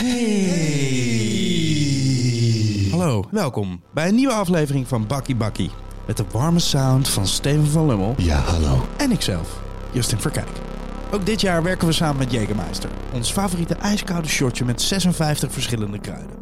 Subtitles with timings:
[0.00, 0.08] Hey.
[2.90, 5.70] Hallo, welkom bij een nieuwe aflevering van Bakkie Bakkie.
[6.06, 8.86] Met de warme sound van Steven van Lummel Ja, hallo.
[8.96, 9.60] en ikzelf,
[9.92, 10.48] Justin Verkijk.
[11.10, 12.90] Ook dit jaar werken we samen met Jägermeister.
[13.12, 16.36] Ons favoriete ijskoude shotje met 56 verschillende kruiden.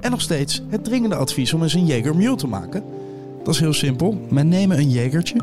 [0.00, 2.84] En nog steeds het dringende advies om eens een Jaeger Mule te maken.
[3.44, 4.26] Dat is heel simpel.
[4.30, 5.36] Men nemen een Jagertje.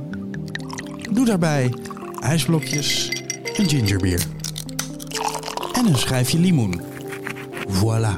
[1.11, 1.73] Doe daarbij
[2.19, 3.09] ijsblokjes,
[3.55, 4.25] een gingerbier.
[5.73, 6.81] En een schijfje limoen.
[7.69, 8.17] Voilà.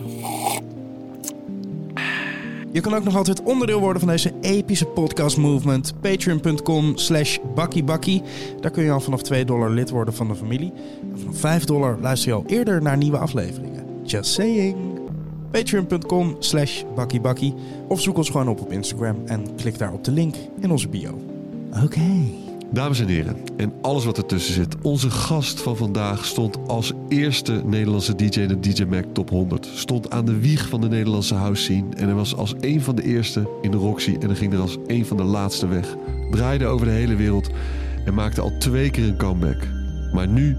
[2.71, 5.93] Je kan ook nog altijd onderdeel worden van deze epische podcast movement.
[6.01, 8.21] Patreon.com slash bakkiebakkie.
[8.59, 10.73] Daar kun je al vanaf 2 dollar lid worden van de familie.
[11.11, 13.85] En vanaf 5 dollar luister je al eerder naar nieuwe afleveringen.
[14.03, 14.75] Just saying.
[15.51, 17.53] Patreon.com slash bakkiebakkie.
[17.87, 20.87] Of zoek ons gewoon op op Instagram en klik daar op de link in onze
[20.87, 21.21] bio.
[21.83, 22.40] Oké.
[22.73, 24.75] Dames en heren, en alles wat ertussen zit.
[24.81, 29.69] Onze gast van vandaag stond als eerste Nederlandse DJ in de DJ Mac Top 100.
[29.73, 31.95] Stond aan de wieg van de Nederlandse house scene.
[31.95, 34.15] En hij was als een van de eerste in de Roxy.
[34.19, 35.95] En hij ging er als een van de laatste weg.
[36.31, 37.49] Draaide over de hele wereld.
[38.05, 39.67] En maakte al twee keer een comeback.
[40.13, 40.57] Maar nu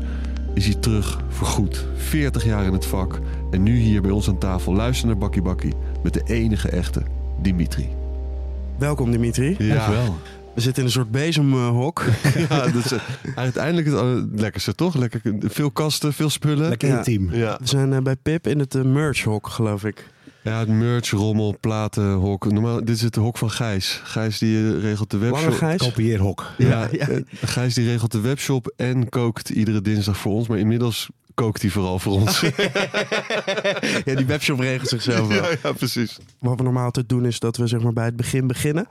[0.54, 1.86] is hij terug voor goed.
[1.94, 3.20] 40 jaar in het vak.
[3.50, 4.74] En nu hier bij ons aan tafel.
[4.74, 5.74] Luister naar Bakkie Bakkie.
[6.02, 7.02] Met de enige echte
[7.42, 7.88] Dimitri.
[8.78, 9.54] Welkom Dimitri.
[9.58, 9.90] Ja.
[10.54, 12.04] We zitten in een soort bezemhok.
[12.48, 12.98] Ja, dat is eh,
[13.34, 14.94] uiteindelijk het lekkerste, toch?
[14.94, 16.68] Lekker, veel kasten, veel spullen.
[16.68, 16.96] Lekker Ja.
[16.96, 17.34] intiem.
[17.34, 17.56] Ja.
[17.60, 20.08] We zijn eh, bij Pip in het eh, merchhok, geloof ik.
[20.42, 22.52] ja, het merch, rommel, platen, hok.
[22.52, 24.00] Normaal, dit is het hok van Gijs.
[24.04, 25.54] Gijs die regelt de Lange webshop.
[25.54, 25.80] Gijs.
[25.82, 26.46] Kopieerhok.
[26.58, 27.20] Ja, Ja, ja.
[27.44, 30.48] Gijs die regelt de webshop en kookt iedere dinsdag voor ons.
[30.48, 32.40] Maar inmiddels kookt hij vooral voor ons.
[34.04, 35.42] ja, die webshop regelt zichzelf wel.
[35.42, 36.18] ja, ja, precies.
[36.38, 38.86] Wat we normaal altijd doen is dat we zeg maar bij het begin beginnen.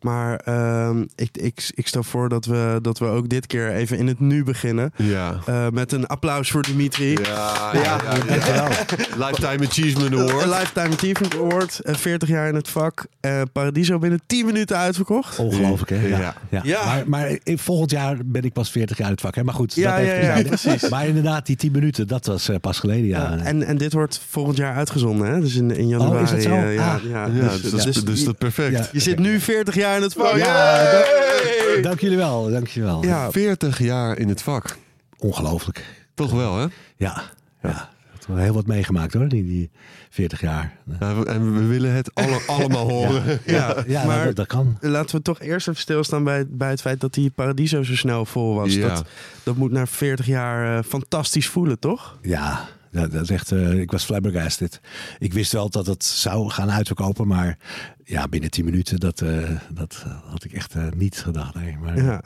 [0.00, 3.98] Maar ehm, ik, ik, ik stel voor dat we, dat we ook dit keer even
[3.98, 4.92] in het nu beginnen.
[4.96, 5.38] Ja.
[5.46, 7.10] Eh, met een applaus voor Dimitri.
[7.22, 8.68] Ja, ja, ja.
[9.16, 10.46] Lifetime Achievement Een Award.
[10.46, 11.80] Lifetime Achievement Award.
[11.80, 13.06] eh, 40 jaar in het vak.
[13.20, 15.38] Eh, Paradiso binnen 10 minuten uitverkocht.
[15.38, 16.06] Ongelooflijk, hè?
[16.06, 16.34] Ja.
[16.50, 16.60] ja.
[16.62, 16.84] Ja.
[16.84, 19.34] Maar, maar in- volgend jaar ben ik pas 40 jaar uit het vak.
[19.34, 19.44] Hè?
[19.44, 20.88] Maar goed, Ja, dat ja, precies.
[20.88, 23.06] Maar inderdaad, die 10 minuten, dat was eh, pas geleden.
[23.06, 23.18] Ja.
[23.20, 25.40] Ja, en, en dit wordt volgend jaar uitgezonden, hè?
[25.40, 26.16] Dus in, in januari.
[26.16, 26.50] Oh, is dat zo?
[26.50, 27.02] eh, ja, Ah.
[27.10, 28.72] ja, Ja, dus, dus, dat is, dus dus je- dat is perfect.
[28.78, 28.88] Ja.
[28.92, 30.36] je zit nu 40 jaar in het vak.
[30.36, 32.50] Ja, dank, dank jullie wel.
[32.50, 33.04] Dank jullie wel.
[33.04, 34.76] Ja, 40 jaar in het vak.
[35.18, 35.84] Ongelooflijk.
[36.14, 36.66] Toch wel, hè?
[36.96, 37.22] Ja,
[37.62, 37.88] ja.
[38.12, 39.70] Het wel heel wat meegemaakt hoor, die, die
[40.10, 40.76] 40 jaar.
[41.00, 43.40] Ja, en we willen het alle, allemaal horen.
[43.46, 44.78] ja, Ja, maar dat, dat kan.
[44.80, 48.24] laten we toch eerst even stilstaan bij, bij het feit dat die Paradiso zo snel
[48.24, 48.74] vol was.
[48.74, 48.88] Ja.
[48.88, 49.04] Dat,
[49.42, 52.18] dat moet na 40 jaar eh, fantastisch voelen, toch?
[52.22, 54.80] Ja, dat, dat is echt, eh, ik was flabbergasted.
[55.18, 57.58] Ik wist wel dat het zou gaan uitverkopen, maar
[58.04, 61.54] ja, binnen 10 minuten, dat, eh, dat had ik echt niet gedacht.
[61.54, 61.76] Nee.
[61.78, 62.22] Maar, ja.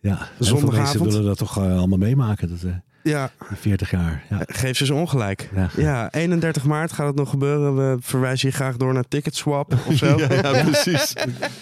[0.00, 0.28] Ja.
[0.38, 0.76] Zondagavond.
[0.76, 4.24] mensen willen dat toch allemaal meemaken, dat, eh, ja, die 40 jaar.
[4.30, 4.38] Ja.
[4.46, 5.50] geef ze eens ongelijk.
[5.54, 5.68] Ja.
[5.76, 7.76] Ja, 31 maart gaat het nog gebeuren.
[7.76, 10.06] We verwijzen je graag door naar Ticketswap of zo.
[10.22, 11.12] Ja, ja, precies.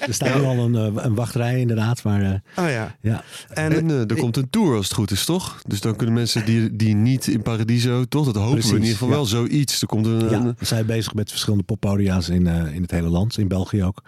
[0.00, 2.96] Er staat nu al een, eh, een wachtrij inderdaad, maar eh, Oh ja.
[3.00, 3.22] ja.
[3.48, 5.62] En, En eh, er komt een tour als het goed is, toch?
[5.66, 8.24] Dus dan kunnen mensen die, die niet in Paradiso, toch?
[8.24, 9.14] Dat hopen we in Precies, ieder geval ja.
[9.14, 9.80] wel, zoiets.
[9.80, 10.28] Er komt een...
[10.30, 13.48] ja, een- we zijn bezig met verschillende poppodia's in, eh, in het hele land, in
[13.48, 14.02] België ook.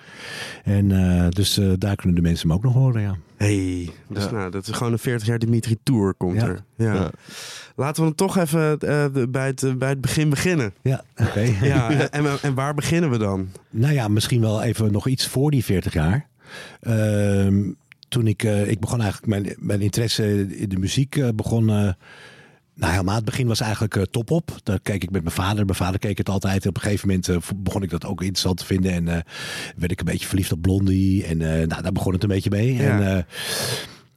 [0.65, 3.17] En eh, dus eh, daar kunnen de mensen hem ook nog horen, ja.
[3.43, 4.31] Hey, dus Ja.
[4.31, 6.47] nou, dat is gewoon een 40 jaar Dimitri Tour komt Ja.
[6.47, 6.65] er.
[6.77, 6.95] Ja.
[6.95, 7.11] Ja.
[7.77, 10.75] Laten we dan toch even eh, bij, het, eh, bij het begin beginnen.
[10.83, 11.41] Ja, oké.
[11.63, 13.49] Ja, en, en waar beginnen we dan?
[13.71, 16.27] Nou ja, misschien wel even nog iets voor die 40 jaar.
[16.81, 17.71] Ehm,
[18.09, 21.95] toen ik, eh, ik begon eigenlijk, mijn, mijn interesse in de muziek eh, begon.
[22.75, 24.57] Nou, helemaal het begin was eigenlijk eh, top op.
[24.63, 25.65] Daar keek ik met mijn vader.
[25.65, 26.67] Mijn vader keek het altijd.
[26.67, 28.93] Op een gegeven moment eh, begon ik dat ook interessant te vinden.
[28.93, 29.21] En eh,
[29.77, 31.25] werd ik een beetje verliefd op Blondie.
[31.25, 32.75] En nou, daar begon het een beetje mee.
[32.75, 33.01] Ja.
[33.01, 33.27] En,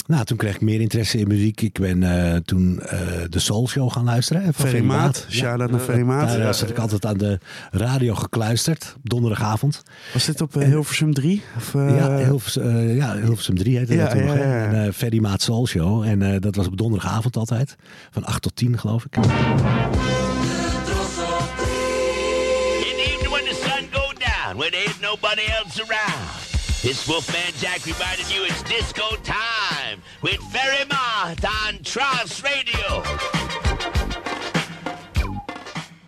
[0.07, 1.61] nou, toen kreeg ik meer interesse in muziek.
[1.61, 2.99] Ik ben eh, toen eh,
[3.29, 4.41] de Soul Show gaan luisteren.
[4.43, 5.01] hè, Van Ferry Ferry Maat.
[5.01, 5.25] Maat.
[5.27, 5.33] Ja.
[5.35, 6.27] Shout-out naar Ferry Maat.
[6.27, 7.39] Daar eh, zat ik altijd aan de
[7.71, 8.93] radio gekluisterd.
[8.97, 9.83] op Donderdagavond.
[10.13, 11.43] Was dit op Hilversum 3?
[11.57, 14.35] Of, eh, Ja, Hilvers, eh, ja, Hilversum 3 heette Ja, dat toen ja, nog.
[14.35, 14.43] hè.
[14.43, 14.66] ja, ja.
[14.73, 16.03] En eh Ferry Maat Soul Show.
[16.03, 17.75] En eh, dat was op donderdagavond altijd.
[18.11, 19.16] Van 8 tot 10 geloof ik.
[19.16, 19.29] In the
[23.11, 26.45] evening when the sun go down, when there ain't nobody else around.
[26.85, 30.85] This Wolfman Jack reminding you it's disco time with Ferry
[31.43, 33.54] on Trans Radio.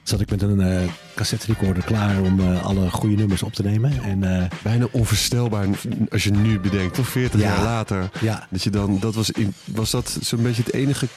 [0.07, 3.63] Zat ik met een eh cassette recorder klaar om eh, alle goede nummers op te
[3.63, 4.04] nemen.
[4.04, 5.65] En eh, Bijna onvoorstelbaar
[6.12, 7.48] als je nu bedenkt, toch 40 Ja.
[7.48, 8.09] jaar later.
[8.21, 11.07] ja, Dat je dan, dat was, in, was dat zo'n beetje het enige,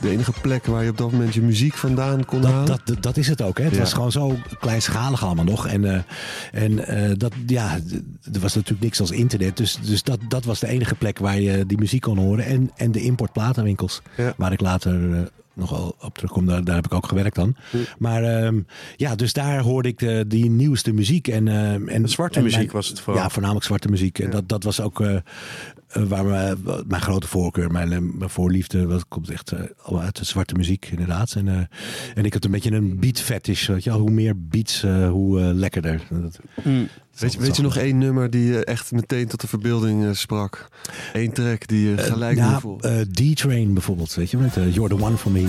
[0.00, 2.66] de enige plek waar je op dat moment je muziek vandaan kon halen?
[2.66, 3.58] dat, dat, dat is het ook.
[3.58, 3.64] Hè.
[3.64, 3.78] Het Ja.
[3.78, 5.66] was gewoon zo kleinschalig allemaal nog.
[5.66, 6.04] En,
[6.52, 6.76] en
[7.18, 7.78] dat, ja,
[8.32, 9.56] er was natuurlijk niks als internet.
[9.56, 12.44] Dus, dus dat, dat was de enige plek waar je die muziek kon horen.
[12.44, 14.00] En, en de importplatenwinkels.
[14.16, 14.34] Ja.
[14.36, 16.46] Waar ik later eh, nog wel op terugkom.
[16.46, 17.56] Daar, daar heb ik ook gewerkt dan.
[17.98, 18.60] Maar ehm,
[18.96, 21.28] ja, dus daar hoorde ik de, die nieuwste muziek.
[21.28, 23.22] En, ehm, en, De zwarte en muziek mijn- was het vooral.
[23.22, 24.18] Ja, voornamelijk zwarte muziek.
[24.18, 25.20] En dat, dat was ook eh, eh,
[25.94, 26.56] waar mijn,
[26.86, 30.54] mijn grote voorkeur, mijn, eh, mijn voorliefde, dat komt echt eh, allemaal uit de zwarte
[30.54, 31.32] muziek inderdaad.
[31.34, 31.58] En, eh,
[32.14, 33.66] en ik had een beetje een beat fetish.
[33.66, 36.02] Weet je, hoe meer beats, eh, hoe eh, lekkerder.
[36.10, 36.38] Dat,
[37.18, 40.68] Weet je, weet je nog één nummer die echt meteen tot de verbeelding eh, sprak?
[41.12, 42.84] Eén track die je gelijk nou, voelt?
[42.84, 45.46] eh, D-Train bijvoorbeeld, weet je, met eh, You're the One for Me.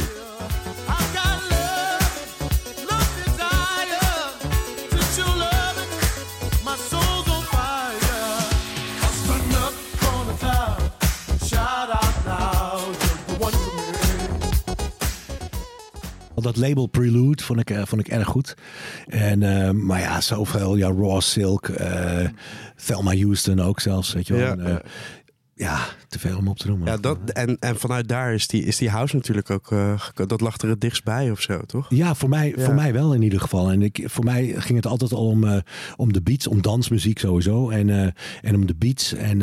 [16.46, 18.56] Dat label Prelude vond ik, eh, vond ik erg goed.
[19.08, 20.76] En, eh, maar ja, zoveel.
[20.76, 22.28] Ja, Raw Silk, eh
[22.86, 24.42] Thelma Houston ook zelfs, weet je wel.
[24.44, 24.58] Ja.
[24.58, 24.82] En,
[25.58, 26.88] ja, te veel om op te noemen.
[26.88, 29.68] Ja, dat, en, en vanuit daar is die, is die house natuurlijk ook...
[29.68, 31.86] geko- dat lag er het dichtst bij of zo, toch?
[31.90, 32.64] Ja, voor mij, Ja.
[32.64, 33.72] voor mij wel in ieder geval.
[33.72, 35.58] En ik, voor mij ging het altijd al om, eh,
[35.96, 37.70] om de beats, om dansmuziek sowieso.
[37.70, 38.12] En, eh,
[38.42, 39.14] en om de beats.
[39.14, 39.40] En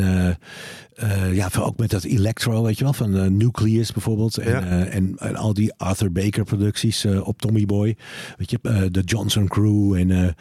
[1.31, 4.37] ja, ook met dat electro, weet je wel, van Nucleus bijvoorbeeld.
[4.37, 4.85] En, Ja.
[4.85, 7.97] en, en al die Arthur Baker producties op Tommy Boy.
[8.37, 10.35] Weet je, de Johnson Crew en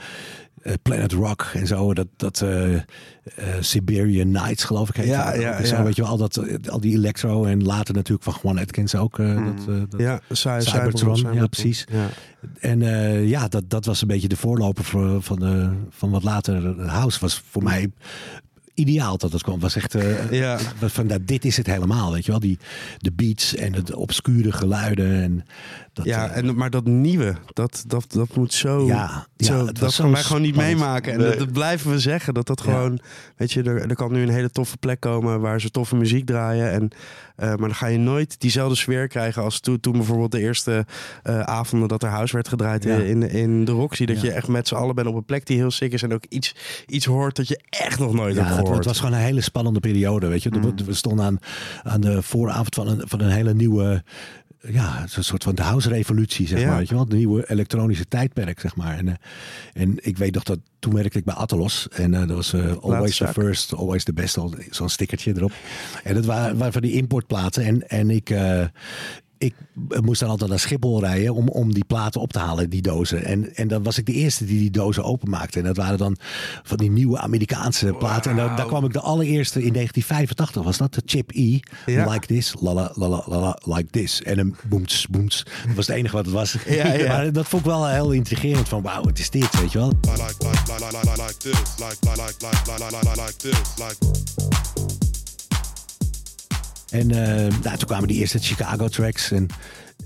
[0.82, 1.94] Planet Rock en zo.
[1.94, 2.82] Dat, dat eh, eh,
[3.60, 4.96] Siberian Nights, geloof ik.
[4.96, 5.82] Heet Ja, dat ja, En zo, ja.
[5.82, 7.44] weet je wel, al, dat, eh, al die electro.
[7.44, 9.18] En later natuurlijk van Juan Atkins ook.
[9.18, 11.48] eh, dat, eh, dat, Ja, Cy- Cybertron, Cybertron, ja, Cybertron.
[11.48, 11.84] precies.
[11.92, 12.06] Ja.
[12.58, 16.22] En eh, ja, dat, dat was een beetje de voorloper voor, van, de, van wat
[16.22, 17.90] later House was voor mij
[18.74, 19.60] ideaal dat het kwam.
[19.60, 20.58] Was echt eh, Ja.
[20.80, 22.40] van nou, dit is het helemaal, weet je wel?
[22.40, 22.58] Die
[22.98, 25.44] de beats en de obscure geluiden en
[25.92, 26.04] dat.
[26.04, 28.86] Ja, eh, en, maar dat nieuwe, dat, dat, dat moet zo.
[28.86, 30.78] Ja, zo dat gaan wij gewoon niet spannend.
[30.78, 31.12] meemaken.
[31.12, 31.28] En Nee.
[31.28, 32.34] dat, dat blijven we zeggen.
[32.34, 32.72] Dat dat Ja.
[32.72, 33.00] gewoon.
[33.36, 36.26] Weet je, er, er kan nu een hele toffe plek komen waar ze toffe muziek
[36.26, 36.70] draaien.
[36.70, 36.88] En,
[37.36, 40.86] eh, maar dan ga je nooit diezelfde sfeer krijgen als toen, toen bijvoorbeeld de eerste
[41.22, 42.96] eh, avonden dat er house werd gedraaid Ja.
[42.96, 44.04] in, in de Roxy.
[44.04, 44.22] Dat Ja.
[44.22, 46.02] je echt met z'n allen bent op een plek die heel sick is.
[46.02, 46.54] En ook iets,
[46.86, 48.76] iets hoort dat je echt nog nooit ja, hebt gehoord.
[48.76, 50.50] het was gewoon een hele spannende periode, weet je.
[50.50, 50.74] Mm.
[50.84, 51.38] We stonden aan,
[51.82, 54.02] aan de vooravond van een, van een hele nieuwe,
[54.68, 56.66] ja, het is een soort van de house revolutie, zeg Ja.
[56.68, 56.78] maar.
[56.78, 58.96] Weet je wel, een nieuwe elektronische tijdperk, zeg maar.
[58.98, 59.14] En, eh,
[59.72, 62.76] en ik weet nog dat toen werkte ik bij Atalos en eh, dat was eh,
[62.76, 65.52] always the first, always the best, al- zo'n stickertje erop.
[66.04, 68.30] En dat waren, waren van die importplaten en, en ik
[69.42, 69.54] ik
[70.00, 73.24] moest dan altijd naar Schiphol rijden om, om die platen op te halen, die dozen.
[73.24, 75.58] En, en dan was ik de eerste die die dozen openmaakte.
[75.58, 76.16] En dat waren dan
[76.62, 78.30] van die nieuwe Amerikaanse platen.
[78.30, 80.94] En daar, daar, kwam ik de allereerste in 1985, was dat?
[80.94, 81.58] De Chip E.
[81.86, 82.10] Ja.
[82.10, 84.22] Like this, la la la la like this.
[84.22, 86.56] En een booms booms Dat was het enige wat het was.
[86.66, 87.08] Ja, ja.
[87.08, 88.68] maar dat vond ik wel heel intrigerend.
[88.68, 89.92] Van wauw, het is dit, weet je wel.
[90.00, 95.11] Like, like, like, like, like this, like, like, like, like, like, like, like this, like...
[96.92, 99.30] En eh, nou, toen kwamen die eerste Chicago tracks.
[99.30, 99.46] En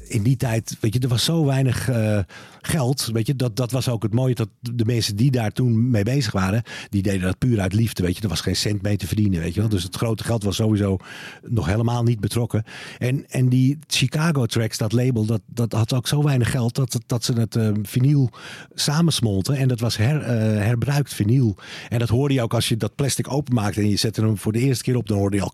[0.09, 2.19] in die tijd, weet je, er was zo weinig eh,
[2.67, 3.11] geld.
[3.13, 4.35] Weet je, dat, dat was ook het mooie.
[4.35, 8.03] Dat de mensen die daar toen mee bezig waren, die deden dat puur uit liefde.
[8.03, 9.41] Weet je, er was geen cent mee te verdienen.
[9.41, 9.69] Weet je wel.
[9.69, 10.97] Dus het grote geld was sowieso
[11.43, 12.65] nog helemaal niet betrokken.
[12.99, 16.99] En, en die Chicago tracks, dat label, dat, dat had ook zo weinig geld dat,
[17.07, 18.31] dat ze het eh, vinyl
[18.75, 19.57] samensmolten.
[19.57, 21.57] En dat was her, eh, herbruikt vinyl.
[21.89, 24.53] En dat hoorde je ook als je dat plastic openmaakte en je zette hem voor
[24.53, 25.53] de eerste keer op, dan hoorde je al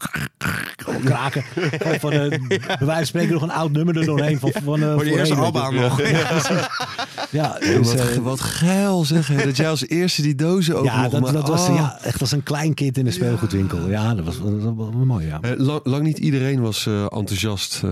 [1.04, 1.44] kraken.
[2.00, 4.38] Van, bij wijze van spreken nog een oud nummer er doorheen.
[4.38, 6.00] Van, van, eh, Voor die eerste nog.
[6.10, 6.70] Ja,
[7.30, 9.28] Ja, dus, wat, eh, wat geil zeg.
[9.28, 11.74] hè, Dat jij als eerste die dozen ook ja, dat, maar- dat was oh.
[11.74, 13.88] ja, echt als een klein kind in een speelgoedwinkel.
[13.88, 15.40] Ja, dat was, dat was mooi, ja.
[15.40, 17.82] Eh, lang, lang niet iedereen was eh, enthousiast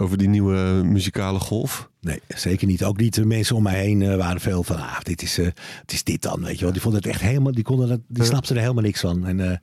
[0.00, 1.88] over die nieuwe muzikale golf.
[2.08, 2.84] Nee, zeker niet.
[2.84, 5.44] Ook niet de mensen om mij heen eh, waren veel van, ah, dit is, eh,
[5.80, 6.72] het is dit dan, weet je wel.
[6.72, 9.26] Die vonden het echt helemaal, die konden dat, die snapten er helemaal niks van.
[9.26, 9.56] En, eh,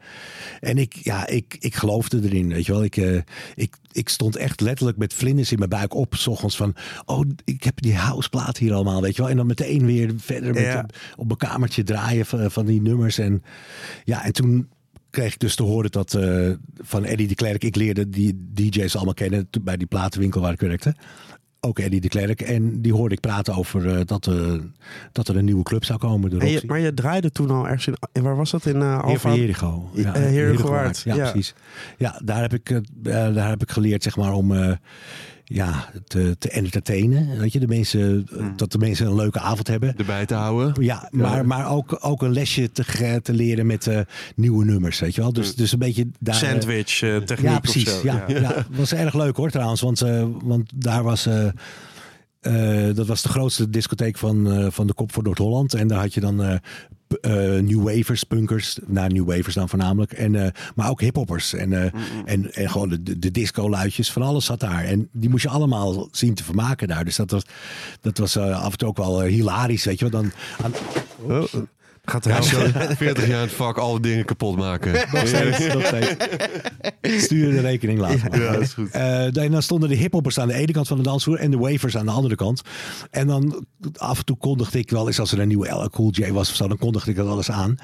[0.60, 2.84] en ik, ja, ik, ik geloofde erin, weet je wel.
[2.84, 2.96] Ik,
[3.56, 6.76] ik, ik stond echt letterlijk met vlinders in mijn buik op, s ochtends van,
[7.06, 9.32] oh, ik heb die houseplaat hier allemaal, weet je wel.
[9.32, 10.86] En dan meteen weer verder met, Ja.
[11.16, 13.18] op, mijn kamertje draaien van, van die nummers.
[13.18, 13.44] En
[14.04, 14.70] ja, en toen
[15.10, 16.18] kreeg ik dus te horen dat
[16.82, 20.54] van Eddie de Klerk, ik leerde die DJ's allemaal kennen toen- bij die platenwinkel waar
[20.54, 20.96] ik werkte.
[21.66, 22.42] Ook Eddie de Klerk.
[22.42, 24.54] En die hoorde ik praten over eh, dat, eh,
[25.12, 26.30] dat er een nieuwe club zou komen.
[26.40, 28.24] De je- maar je draaide toen al ergens in.
[28.24, 28.66] Waar was dat?
[28.66, 29.34] In uh, Heer Alfa?
[29.36, 29.90] Jericho.
[29.96, 31.32] Eh, Heerhugowaard, Ja, ja.
[31.32, 31.54] precies.
[31.98, 32.78] Ja, daar heb ik, eh,
[33.28, 34.72] eh, daar heb ik geleerd zeg maar om eh,
[35.48, 37.40] ja, te, te entertainen.
[37.40, 39.98] Weet je, de mensen, eh, dat de mensen een leuke avond hebben.
[39.98, 40.84] Erbij te houden.
[40.84, 44.00] Ja, maar, maar ook, ook een lesje te, te leren met eh,
[44.36, 45.34] nieuwe nummers, weet je wel.
[45.34, 46.36] Dus, dus een beetje daar...
[46.44, 47.90] eh, Sandwich eh, techniek ja, of precies.
[47.90, 48.00] zo.
[48.04, 48.40] Ja, ja.
[48.40, 49.82] dat was erg leuk hoor trouwens.
[49.82, 50.00] Want,
[50.44, 51.28] want daar was...
[52.46, 55.74] eh, dat was de grootste discotheek van, eh, van de kop voor Noord-Holland.
[55.74, 56.56] En daar had je dan eh,
[57.22, 58.78] eh, New Wavers, punkers.
[58.86, 60.12] Nou, New Wavers dan voornamelijk.
[60.14, 61.54] En, eh, maar ook hiphoppers.
[61.54, 64.12] En, eh, en, en gewoon de, de, disco-luidjes.
[64.12, 64.84] Van alles zat daar.
[64.84, 67.06] En die moest je allemaal zien te vermaken daar.
[67.06, 67.44] Dus dat was,
[68.02, 69.84] dat was eh, af en toe ook wel hilarisch.
[69.86, 70.22] Weet je wel.
[70.22, 70.32] Dan,
[70.64, 70.74] aan,
[72.06, 72.58] Gaat Ja, er zo
[72.98, 74.94] 40 jaar in het vak alle dingen kapot maken.
[75.12, 76.16] nog steeds, nog steeds.
[77.24, 78.42] Stuur de rekening later.
[78.42, 78.92] Ja, dat is goed.
[78.92, 81.58] Eh, en dan stonden de hiphoppers aan de ene kant van de dansvloer en de
[81.58, 82.62] wavers aan de andere kant.
[83.12, 83.66] En dan
[83.98, 86.50] af en toe kondigde ik wel eens als er een nieuwe LL Cool J was
[86.50, 87.76] of zo, dan kondigde ik dat alles aan.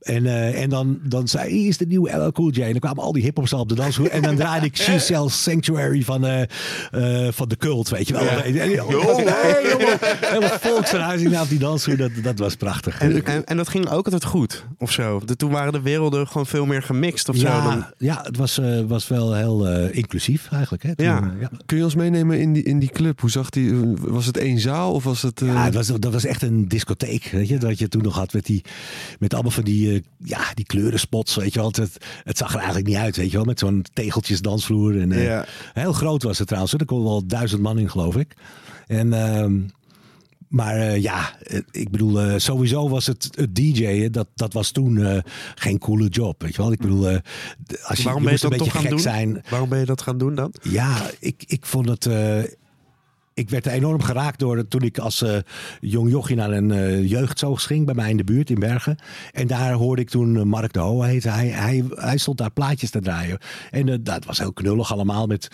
[0.00, 2.60] en eh, en dan, dan zei is de nieuwe LL Cool J.
[2.60, 4.10] En dan kwamen al die hiphoppers al op de dansvloer.
[4.10, 8.12] en dan draaide ik She Sells Sanctuary van, eh, eh, van de cult, weet je
[8.12, 8.22] wel.
[8.28, 11.96] En, en, hey, jongen, helemaal volksverhuizing naar die dansvloer.
[11.96, 13.00] Dat, dat was prachtig.
[13.00, 15.20] En, en, en dat ging ook altijd goed, of zo.
[15.24, 17.46] De, toen waren de werelden gewoon veel meer gemixt, of zo.
[17.46, 20.82] ja, Dan, ja, het was, eh, was wel heel eh, inclusief eigenlijk.
[20.82, 21.22] Hè, toen, Ja.
[21.34, 21.50] eh, ja.
[21.66, 23.20] Kun je ons meenemen in die, in die club?
[23.20, 23.72] Hoe zag die?
[24.00, 25.42] Was het één zaal of was het...
[25.42, 28.14] eh, Ja, het was, dat was echt een discotheek, weet je, dat je toen nog
[28.14, 28.64] had met die,
[29.18, 31.68] met allemaal van die, eh, ja, die kleurenspots, weet je wel.
[31.74, 35.00] Het, het zag er eigenlijk niet uit, weet je wel, met zo'n tegeltjes dansvloer.
[35.00, 35.44] En, eh, Ja.
[35.72, 38.34] Heel groot was het trouwens, er kon wel duizend man in, geloof ik.
[38.86, 39.52] En, ehm,
[40.54, 44.70] maar eh, ja, eh, ik bedoel, eh, sowieso was het, het DJ'en, dat, dat was
[44.70, 45.22] toen
[45.54, 46.72] geen coole job, weet je wel.
[46.72, 47.06] Ik bedoel,
[47.82, 49.00] als je, waarom je ben je moest een beetje gaan gek doen?
[49.00, 49.42] zijn.
[49.50, 50.54] Waarom ben je dat gaan doen dan?
[50.62, 52.08] Ja, ik, ik vond het.
[53.34, 55.24] ik werd enorm geraakt door het toen ik als
[55.80, 58.98] jong jochie naar een eh jeugdzoog ging bij mij in de buurt in Bergen.
[59.32, 61.28] En daar hoorde ik toen Mark de Hoe heette.
[61.30, 63.38] Hij, hij, hij stond daar plaatjes te draaien.
[63.70, 65.48] En dat was heel knullig allemaal met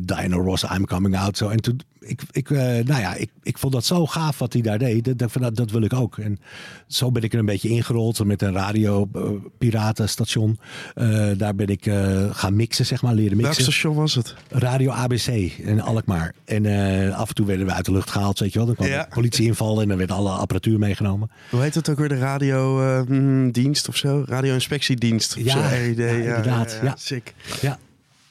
[0.00, 1.36] Diana Ross, I'm Coming Out.
[1.36, 1.48] Zo.
[1.48, 4.62] En toen, ik, ik, eh, nou ja, ik, ik vond dat zo gaaf wat hij
[4.62, 5.04] daar deed.
[5.04, 6.18] Dat, dat, dat, dat wil ik ook.
[6.18, 6.38] En
[6.86, 9.22] zo ben ik er een beetje ingerold met een radio eh,
[9.58, 10.58] piratenstation.
[10.94, 11.90] Eh, daar ben ik
[12.30, 13.62] gaan mixen, zeg maar, leren Welk mixen.
[13.62, 14.34] station was het?
[14.48, 15.26] Radio ABC
[15.58, 16.34] in Alkmaar.
[16.44, 16.66] En
[17.14, 18.66] af en toe werden we uit de lucht gehaald, weet je wel.
[18.66, 19.02] Dan kwam Ja.
[19.02, 21.30] de politie invallen en dan werd alle apparatuur meegenomen.
[21.50, 22.08] Hoe heet het ook weer?
[22.08, 24.24] De radio-dienst of zo?
[24.26, 25.36] Radio-inspectiedienst.
[25.36, 25.96] of Ja, zo, RID.
[25.96, 26.94] ja, inderdaad, ja.
[26.98, 27.34] Sick.
[27.60, 27.78] Ja.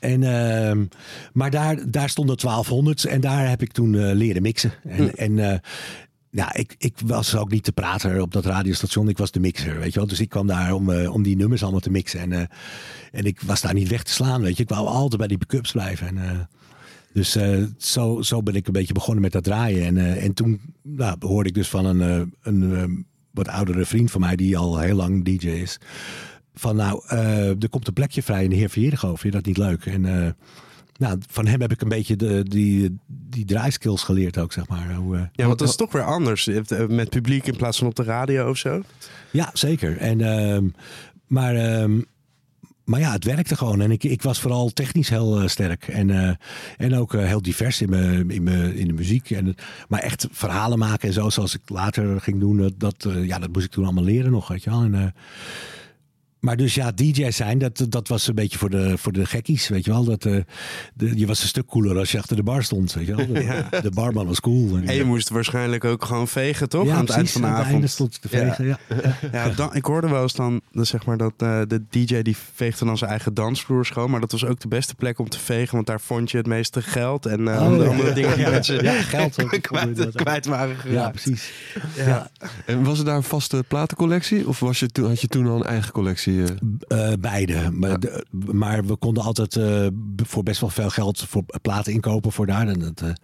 [0.05, 0.85] En, ehm,
[1.33, 4.71] maar daar, daar stonden 1200's en daar heb ik toen eh, leren mixen.
[4.83, 5.59] En, en eh,
[6.29, 9.09] ja, ik, ik was ook niet de prater op dat radiostation.
[9.09, 10.07] Ik was de mixer, weet je wel.
[10.07, 12.19] Dus ik kwam daar om, eh, om die nummers allemaal te mixen.
[12.19, 12.49] En,
[13.11, 14.63] en ik was daar niet weg te slaan, weet je.
[14.63, 16.07] Ik wou altijd bij die pick-ups blijven.
[16.07, 16.49] En,
[17.13, 17.37] dus
[17.77, 19.85] zo, zo ben ik een beetje begonnen met dat draaien.
[19.85, 24.35] En, en toen nou, hoorde ik dus van een, een wat oudere vriend van mij...
[24.35, 25.79] die al heel lang DJ is...
[26.55, 29.07] van nou, eh, er komt een plekje vrij in de Heer Verheerdigo.
[29.07, 29.85] Vind je dat niet leuk?
[29.85, 30.31] En eh,
[30.97, 34.95] nou, van hem heb ik een beetje de, die, die draaiskills geleerd ook, zeg maar.
[34.95, 36.49] Hoe, eh, Ja, want dat is toch weer anders.
[36.87, 38.81] Met publiek in plaats van op de radio of zo.
[39.31, 39.97] Ja, zeker.
[39.97, 40.67] En, ehm,
[41.27, 42.01] maar, ehm,
[42.83, 43.81] maar ja, het werkte gewoon.
[43.81, 45.87] En ik, ik was vooral technisch heel sterk.
[45.87, 46.37] En,
[46.77, 49.31] en ook heel divers in, mijn in, mijn in de muziek.
[49.31, 49.55] En,
[49.87, 53.65] maar echt verhalen maken en zo, zoals ik later ging doen, dat, ja, dat moest
[53.65, 54.47] ik toen allemaal leren nog.
[54.47, 54.83] Weet je wel.
[54.83, 55.13] En,
[56.45, 59.67] maar dus ja, DJ zijn, dat, dat was een beetje voor de, voor de gekkies,
[59.67, 60.03] weet je wel.
[60.03, 60.37] Dat, eh,
[60.93, 63.27] de, je was een stuk cooler als je achter de bar stond, weet je wel.
[63.27, 64.77] De, de barman was cool.
[64.85, 66.85] En je moest waarschijnlijk ook gewoon vegen, toch?
[66.85, 67.73] ja, aan het eind van de aan het avond.
[67.75, 68.79] einde stond je te vegen, ja.
[69.31, 72.37] Ja, dan, ik hoorde wel eens dan, dan zeg maar dat eh, de DJ die
[72.53, 74.11] veegde dan zijn eigen dansvloer schoon.
[74.11, 76.47] Maar dat was ook de beste plek om te vegen, want daar vond je het
[76.47, 77.89] meeste geld en eh, Oh, andere, ja.
[77.89, 79.61] andere dingen die Ja, mensen ja, geld ook.
[79.61, 81.51] kwijt, kwijt waren Ja, precies.
[81.95, 82.29] Ja.
[82.65, 84.47] En was er daar een vaste platencollectie?
[84.47, 86.34] Of was je toen, had je toen al een eigen collectie?
[86.43, 87.11] Eh?
[87.11, 87.71] Eh, beide.
[87.71, 92.31] Maar, de- maar we konden altijd eh, voor best wel veel geld voor platen inkopen
[92.31, 92.67] voor daar.
[92.67, 93.15] En dat, eh, nou,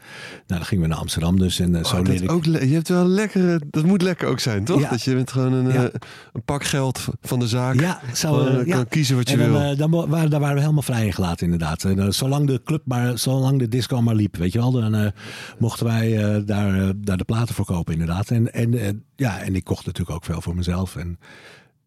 [0.47, 1.59] dan gingen we naar Amsterdam dus.
[1.59, 2.31] En zo Oh, dat ik...
[2.31, 4.81] ook je hebt wel een lekkere, dat moet lekker ook zijn, toch?
[4.81, 4.89] Ja.
[4.89, 5.89] Dat je met gewoon een, Ja.
[6.33, 8.75] een pak geld van de zaak Ja, zo, gewoon, ja.
[8.75, 9.75] kan kiezen wat je en dan, wil.
[9.75, 11.83] dan wa- waren, daar waren we helemaal vrij in gelaten inderdaad.
[11.83, 14.71] En, zolang de club maar, zolang de disco maar liep, weet je wel.
[14.71, 15.11] Dan
[15.59, 18.29] mochten wij daar, daar de platen voor kopen inderdaad.
[18.29, 20.95] En, en, ja, en ik kocht natuurlijk ook veel voor mezelf.
[20.95, 21.19] En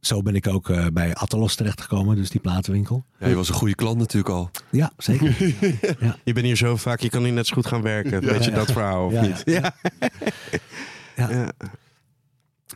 [0.06, 3.04] zo ben ik ook eh, bij Atalos terechtgekomen, dus die platenwinkel.
[3.18, 4.50] ja, je was een goede klant natuurlijk al.
[4.70, 5.36] Ja, zeker.
[6.24, 8.20] Je bent hier zo vaak, je kan hier net zo goed gaan werken.
[8.20, 9.42] Weet je dat verhaal of Ja, niet?
[9.44, 9.72] Ja.
[11.16, 11.30] Ja.
[11.30, 11.52] Ja.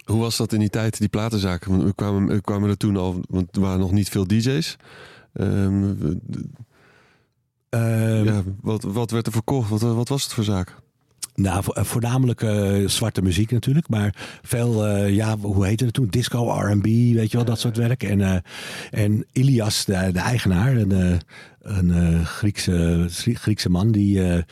[0.05, 1.71] Hoe was dat in die tijd, die platenzaken?
[1.71, 4.77] Want we kwamen, we kwamen er toen al, want er waren nog niet veel DJ's.
[5.33, 5.95] Ehm,
[7.69, 9.71] Ehm, ja, wat, wat werd er verkocht?
[9.71, 10.77] Wat, wat was het voor zaak?
[11.39, 13.89] Nou, vo- voornamelijk eh, zwarte muziek natuurlijk.
[13.89, 16.07] Maar veel, eh, ja, hoe heette het toen?
[16.11, 18.03] Disco, R&B, weet je wel, dat soort werk.
[18.03, 18.37] En, eh,
[18.91, 21.17] en Ilias, de, de eigenaar, een, eh,
[21.61, 24.23] een eh, Griekse, Griekse man, die...
[24.33, 24.43] eh,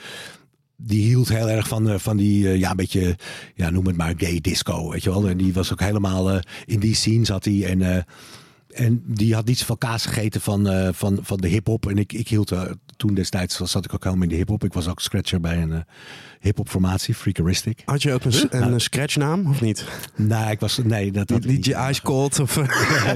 [0.79, 3.17] die hield heel erg van, eh, van die, eh, ja, een beetje,
[3.55, 5.29] ja, noem het maar gay disco, weet je wel.
[5.29, 7.65] En die was ook helemaal, eh, in die scene zat hij.
[7.65, 8.03] En, eh,
[8.75, 11.87] en die had niet zoveel kaas gegeten van, eh, van, van de hip-hop.
[11.89, 14.65] En ik, ik hield er toen destijds zat ik ook helemaal in de hip-hop.
[14.65, 15.79] Ik was ook scratcher bij een eh,
[16.41, 17.83] hip-hop formatie, Freakeristic.
[17.85, 19.85] Had je ook een, s- een scratchnaam of niet?
[20.17, 20.79] Nee, ik was.
[20.85, 22.55] Nee, dat had Niet je Ice Cold of...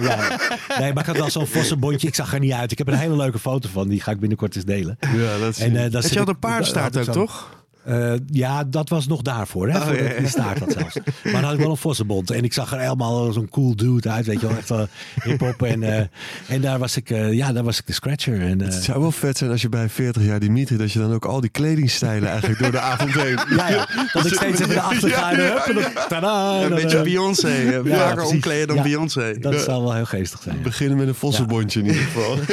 [0.00, 0.38] ja.
[0.78, 2.08] Nee, maar ik had wel zo'n vossenbondje.
[2.08, 2.72] Ik zag er niet uit.
[2.72, 3.88] Ik heb een hele leuke foto van.
[3.88, 4.96] Die ga ik binnenkort eens delen.
[5.16, 5.58] Ja, dat is...
[5.58, 7.58] En, eh, dat Had zit je had een paardenstaart dat ook, toch?
[7.84, 9.68] Eh, ja, dat was nog daarvoor.
[9.68, 9.80] Hè?
[9.80, 10.96] voor de, die staart dat zelfs.
[11.22, 12.30] Maar dan had ik wel een vossenbond.
[12.30, 14.26] En ik zag er helemaal zo'n cool dude uit.
[14.26, 14.86] Weet je wel, echt wel
[15.24, 15.62] hip-hop.
[15.62, 16.04] En, eh,
[16.48, 18.40] en daar was ik, eh, ja, daar was ik de scratcher.
[18.40, 21.12] En, Het zou wel vet zijn als je bij 40 jaar Dimitri, dat je dan
[21.12, 23.38] ook al die kledingstijlen eigenlijk door de avond heen.
[23.56, 25.30] ja, ja, dat ik steeds even achter ga.
[25.30, 27.48] Ja, Een beetje Beyoncé.
[27.84, 28.84] ja, Vaker omkleden dan.
[28.84, 29.38] Beyoncé.
[29.38, 30.56] Dat zou wel heel geestig zijn.
[30.56, 30.62] ja.
[30.62, 32.36] Beginnen met een vossenbondje in ieder geval.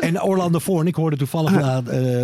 [0.00, 1.76] En Orlando Voorn, ik hoorde toevallig eh,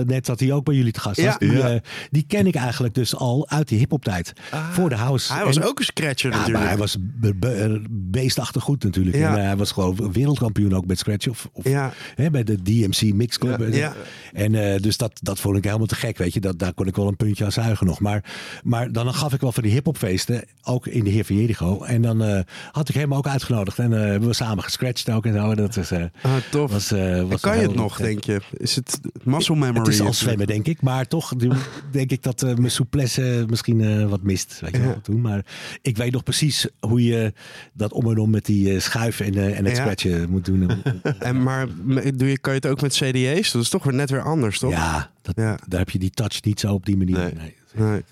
[0.06, 1.24] net dat hij ook bij jullie te gast was.
[1.24, 1.36] Ja.
[1.38, 1.80] Die, eh,
[2.28, 4.32] die ken ik eigenlijk dus al uit die hip-hop tijd.
[4.72, 5.32] voor de house.
[5.32, 6.64] Hij was En- ook een scratcher Ja, natuurlijk.
[6.64, 9.16] maar hij was be- be- beestachtig goed natuurlijk.
[9.16, 9.30] Ja.
[9.32, 11.28] En eh, hij was gewoon wereldkampioen ook met Scratch.
[11.28, 11.92] Of, of Ja.
[12.14, 13.72] hè, bij de DMC Mix Club.
[13.74, 13.92] Ja.
[14.32, 16.40] En eh, dus dat, dat vond ik helemaal te gek, weet je.
[16.40, 18.00] Dat, daar kon ik wel een puntje aan zuigen nog.
[18.00, 18.24] Maar,
[18.64, 21.82] maar dan gaf ik wel van die hiphopfeesten, ook in de Heer van Jericho.
[21.82, 22.40] En dan eh,
[22.72, 23.78] had ik hem ook uitgenodigd.
[23.78, 25.54] En eh, hebben we samen gescratcht ook en zo.
[25.54, 26.70] Dat is, eh, Ah, tof.
[26.72, 28.40] was, eh, was En kan je het nog, denk je?
[28.52, 29.78] Is het muscle memory?
[29.78, 30.82] Het is al zwemmen, denk ik.
[30.82, 31.32] Maar toch
[31.90, 34.58] denk ik dat eh, mijn souplesse misschien eh, wat mist.
[34.60, 35.00] Weet je wel, Ja.
[35.02, 35.20] toen.
[35.20, 35.44] Maar
[35.82, 37.32] ik weet nog precies hoe je
[37.72, 39.82] dat om en om met die eh, schuiven en, eh, en het Ja.
[39.82, 40.70] scratchen moet doen.
[41.18, 41.66] En maar
[42.14, 43.52] doe je, kan je het ook met CD's?
[43.52, 44.70] Dat is toch weer net weer anders, toch?
[44.70, 45.58] ja, dat, Ja.
[45.68, 47.16] daar heb je die touch niet zo op die manier.
[47.36, 47.54] Nee.
[47.76, 48.02] Nee.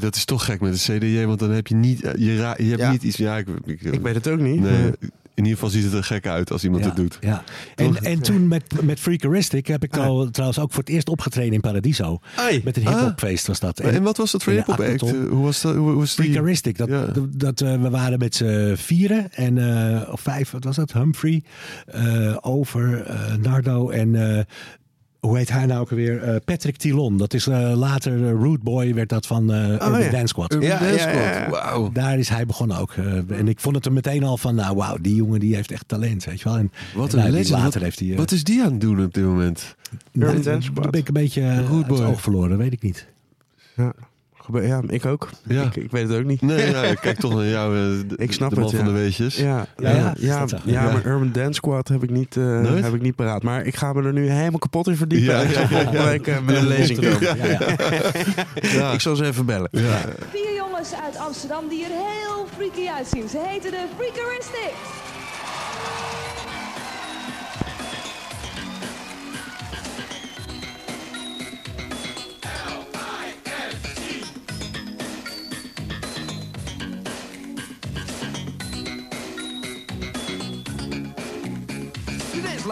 [0.00, 2.64] Dat is toch gek met een CDJ, want dan heb je niet, je, ra- je
[2.68, 2.90] hebt Ja.
[2.90, 3.16] niet iets.
[3.16, 4.60] Ja, ik, ik, Ik weet het ook niet.
[4.60, 4.90] Nee,
[5.34, 7.18] in ieder geval ziet het er gek uit als iemand Ja, het doet.
[7.20, 7.44] Ja.
[7.74, 11.52] En, en toen met, met Freakeristic heb ik trouw- trouwens ook voor het eerst opgetreden
[11.52, 12.18] in Paradiso.
[12.36, 12.60] Ai.
[12.64, 13.80] Met een hip-hopfeest was dat.
[13.80, 15.00] En wat was dat voor hip-hop act?
[15.00, 15.74] Hoe was dat?
[15.74, 16.24] Hoe was die?
[16.24, 16.76] Freakeristic.
[16.78, 17.06] Dat, Ja.
[17.06, 20.92] dat, dat, eh, we waren met z'n vieren en eh, of vijf, wat was dat?
[20.92, 21.42] Humphrey,
[21.86, 23.06] eh, Over,
[23.40, 24.46] Nardo en
[25.24, 26.22] hoe heet hij nou ook weer?
[26.22, 27.16] Eh, Patrick Tilon.
[27.16, 30.10] Dat is eh, later uh, Root Boy werd dat van eh Urban ja.
[30.10, 30.52] Dance Squad.
[30.52, 31.82] Urban Ja, Dance ja, ja, Squad.
[31.84, 31.90] ja.
[32.02, 32.92] Daar is hij begonnen ook.
[32.92, 35.70] Eh, en ik vond het er meteen al van, nou wauw, die jongen die heeft
[35.70, 36.58] echt talent, weet je wel.
[36.58, 37.50] En, Wat en, een nou, legend.
[37.58, 38.10] Later Wat, heeft hij...
[38.10, 39.76] eh, wat is die aan het doen op dit moment?
[40.12, 40.90] Urban dat- Dance Squad.
[40.90, 42.06] ben ik een beetje eh, Root uit het Boy.
[42.06, 43.06] oog verloren, weet ik niet.
[43.76, 43.92] Ja.
[44.44, 45.30] Gebe- ja, ik ook.
[45.42, 45.62] Ja.
[45.62, 46.40] Ik, ik weet het ook niet.
[46.42, 48.86] Nee, ja, ik kijk toch naar jou, eh, de, Ik snap de man het, van
[48.86, 48.92] ja.
[48.92, 49.36] de weetjes.
[49.36, 53.14] Ja, Ja, ja, ja, maar Urban Dance Squad heb ik niet, eh, heb ik niet
[53.14, 53.42] paraat.
[53.42, 55.42] Maar ik ga me er nu helemaal kapot in verdiepen.
[55.42, 57.20] Ik zal volgende week met een lezing komen.
[57.20, 57.58] Ja, ja.
[58.72, 58.92] Ja.
[58.96, 59.68] Ik zal ze even bellen.
[59.70, 59.98] Ja.
[60.30, 63.28] Vier jongens uit Amsterdam die er heel freaky uitzien.
[63.28, 64.78] Ze heten de Freakeristics.
[64.92, 65.13] Today's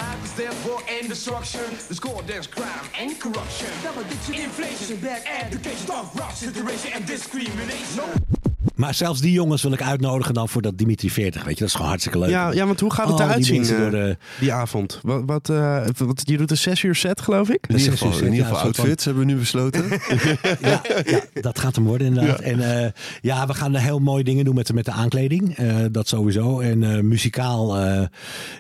[0.03, 1.65] life is there war and destruction.
[1.89, 3.69] The score there's crime and corruption.
[3.83, 8.42] Double digit inflation, bad education, dog rock, situation and discrimination.
[8.75, 11.59] Maar zelfs die jongens wil ik uitnodigen dan voor dat Dimitri 40, weet je.
[11.59, 12.29] Dat is gewoon hartstikke leuk.
[12.31, 15.01] Ja, ja, want hoe gaat het die eruit zien mensen eh, door de- die avond?
[15.03, 17.67] Wat, wat, eh, wat, je doet een zes uur set, geloof ik?
[17.69, 19.85] In ieder geval, in ieder geval van- outfits hebben we nu besloten.
[20.61, 22.41] ja, ja, dat gaat hem worden inderdaad.
[22.41, 25.57] En eh, ja, we gaan heel mooie dingen doen met, de- met de aankleding.
[25.57, 26.61] Eh, dat sowieso.
[26.61, 28.03] En eh, muzikaal eh,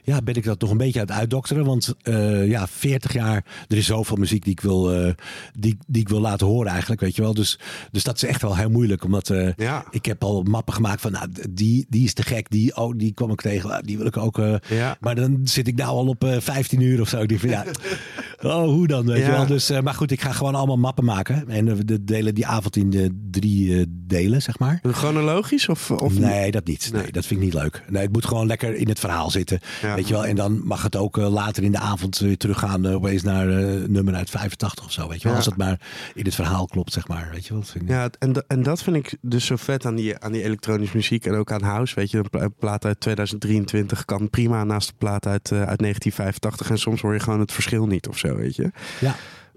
[0.05, 1.65] ja, ben ik dat nog een beetje aan het uitdokteren.
[1.65, 5.13] Want eh, ja, 40 jaar, er is zoveel muziek die ik wil, eh,
[5.59, 7.35] die, die ik wil laten horen eigenlijk, weet je wel.
[7.35, 7.59] Dus,
[7.91, 9.05] dus dat is echt wel heel moeilijk.
[9.05, 9.85] Omdat eh, Ja.
[10.05, 12.51] Ik heb al mappen gemaakt van, nou, die, die is te gek.
[12.51, 13.71] Die, oh, die kwam ik tegen.
[13.71, 14.39] Ah, Die wil ik ook.
[14.39, 14.97] eh, Ja.
[15.01, 17.21] Maar dan zit ik nou al op eh 15 uur of zo.
[17.21, 17.65] Ik denk van, ja,
[18.43, 19.25] oh, hoe dan, weet Ja.
[19.27, 19.47] je wel.
[19.47, 21.49] Dus, eh, maar goed, ik ga gewoon allemaal mappen maken.
[21.49, 24.81] En eh, we delen die avond in de drie eh, delen, zeg maar.
[24.91, 25.69] Chronologisch?
[25.69, 26.89] Of, of nee, dat niet.
[26.93, 27.13] Nee, Nee.
[27.13, 27.83] dat vind ik niet leuk.
[27.89, 29.61] Nee, het moet gewoon lekker in het verhaal zitten.
[29.83, 29.95] Ja.
[29.95, 30.27] Weet je wel?
[30.27, 32.87] En dan mag het ook later in de avond weer teruggaan.
[32.87, 33.47] opeens naar
[33.89, 35.09] nummer uit 85 of zo.
[35.09, 35.31] Weet je wel?
[35.33, 35.37] Ja.
[35.37, 35.81] Als het maar
[36.15, 37.29] in het verhaal klopt, zeg maar.
[37.33, 37.61] Weet je wel?
[37.63, 40.33] Dat vind ik- Ja, en, en dat vind ik dus zo vet aan die, aan
[40.33, 41.95] die elektronische muziek en ook aan house.
[41.95, 45.79] Weet je, een pla- een plaat uit 2023 kan prima naast de plaat uit, uit
[45.79, 46.71] 1985.
[46.71, 48.71] En soms hoor je gewoon het verschil niet of zo, weet je.
[49.01, 49.15] ja.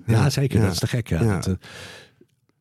[0.08, 0.30] Ja, Ja.
[0.30, 0.58] zeker.
[0.60, 0.64] Ja.
[0.66, 1.08] Dat is te gek.
[1.10, 1.22] Ja.
[1.24, 1.36] Ja.
[1.36, 1.54] Dat, eh,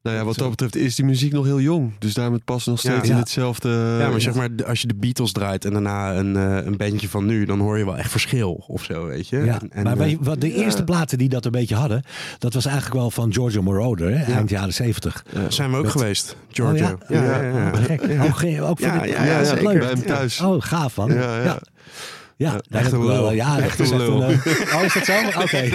[0.03, 1.92] nou ja, wat dat betreft is die muziek nog heel jong.
[1.98, 3.03] Dus daarom het past nog steeds Ja.
[3.03, 3.16] in Ja.
[3.18, 3.68] hetzelfde...
[4.00, 6.77] ja, maar zeg maar, de- als je de Beatles draait en daarna een, eh, een
[6.77, 9.37] bandje van nu, dan hoor je wel echt verschil of zo, weet je.
[9.38, 12.03] Ja, En- en, maar eh, je wat, de eerste platen die dat een beetje hadden,
[12.38, 15.24] dat was eigenlijk wel van Giorgio Moroder, hè, eind jaren zeventig.
[15.48, 16.85] zijn we ook met- geweest, Giorgio.
[16.85, 17.22] Oh, ja?
[17.22, 17.70] ja, ja, ja.
[17.72, 18.00] Oh, gek.
[18.22, 19.62] Ook, ge- ook voor Ja, ja, ja, zeker.
[19.64, 19.79] leuk.
[19.79, 20.40] Bij hem thuis.
[20.40, 21.12] Oh, gaaf man.
[21.14, 21.59] Ja,
[22.37, 22.61] ja.
[22.68, 23.33] daar echt een lul.
[23.33, 24.23] Ja, Echt een lul.
[24.23, 25.40] een, eh, oh, is dat zo?
[25.40, 25.68] Oké.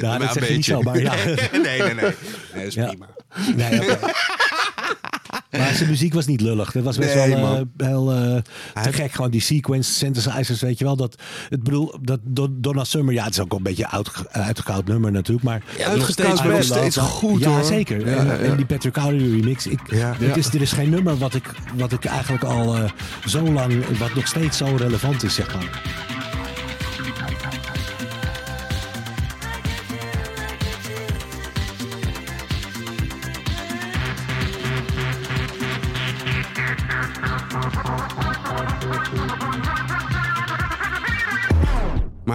[0.00, 1.14] Nou, dat zeg je niet zo, maar ja.
[1.24, 1.94] nee, nee, nee.
[1.94, 2.14] Nee,
[2.52, 3.08] dat is prima.
[3.56, 3.98] Nee, oké.
[5.50, 6.72] Maar zijn muziek was niet lullig.
[6.72, 7.70] Dat was best Nee, wel eh, man.
[7.76, 9.12] heel eh, te gek.
[9.12, 10.96] Gewoon die sequence synthesizers, weet je wel.
[10.96, 14.86] Dat, het bedoel, dat Do- Donna Summer, ja, het is ook een beetje uit, uitgekoud
[14.86, 15.44] nummer natuurlijk.
[15.46, 17.64] Maar uitgekoud, nog maar nog steeds goed, ja, hoor.
[17.64, 18.06] zeker.
[18.10, 18.36] Ja, en, ja.
[18.36, 19.66] en die Patrick Cowdery remix.
[19.66, 20.14] Ik, Ja.
[20.18, 22.84] het is, er is geen nummer wat ik, wat ik eigenlijk al eh,
[23.26, 25.82] zo lang, wat nog steeds zo relevant is, zeg maar.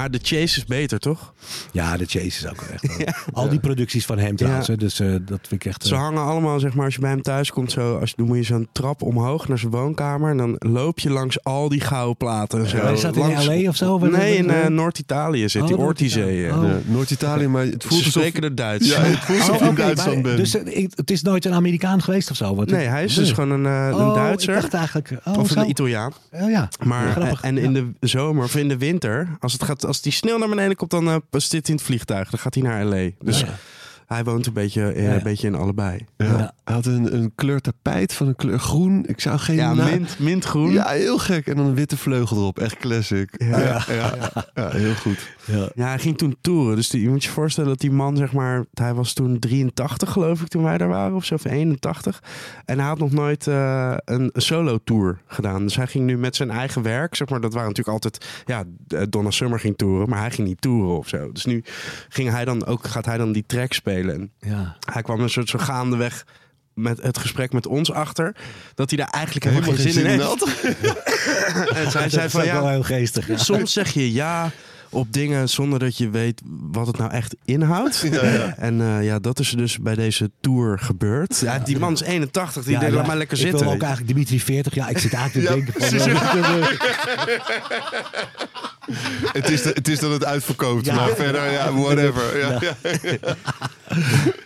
[0.05, 1.33] Maar de Chase is beter, toch?
[1.71, 2.97] Ja, de Chase is ook echt.
[2.97, 3.07] wel-
[3.43, 4.67] Al die producties van hem trouwens.
[4.67, 4.75] Ja.
[4.75, 5.81] Dus eh, dat vind ik echt.
[5.83, 8.25] eh, Ze hangen allemaal, zeg maar, als je bij hem thuis komt, zo, als, dan
[8.25, 10.29] moet je zo'n trap omhoog naar zijn woonkamer.
[10.31, 12.77] En dan loop je langs al die gouden platen en zo.
[12.77, 13.97] Hij zat in LA of zo?
[13.97, 15.79] Nee, in eh, Noord-Italië zit Oh.
[15.79, 16.47] Ortizee.
[16.47, 16.57] eh.
[16.57, 16.63] Oh.
[16.67, 18.11] Ja, Noord-Italië, maar het voelt Ze alsof...
[18.23, 18.89] spreken er Duits.
[18.89, 20.37] Ja, het voelt alsof Oh, je Duitsland maar- bent.
[20.37, 22.55] Dus eh, ik- het is nooit een Amerikaan geweest of zo?
[22.55, 24.55] Wat Nee, hij is dus gewoon een, eh, een Oh, Duitser.
[24.55, 25.11] Ik dacht eigenlijk.
[25.23, 25.59] Oh, of zo.
[25.59, 26.13] een Italiaan.
[26.31, 26.69] Ja.
[26.83, 27.41] Maar Grappig.
[27.41, 30.49] en in de zomer of in de winter, als, het gaat, als die sneeuw naar
[30.49, 32.29] beneden komt, dan eh, zit hij in het vliegtuig.
[32.29, 33.09] Dan gaat hij naar LA.
[33.19, 33.43] Dus.
[34.05, 35.15] Hij woont een beetje, eh, Ja, ja.
[35.15, 36.05] een beetje in allebei.
[36.17, 36.25] Ja.
[36.25, 36.53] Ja.
[36.63, 39.05] Hij had een, een kleur tapijt van een kleur groen.
[39.07, 40.71] Ik zou geen Ja, naam- mint, mintgroen.
[40.71, 41.47] Ja, heel gek.
[41.47, 42.59] En dan een witte vleugel erop.
[42.59, 43.29] Echt classic.
[43.37, 44.13] Ja, ja, ja,
[44.55, 45.29] ja, heel goed.
[45.45, 45.69] Ja.
[45.75, 46.75] Ja, hij ging toen toeren.
[46.75, 50.11] Dus die, je moet je voorstellen dat die man, zeg maar, hij was toen 83
[50.11, 52.23] geloof ik toen wij daar waren of zo, of 81.
[52.65, 55.63] En hij had nog nooit eh, een solo tour gedaan.
[55.63, 58.63] Dus hij ging nu met zijn eigen werk, zeg maar, dat waren natuurlijk altijd, ja,
[58.87, 61.31] eh, Donna Summer ging toeren, maar hij ging niet toeren of zo.
[61.31, 61.63] Dus nu
[62.09, 63.93] ging hij dan ook, gaat hij dan die track spelen.
[64.03, 64.77] En Ja.
[64.91, 66.25] hij kwam een soort zo gaandeweg
[66.73, 68.35] met het gesprek met ons achter,
[68.75, 70.49] dat hij daar eigenlijk helemaal, geen zin in had.
[71.83, 73.27] en zij zei van ja, wel heel geestig.
[73.27, 73.37] Ja.
[73.37, 74.51] Soms zeg je ja
[74.95, 78.03] op dingen zonder dat je weet wat het nou echt inhoudt.
[78.57, 81.39] En eh, ja, dat is dus bij deze tour gebeurd.
[81.39, 82.99] Ja, die man is 81, die Ja, denkt, ja.
[82.99, 83.65] laat maar lekker ik zitten.
[83.65, 84.73] wil ook eigenlijk Dimitri 40.
[84.75, 85.73] Ja, ik zit eigenlijk te denken
[86.43, 86.61] van...
[89.33, 90.85] Het is, het is dat het uitverkoopt.
[90.85, 90.95] Ja.
[90.95, 92.37] Maar verder, ja, whatever.
[92.37, 92.75] Ja, ja.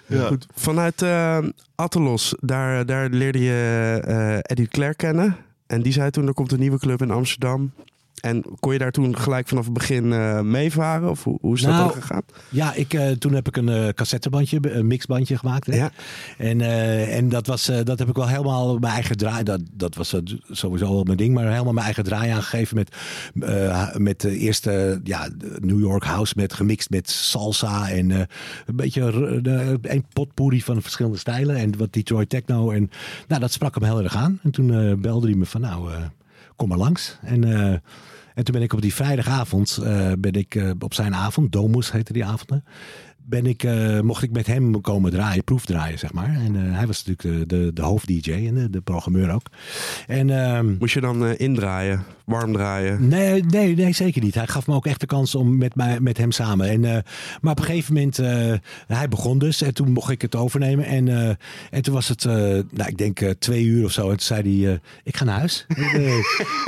[0.05, 0.27] Ja.
[0.27, 1.37] Goed, vanuit eh
[1.75, 5.35] Atelos, daar, daar leerde je eh Eddie Claire kennen.
[5.67, 7.71] En die zei toen, er komt een nieuwe club in Amsterdam.
[8.21, 11.09] En kon je daar toen gelijk vanaf het begin eh, meevaren?
[11.09, 12.21] Of hoe, hoe is dat Nou, dan gegaan?
[12.49, 15.65] Ja, ik, eh, toen heb ik een eh, cassettebandje, een mixbandje gemaakt.
[15.65, 15.75] Hè?
[15.75, 15.91] Ja.
[16.37, 16.61] En,
[17.09, 19.43] en dat, was, dat heb ik wel helemaal mijn eigen draai.
[19.43, 20.15] Dat, dat was
[20.49, 22.75] sowieso wel mijn ding, maar helemaal mijn eigen draai aangegeven.
[22.75, 22.95] Met,
[23.97, 25.29] met de eerste ja,
[25.59, 27.89] New York House met, gemixt met salsa.
[27.89, 28.27] En een
[28.65, 29.01] beetje
[29.81, 31.55] een potpourri van verschillende stijlen.
[31.55, 32.71] En wat Detroit Techno.
[32.71, 32.89] En
[33.27, 34.39] nou, dat sprak hem heel erg aan.
[34.43, 35.89] En toen belde hij me van nou,
[36.59, 37.17] kom maar langs.
[37.21, 37.71] En, eh,
[38.33, 41.91] en toen ben ik op die vrijdagavond, eh, ben ik eh, op zijn avond, Domus
[41.91, 42.63] heette die avonden,
[43.29, 46.35] ben ik, eh, mocht ik met hem komen draaien, proefdraaien zeg maar.
[46.45, 49.45] En eh, hij was natuurlijk de, de, de hoofd-dj en de, de programmeur ook.
[50.07, 53.07] En ehm, Moest je dan eh, indraaien, warm draaien?
[53.07, 54.35] Nee, nee, nee, zeker niet.
[54.35, 56.69] Hij gaf me ook echt de kans om met, mij, met hem samen.
[56.69, 57.03] En,
[57.41, 58.17] maar op een gegeven moment,
[58.87, 60.85] hij begon dus en toen mocht ik het overnemen.
[60.85, 61.37] En,
[61.71, 64.01] en toen was het, nou, ik denk twee uur of zo.
[64.01, 65.65] En toen zei hij, ik ga naar huis.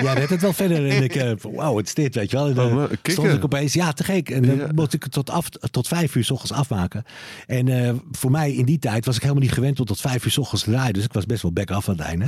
[0.04, 0.90] Ja, redt het wel verder.
[0.90, 2.48] En ik, wauw, wat is dit, weet je wel.
[2.82, 4.30] En, stond ik opeens, ja, te gek.
[4.30, 4.68] En dan Ja.
[4.76, 7.04] moest ik het tot, af, tot vijf uur s ochtends afmaken.
[7.48, 10.26] En eh, voor mij in die tijd was ik helemaal niet gewend om tot vijf
[10.26, 10.94] uur s ochtends te draaien.
[10.94, 12.26] Dus ik was best wel back af aan het einde.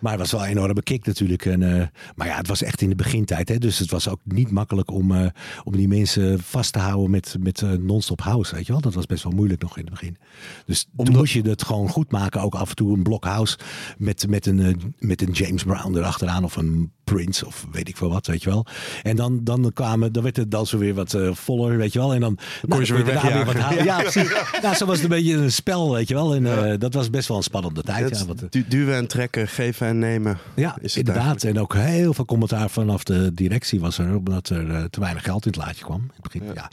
[0.00, 1.46] Maar het was wel een enorme kick natuurlijk.
[1.46, 3.48] En, eh, maar ja, het was echt in de begintijd.
[3.48, 3.58] Hè?
[3.58, 5.26] Dus het was ook niet makkelijk om, eh,
[5.64, 8.54] om die mensen vast te houden met, met eh, non-stop house.
[8.54, 8.80] Weet je wel?
[8.80, 10.16] Dat was best wel moeilijk nog in het begin.
[10.64, 12.40] Dus toen moest je het gewoon goed maken.
[12.40, 13.58] Ook af en toe een blok house
[13.98, 16.44] met, met, een, met een James Brown erachteraan.
[16.44, 18.66] Of een Prince of weet ik veel wat, weet je wel.
[19.02, 21.98] En dan, dan, kwamen, dan werd het dan zo weer wat eh, voller, weet je
[21.98, 22.14] wel.
[22.14, 23.46] En dan, kon je dan weer wegjagen.
[23.46, 23.84] wat houden.
[23.84, 24.30] Ja, precies.
[24.62, 26.34] Ja, zo was het een beetje een spel, weet je wel.
[26.34, 28.18] En eh, dat was best wel een spannende tijd.
[28.18, 30.38] Ja, wat, du- duwen en trekken, geven en nemen.
[30.54, 31.42] ja, is het inderdaad.
[31.42, 34.16] En ook heel veel commentaar vanaf de directie was er.
[34.16, 36.00] Omdat er eh, te weinig geld in het laadje kwam.
[36.00, 36.70] In het begin, ja.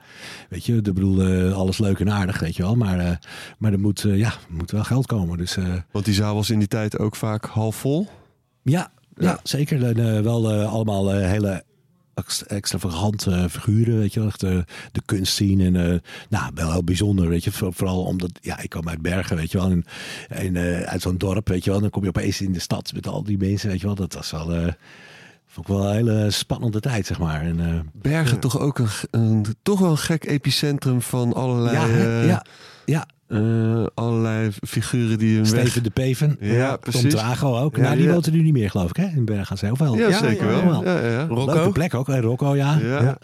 [0.49, 2.75] Weet je, ik bedoel, eh, alles leuk en aardig, weet je wel.
[2.75, 3.11] Maar, eh,
[3.57, 5.37] maar er moet, eh, ja, moet wel geld komen.
[5.37, 8.07] Dus eh, Want die zaal was in die tijd ook vaak half vol.
[8.63, 9.39] ja, ja.
[9.43, 9.84] zeker.
[9.86, 11.63] En, eh, wel eh, allemaal eh, hele
[12.13, 14.30] ex- extravagante figuren, weet je wel.
[14.30, 14.58] Echt, eh,
[14.91, 17.51] de kunst zien en nou, wel heel bijzonder, weet je.
[17.51, 19.69] Voor- Vooral omdat, ja, ik kom uit Bergen, weet je wel.
[19.69, 19.86] En,
[20.28, 21.80] en uit zo'n dorp, weet je wel.
[21.80, 23.95] Dan kom je opeens in de stad met al die mensen, weet je wel.
[23.95, 24.73] Dat was wel...
[25.47, 27.41] Vond ik wel een hele spannende tijd, zeg maar.
[27.41, 32.23] En, Bergen toch ook een, een- toch wel een gek epicentrum van allerlei, ja, hè?
[32.25, 32.45] ja,
[32.86, 33.06] ja.
[33.27, 35.61] Eh, allerlei figuren die hun weg...
[35.61, 36.38] Steven de Peven.
[36.39, 37.13] Ja, Tom precies.
[37.13, 37.75] Trago ook.
[37.75, 38.11] Ja, nou, die ja.
[38.11, 39.05] woont er nu niet meer, geloof ik, hè?
[39.07, 39.71] In Bergen.
[39.71, 39.97] Of wel?
[39.97, 40.83] Ja, zeker wel.
[41.27, 41.53] Rocco?
[41.53, 42.19] Leuke plek ook, hè?
[42.19, 42.77] Rocco, ja.
[42.79, 43.17] Ja.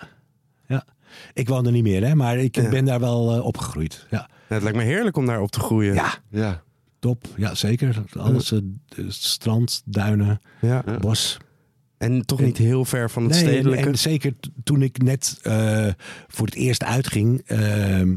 [0.68, 0.86] ja.
[1.34, 2.16] Ik woon er niet meer, hè?
[2.16, 4.08] Maar ik ben daar wel eh, opgegroeid.
[4.10, 4.30] Ja.
[4.48, 5.94] Het lijkt me heerlijk om daar op te groeien.
[5.94, 6.14] ja.
[6.30, 6.62] Ja.
[7.00, 7.26] top.
[7.36, 8.04] Ja, zeker.
[8.18, 8.60] Alles, eh,
[9.08, 10.42] strand, duinen,
[11.00, 11.38] bos.
[11.98, 13.88] En toch niet heel ver van het Nee, en, stedelijke.
[13.88, 15.40] en zeker t- toen ik net
[16.28, 18.16] voor het eerst uitging, ehm,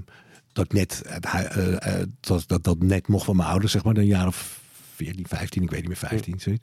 [0.54, 3.72] dat ik net het hui- eh, eh, dat, dat, dat net mocht van mijn ouders,
[3.72, 4.62] zeg maar, een jaar of
[4.94, 6.40] 14, 15, ik weet niet meer, 15.
[6.40, 6.62] zoiets.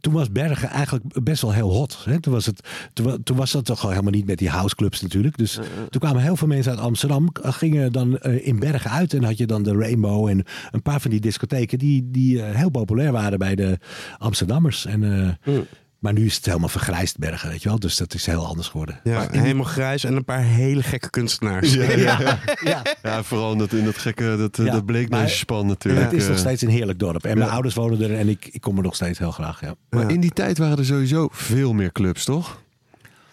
[0.00, 2.02] Toen was Bergen eigenlijk best wel heel hot.
[2.04, 2.20] Hè?
[2.20, 2.60] Toen, was het,
[2.92, 5.36] toen, wa- toen was dat toch al helemaal niet met die houseclubs natuurlijk.
[5.36, 5.52] Dus
[5.90, 9.14] toen kwamen heel veel mensen uit Amsterdam, k- gingen dan eh, in Bergen uit.
[9.14, 12.54] En had je dan de Rainbow en een paar van die discotheken die, die eh,
[12.56, 13.78] heel populair waren bij de
[14.18, 14.84] Amsterdammers.
[14.86, 15.04] En,
[15.44, 15.54] eh,
[15.98, 17.78] Maar nu is het helemaal vergrijsd Bergen, weet je wel.
[17.78, 19.00] Dus dat is heel anders geworden.
[19.04, 21.74] ja, helemaal grijs en een paar hele gekke kunstenaars.
[21.74, 22.38] Ja, ja, ja.
[22.60, 22.82] Ja.
[23.02, 26.04] Ja, vooral in dat, in dat gekke dat, eh, Ja, dat bleekneusjespan natuurlijk.
[26.04, 26.40] Het is nog eh.
[26.40, 27.24] steeds een heerlijk dorp.
[27.24, 29.60] En mijn ouders wonen er en ik, ik kom er nog steeds heel graag.
[29.60, 29.74] Ja.
[29.90, 32.60] Maar in die tijd waren er sowieso veel meer clubs, toch?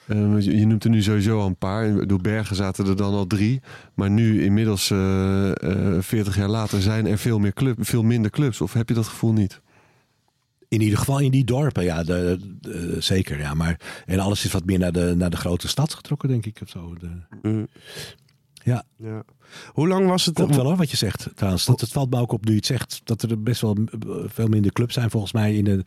[0.06, 1.94] Eh, je, je noemt er nu sowieso al een paar.
[1.94, 3.62] Bedoel, Bergen zaten er dan al drie.
[3.94, 8.32] Maar nu, inmiddels eh, eh, 40 jaar later, zijn er veel, meer club, veel minder
[8.32, 8.62] clubs.
[8.62, 9.62] Of heb je dat gevoel niet?
[10.68, 13.40] In ieder geval in die dorpen, ja, de, de- zeker.
[13.40, 13.54] Ja.
[13.54, 16.60] Maar, en alles is wat meer naar de, naar de grote stad getrokken, denk ik.
[16.64, 16.96] Of zo.
[17.00, 17.10] De,
[17.42, 17.68] Mm.
[18.64, 19.24] ja, Ja.
[19.68, 20.36] Hoe lang was het?
[20.36, 21.28] klopt wel hoor, wat je zegt.
[21.36, 23.02] Trouwens, dat, het valt me ook op nu je het zegt.
[23.04, 25.84] Dat er best wel eh, veel minder clubs zijn volgens mij in de,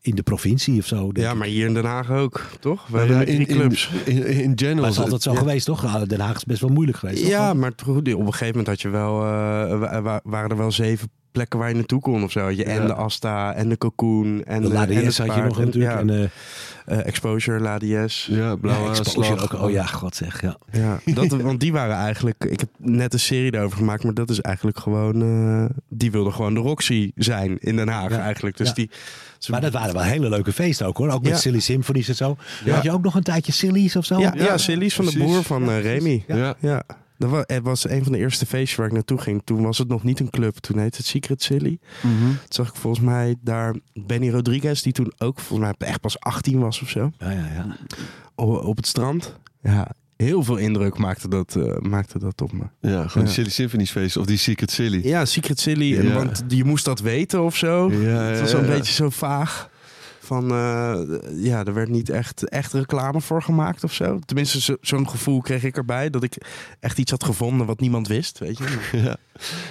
[0.00, 1.10] in de provincie of zo.
[1.12, 2.86] Ja, maar hier in Den Haag ook, toch?
[2.86, 3.90] We Nou hebben drie in, clubs.
[4.04, 4.74] In, in, in general.
[4.74, 5.38] Maar het is altijd zo ja.
[5.38, 5.84] geweest, toch?
[5.84, 7.20] Ah, Den Haag is best wel moeilijk geweest.
[7.22, 7.30] toch?
[7.30, 10.72] Ja, maar op een gegeven moment had je wel, eh, wa- wa- waren er wel
[10.72, 12.48] zeven plekken waar je naartoe kon of zo.
[12.48, 15.58] Je en de Asta en de Cocoon en de de, en het had je nog
[15.58, 15.92] en- natuurlijk.
[15.94, 16.22] ja, En, eh,
[16.98, 18.26] eh, Exposure, Ladies.
[18.30, 19.52] Ja, blauwe ja, Exposure ook.
[19.52, 20.40] Oh ja, god zeg.
[20.42, 20.56] Ja.
[20.72, 22.44] Ja, dat, want die waren eigenlijk.
[22.44, 25.22] Ik heb net een serie daarover gemaakt, maar dat is eigenlijk gewoon.
[25.22, 28.18] eh, die wilden gewoon de Roxy zijn in Den Haag Ja.
[28.18, 28.56] eigenlijk.
[28.56, 28.74] Dus Ja.
[28.74, 28.90] die.
[29.38, 31.08] ze- Maar dat waren wel hele leuke feesten ook hoor.
[31.10, 31.36] Ook met Ja.
[31.38, 32.36] Silly Symphonies en zo.
[32.64, 32.74] Ja.
[32.74, 34.18] Had je ook nog een tijdje Silly's of zo?
[34.18, 36.24] ja, ja, Ja, Silly's van de broer van Remy.
[36.60, 36.82] Ja.
[37.20, 39.42] Dat was, het was een van de eerste feestjes waar ik naartoe ging.
[39.44, 40.56] Toen was het nog niet een club.
[40.56, 41.78] Toen heette het Secret Silly.
[42.02, 42.12] Mhm.
[42.26, 46.20] Toen zag ik volgens mij daar Benny Rodriguez, die toen ook volgens mij echt pas
[46.20, 47.10] 18 was of zo.
[47.18, 47.46] ja, ja.
[47.54, 47.76] ja.
[48.34, 49.36] Op, op het strand.
[49.62, 52.62] Ja, heel veel indruk maakte dat, eh, maakte dat op me.
[52.80, 53.32] Ja, gewoon Ja.
[53.32, 55.00] Silly Symphonies feest of die Secret Silly.
[55.08, 56.02] Ja, Secret Silly.
[56.02, 56.12] Ja.
[56.14, 57.90] Want je moest dat weten of zo.
[57.92, 58.70] Ja, Het was ja, een ja.
[58.70, 59.69] beetje zo vaag.
[60.30, 61.00] Van, eh,
[61.44, 64.18] ja, er werd niet echt, echt reclame voor gemaakt of zo.
[64.18, 66.10] Tenminste, zo- zo'n gevoel kreeg ik erbij.
[66.10, 66.36] Dat ik
[66.80, 68.64] echt iets had gevonden wat niemand wist, weet je.
[69.04, 69.16] Ja.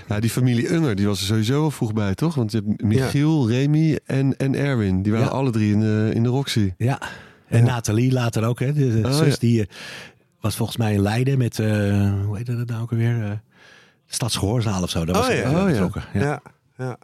[0.08, 2.36] ja, die familie Unger, die was er sowieso al vroeg bij, toch?
[2.36, 5.02] Want je hebt Michiel, Remy en, en Erwin.
[5.02, 5.32] Die waren Ja.
[5.34, 6.74] alle drie in de, in de Roxy.
[6.78, 7.02] Ja,
[7.48, 8.74] en Nathalie later ook, hè?
[8.74, 9.39] De, de Oh, zus ja.
[9.39, 9.67] die eh,
[10.41, 11.67] was volgens mij in Leiden met, eh,
[12.26, 13.24] hoe heet dat nou ook alweer?
[13.24, 13.32] Eh
[14.12, 15.06] Stadsgehoorzaal of zo.
[15.06, 15.41] Daar was Oh, ja.
[15.43, 15.65] bij Oh, ja.
[15.65, 16.04] betrokken.
[16.13, 16.19] Ja.
[16.22, 16.41] Ja,
[16.78, 16.98] ja.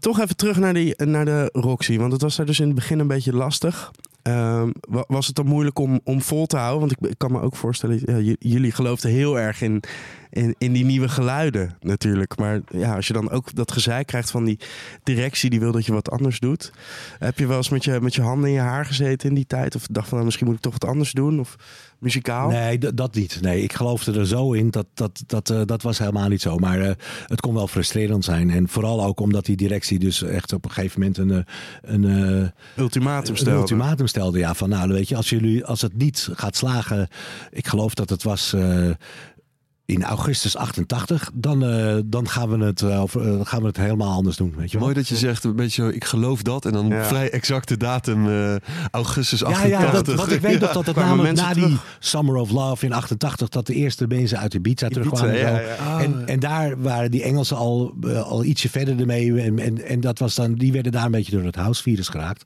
[0.00, 1.98] Toch even terug naar, die, naar de Roxy.
[1.98, 3.90] Want het was daar dus in het begin een beetje lastig.
[4.22, 6.80] Ehm, wa- was het dan moeilijk om, om vol te houden?
[6.80, 9.82] Want ik, ik kan me ook voorstellen, ja, jullie geloofden heel erg in,
[10.30, 12.36] in, in die nieuwe geluiden natuurlijk.
[12.38, 14.58] Maar ja, als je dan ook dat gezeik krijgt van die
[15.02, 16.72] directie die wil dat je wat anders doet.
[17.18, 19.46] Heb je wel eens met je, met je handen in je haar gezeten in die
[19.46, 19.74] tijd?
[19.74, 21.40] Of dacht van nou, misschien moet ik toch wat anders doen?
[21.40, 21.56] Of
[21.98, 22.50] muzikaal?
[22.50, 23.38] Nee, dat niet.
[23.40, 24.70] Nee, ik geloofde er zo in.
[24.70, 26.56] Dat, dat, dat, eh, dat was helemaal niet zo.
[26.56, 26.92] Maar eh,
[27.26, 28.50] het kon wel frustrerend zijn.
[28.50, 31.42] En vooral ook omdat die directie dus echt op een gegeven moment een, eh,
[31.82, 33.58] een, Ultimatum een stelde.
[33.60, 34.38] ultimatum stelde.
[34.38, 37.08] Ja, van nou, weet je, als, jullie, als het niet gaat slagen.
[37.50, 38.52] Ik geloof dat het was.
[38.52, 38.90] eh,
[39.86, 43.02] in augustus 88, dan, eh, dan gaan, we het, eh,
[43.42, 44.54] gaan we het helemaal anders doen.
[44.56, 44.82] Weet je wel?
[44.86, 46.64] Mooi dat je zegt, een beetje zo, ik geloof dat.
[46.64, 47.04] En dan Ja.
[47.04, 48.54] vrij exacte datum, eh,
[48.90, 49.80] augustus Ja, 88.
[49.86, 51.76] ja dat, want ik weet dat het Kwamen namelijk na die?
[51.98, 53.48] Summer of Love in 88...
[53.48, 55.36] dat de eerste mensen uit Ibiza, Ibiza, terugkwamen.
[55.38, 55.82] ja, en zo.
[55.84, 56.00] ja.
[56.00, 59.40] En, en daar waren die Engelsen al, al ietsje verder ermee.
[59.40, 62.44] En, en, en dat was dan, die werden daar een beetje door het housevirus geraakt.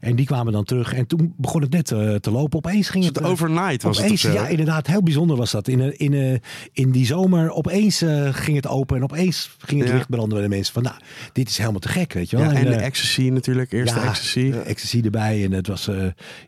[0.00, 0.92] En die kwamen dan terug.
[0.94, 2.58] En toen begon het net eh, te lopen.
[2.58, 3.22] Opeens ging Dus het...
[3.22, 4.32] het overnight was opeens, het?
[4.32, 4.86] Ja, inderdaad.
[4.86, 5.68] Heel bijzonder was dat.
[5.68, 6.38] In, in, eh,
[6.72, 8.96] in die zomer opeens eh, ging het open.
[8.96, 9.94] En opeens ging het Ja.
[9.96, 10.72] licht branden bij de mensen.
[10.74, 10.96] Van nou,
[11.32, 12.50] dit is helemaal te gek, weet je wel.
[12.50, 13.72] Ja, en de eh, ecstasy natuurlijk.
[13.72, 14.52] Eerste ja, ecstasy.
[14.64, 15.44] ecstasy erbij.
[15.44, 15.96] En het was eh,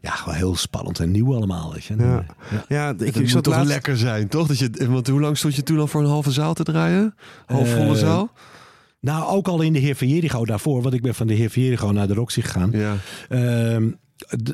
[0.01, 1.73] ja, gewoon heel spannend en nieuw allemaal.
[1.73, 1.95] Weet je.
[1.99, 2.25] Ja.
[2.51, 2.65] Ja.
[2.69, 3.69] Ja, ik, Het moet zat toch laatst...
[3.73, 4.47] lekker zijn, toch?
[4.47, 7.15] Dat je, want hoe lang stond je toen al voor een halve zaal te draaien?
[7.47, 8.31] Halfvolle Eh, zaal?
[9.01, 10.83] Nou, ook al in de Heer van Jericho daarvoor.
[10.83, 12.71] Want ik ben van de Heer van Jericho naar de Roxy gegaan.
[12.73, 12.95] Ja.
[13.29, 13.91] Ehm,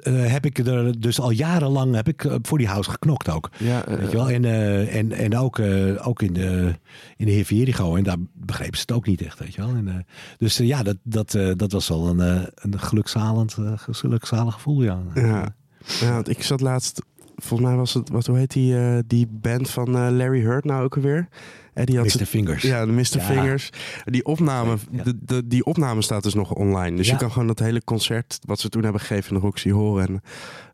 [0.03, 3.51] eh, heb ik er dus al jarenlang heb ik, eh, voor die house geknokt ook.
[3.59, 4.31] Ja, eh, Weet je wel?
[4.31, 6.75] En, eh, en, en ook, eh, ook in, de,
[7.17, 7.97] in de Heer van Jericho.
[7.97, 9.39] En daar begrepen ze het ook niet echt.
[9.39, 9.75] Weet je wel?
[9.75, 9.95] En, eh,
[10.39, 14.55] dus eh, ja, dat, dat, eh, dat was wel een, eh, een gelukzalend, eh, gelukzalig
[14.55, 14.83] gevoel.
[14.83, 14.99] Ja.
[15.15, 15.55] Ja.
[16.01, 17.03] ja, want ik zat laatst...
[17.41, 18.09] Volgens mij was het...
[18.11, 21.29] Wat, hoe heet die, eh, die band van eh, Larry Hurt nou ook alweer?
[21.75, 22.25] En die had Mr.
[22.27, 22.63] Fingers.
[22.63, 23.17] Ja, de Mr.
[23.17, 23.21] Ja.
[23.21, 23.71] Fingers.
[24.05, 25.03] Die opname, Ja.
[25.03, 26.97] de, de, die opname staat dus nog online.
[26.97, 27.13] Dus Ja.
[27.13, 30.07] je kan gewoon dat hele concert wat ze toen hebben gegeven in de Roxy horen.
[30.09, 30.21] En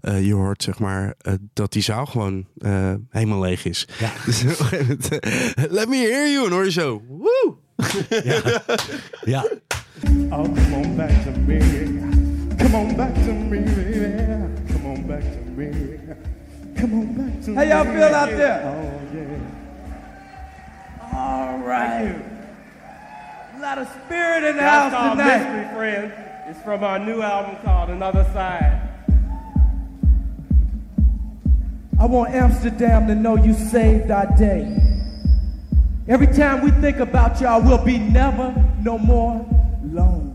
[0.01, 3.89] eh, je hoort zeg maar eh, dat die zaal gewoon eh, helemaal leeg is.
[3.99, 4.11] Ja.
[4.27, 6.47] Dus op een gegeven moment, eh, let me hear you.
[6.47, 7.55] En hoor je zo, woe!
[8.25, 8.63] ja.
[9.25, 9.47] ja.
[10.31, 11.59] Oh, come on back to me.
[12.57, 14.73] Come on back to me, baby.
[14.73, 15.86] Come on back to me.
[16.77, 17.55] Come on back to.
[17.55, 18.63] How y'all feel out there?
[18.65, 19.41] Oh, yeah.
[21.19, 22.23] All right.
[23.55, 25.39] A lot of spirit in the That's house our tonight.
[25.39, 26.13] mystery, friends.
[26.49, 28.83] It's from our new album called Another Side.
[31.99, 34.77] I want Amsterdam to know you saved our day.
[36.09, 39.45] Every time we think about y'all, we'll be never no more
[39.83, 40.26] lonely.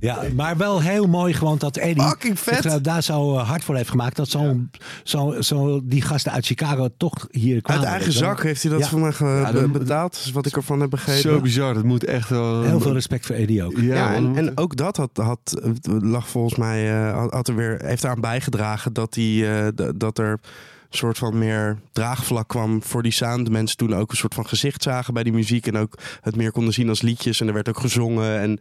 [0.00, 2.62] Ja, maar wel heel mooi gewoon dat Eddie Fucking vet.
[2.62, 4.16] zich, eh, daar zo eh, hard voor heeft gemaakt.
[4.16, 4.70] Dat zo'n
[5.04, 7.82] zo, zo, die gasten uit Chicago toch hier kwamen.
[7.84, 8.88] Uit eigen zak heeft hij dat Ja.
[8.88, 9.12] voor mij
[9.52, 10.14] Ja, betaald.
[10.14, 11.22] is wat ik ervan heb begrepen.
[11.22, 12.62] Zo bizar, dat moet echt wel...
[12.62, 13.76] Heel veel respect voor Eddie ook.
[13.76, 15.60] Ja, Ja, en, en ook dat had, had,
[16.00, 20.18] lag volgens mij, eh, had- er weer, heeft eraan bijgedragen dat, die, eh, d- dat
[20.18, 20.40] er
[20.90, 23.44] soort van meer draagvlak kwam voor die sound.
[23.46, 26.36] De mensen toen ook een soort van gezicht zagen bij die muziek en ook het
[26.36, 27.40] meer konden zien als liedjes.
[27.40, 28.38] En er werd ook gezongen.
[28.40, 28.60] En,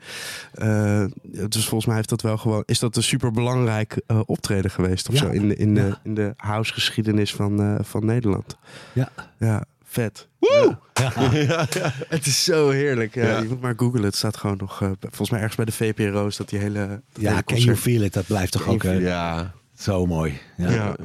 [0.53, 1.05] eh,
[1.49, 5.13] dus volgens mij heeft dat wel gewoon, is dat een super belangrijk optreden geweest of
[5.15, 5.19] Ja.
[5.21, 5.99] zo in de, in de, Ja.
[6.03, 8.57] in de house geschiedenis van, eh, van Nederland.
[8.93, 9.09] Ja.
[9.39, 10.27] Ja, vet.
[10.93, 11.65] Ja.
[12.07, 13.15] Het is zo heerlijk.
[13.15, 13.39] Ja.
[13.39, 14.03] Je moet maar googlen.
[14.03, 16.87] Het staat gewoon nog, eh, volgens mij ergens bij de VPRO dat die hele.
[16.87, 17.79] dat Ja, hele Can You concert.
[17.79, 19.53] Feel It, dat blijft toch ook eh, Ja.
[19.77, 20.39] zo mooi.
[20.57, 20.69] Ja.
[20.71, 20.95] Ja.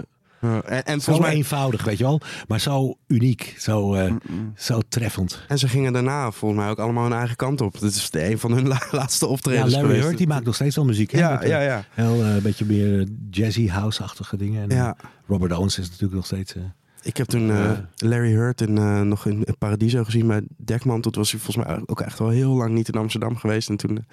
[0.42, 1.36] Ja, En, en Zo volgens mij.
[1.36, 2.20] eenvoudig, weet je wel.
[2.48, 4.14] Maar zo uniek, zo, eh,
[4.56, 5.44] zo treffend.
[5.48, 7.80] En ze gingen daarna volgens mij ook allemaal hun eigen kant op.
[7.80, 10.04] Dit is de, een van hun la- laatste Ja, optredens Larry geweest.
[10.06, 11.10] Hurt, die maakt nog steeds wel muziek.
[11.10, 11.18] Hè?
[11.18, 11.84] Ja, Met, eh, ja, ja.
[11.90, 14.70] Heel eh, een beetje meer jazzy, house-achtige dingen.
[14.70, 14.96] En, Ja.
[15.26, 16.54] Robert Owens is natuurlijk nog steeds...
[16.54, 16.62] eh,
[17.04, 21.00] Ik heb toen eh, Larry Hurt in, eh, nog in Paradiso gezien bij Dekman.
[21.00, 23.68] Toen was hij volgens mij ook echt wel heel lang niet in Amsterdam geweest.
[23.68, 24.04] En toen eh,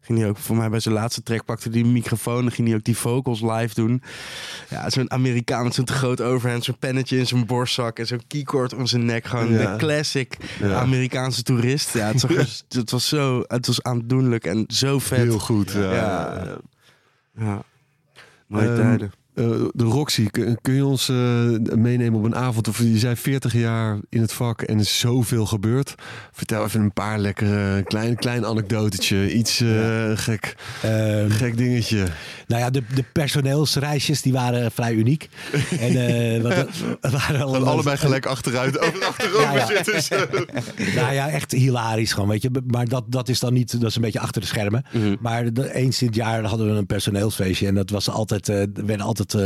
[0.00, 2.44] ging hij ook voor mij bij zijn laatste track pakte die microfoon.
[2.44, 4.02] En ging hij ook die vocals live doen.
[4.70, 6.64] Ja, zo'n Amerikaan met zo'n te groot overhand.
[6.64, 7.98] Zo'n pennetje in zijn borstzak.
[7.98, 9.24] En zo'n keycord om zijn nek.
[9.24, 9.70] Gewoon Ja.
[9.72, 10.74] de classic Ja.
[10.80, 11.92] Amerikaanse toerist.
[11.94, 15.18] Ja, het, zag er- het was zo het was aandoenlijk en zo vet.
[15.18, 15.92] Heel goed, ja.
[15.94, 16.56] Ja.
[17.38, 17.62] ja.
[18.46, 19.12] Mooie Ehm, tijden.
[19.34, 20.30] Eh, de Roxy,
[20.62, 21.16] kun, je ons eh,
[21.76, 22.68] meenemen op een avond?
[22.68, 25.94] Of je zei 40 jaar in het vak en er is zoveel gebeurd.
[26.32, 29.32] Vertel even een paar lekkere, klein, klein anekdotetje.
[29.32, 32.06] Iets eh, gek, Ehm, gek dingetje.
[32.46, 35.28] Nou ja, de, de personeelsreisjes die waren vrij uniek.
[35.80, 36.66] En, wat,
[37.00, 40.00] waren Gaan allebei gelijk achteruit, over, achterover Ja, ja.
[40.00, 40.46] zitten.
[40.94, 42.50] Nou ja, echt hilarisch gewoon, weet je.
[42.66, 44.84] Maar dat, dat is dan niet, dat is een beetje achter de schermen.
[44.92, 45.14] Mhm.
[45.20, 47.66] Maar eens in het jaar hadden we een personeelsfeestje.
[47.66, 49.40] En dat was altijd, werden altijd, eh,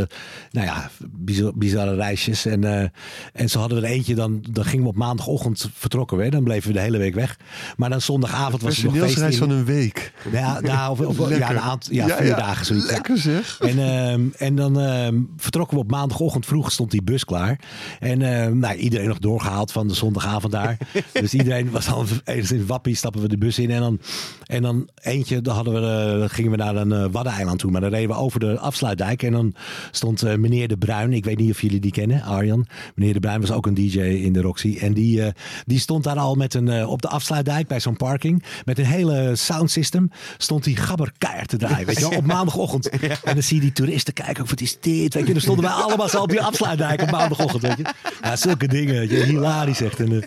[0.51, 2.47] nou ja, bizar- bizarre reisjes.
[2.47, 2.89] En, eh,
[3.33, 6.29] en zo hadden we er eentje, dan, dan gingen we op maandagochtend vertrokken we.
[6.31, 7.37] Dan bleven we de hele week weg.
[7.77, 9.33] Maar dan zondagavond was er nog feest in.
[9.33, 10.13] van een week.
[10.33, 12.91] Ja, nou, of, of- ja, een aantal, ja, vier dagen zoiets.
[12.91, 13.59] Lekker zeg.
[13.61, 17.59] En, ehm, en dan ehm, vertrokken we op maandagochtend vroeg, stond die bus klaar.
[18.01, 20.77] En ehm, nou, iedereen nog doorgehaald van de zondagavond daar.
[21.13, 23.71] dus iedereen was al enigszins wappie, stappen we de bus in.
[23.71, 24.01] En dan,
[24.47, 27.71] en dan eentje, dan hadden we, eh, gingen we naar een Waddeneiland toe.
[27.71, 29.23] Maar dan reden we over de afsluitdijk.
[29.23, 29.55] En dan
[29.91, 32.67] stond eh, meneer De Bruin, ik weet niet of jullie die kennen, Arjan.
[32.95, 34.79] Meneer De Bruin was ook een DJ in de Roxy.
[34.81, 35.33] En die, eh,
[35.67, 38.43] die stond daar al met een, eh, op de afsluitdijk bij zo'n parking.
[38.65, 40.11] Met een hele soundsystem.
[40.39, 41.87] Stond die gabber keihard te draaien.
[41.87, 42.89] Weet je wel, op maandagochtend.
[42.89, 45.15] En dan zie je die toeristen kijken, wat is dit?
[45.15, 47.63] Weet je, dan stonden wij allemaal zo op die afsluitdijk op maandagochtend.
[47.63, 47.85] Weet je.
[48.23, 49.09] Ja, zulke dingen.
[49.09, 49.25] Je.
[49.25, 50.01] Hilarisch echt.
[50.01, 50.25] En,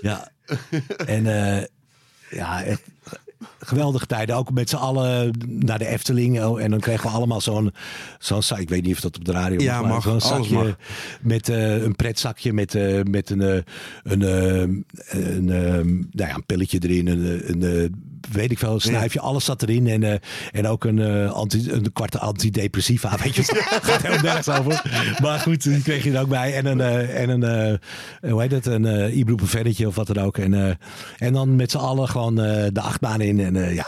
[0.00, 0.30] ja.
[1.06, 1.24] En
[2.30, 2.82] ja, echt
[3.58, 4.36] geweldige tijden.
[4.36, 6.42] Ook met z'n allen naar de Efteling.
[6.44, 7.72] Oh, En dan kregen we allemaal zo'n,
[8.18, 8.58] zo'n zak.
[8.58, 10.02] Ik weet niet of dat op de radio Ja, mag.
[10.02, 10.76] Zo'n zakje mag.
[11.20, 13.58] met eh, een pretzakje met, eh, met een, eh,
[14.02, 14.60] een, eh,
[15.36, 15.72] een, eh,
[16.10, 17.06] nou ja, een pilletje erin.
[17.06, 17.88] Een, eh, een, eh,
[18.32, 19.20] weet ik veel, een snuifje.
[19.20, 19.86] Alles zat erin.
[19.86, 20.18] En, eh,
[20.52, 23.16] en ook een, eh, anti, een kwart antidepressiva.
[23.22, 23.42] Weet je,
[23.82, 24.82] gaat heel nergens over.
[25.22, 26.54] Maar goed, die kreeg je er ook bij.
[26.54, 27.78] En een, eh, en een
[28.30, 30.38] hoe heet het, een uh, ibuprofennetje of wat dan ook.
[30.38, 30.78] En,
[31.18, 33.40] en dan met z'n allen gewoon de achtbaan in.
[33.40, 33.86] En ja,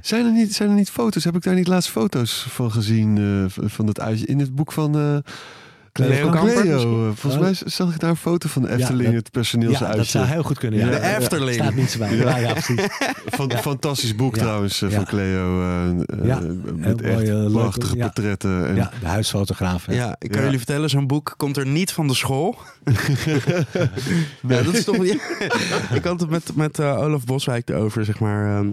[0.00, 1.24] Zijn er, niet, zijn er niet foto's?
[1.24, 3.04] Heb ik daar niet laatst foto's van gezien?
[3.56, 5.22] van dat uitje in het boek van
[5.96, 7.08] Cleo Cleo.
[7.08, 9.86] Eh, Volgens mij zag ik daar een foto van de Efteling, dat- het personeelsuitje.
[9.90, 10.78] ja, dat zou heel goed kunnen.
[10.80, 10.86] Ja.
[10.90, 11.54] De Efteling.
[11.54, 12.16] Staat niet zo bij.
[12.16, 12.80] Ja, ja, precies.
[13.36, 13.58] Van, Ja.
[13.58, 14.42] Fantastisch boek Ja.
[14.42, 14.96] trouwens eh, Ja.
[14.96, 15.62] van Cleo.
[16.22, 16.40] Ja.
[16.40, 18.04] Met Heel echt mooi, leuke- prachtige ja.
[18.04, 18.66] portretten.
[18.68, 19.86] En, Ja, de huisfotograaf.
[19.86, 19.94] hè.
[19.94, 20.44] Ja, ik kan Ja.
[20.44, 22.56] jullie vertellen, zo'n boek komt er niet van de school.
[24.48, 24.96] ja, dat is toch...
[25.98, 28.56] ik had het met, met eh, Olaf Boswijk erover, zeg maar.
[28.58, 28.68] ehm,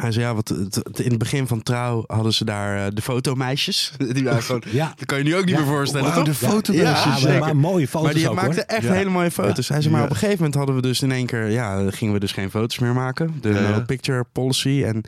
[0.00, 0.50] hij zei, ja, wat,
[0.94, 3.92] in het begin van Trouw hadden ze daar eh, de fotomeisjes.
[4.12, 4.92] Die waren gewoon, Ja.
[4.96, 5.60] dat kan je nu ook niet Ja.
[5.60, 6.24] meer voorstellen, toch?
[6.24, 7.20] de fotomeisjes.
[7.22, 8.76] Ja, maar, mooie foto's maar die ook, maakten hoor.
[8.76, 9.68] echt hele mooie foto's.
[9.68, 11.50] Hij zei, maar op een gegeven moment hadden we dus in één keer...
[11.50, 13.34] Ja, gingen we dus geen foto's meer maken.
[13.40, 14.82] De no picture policy.
[14.86, 15.02] En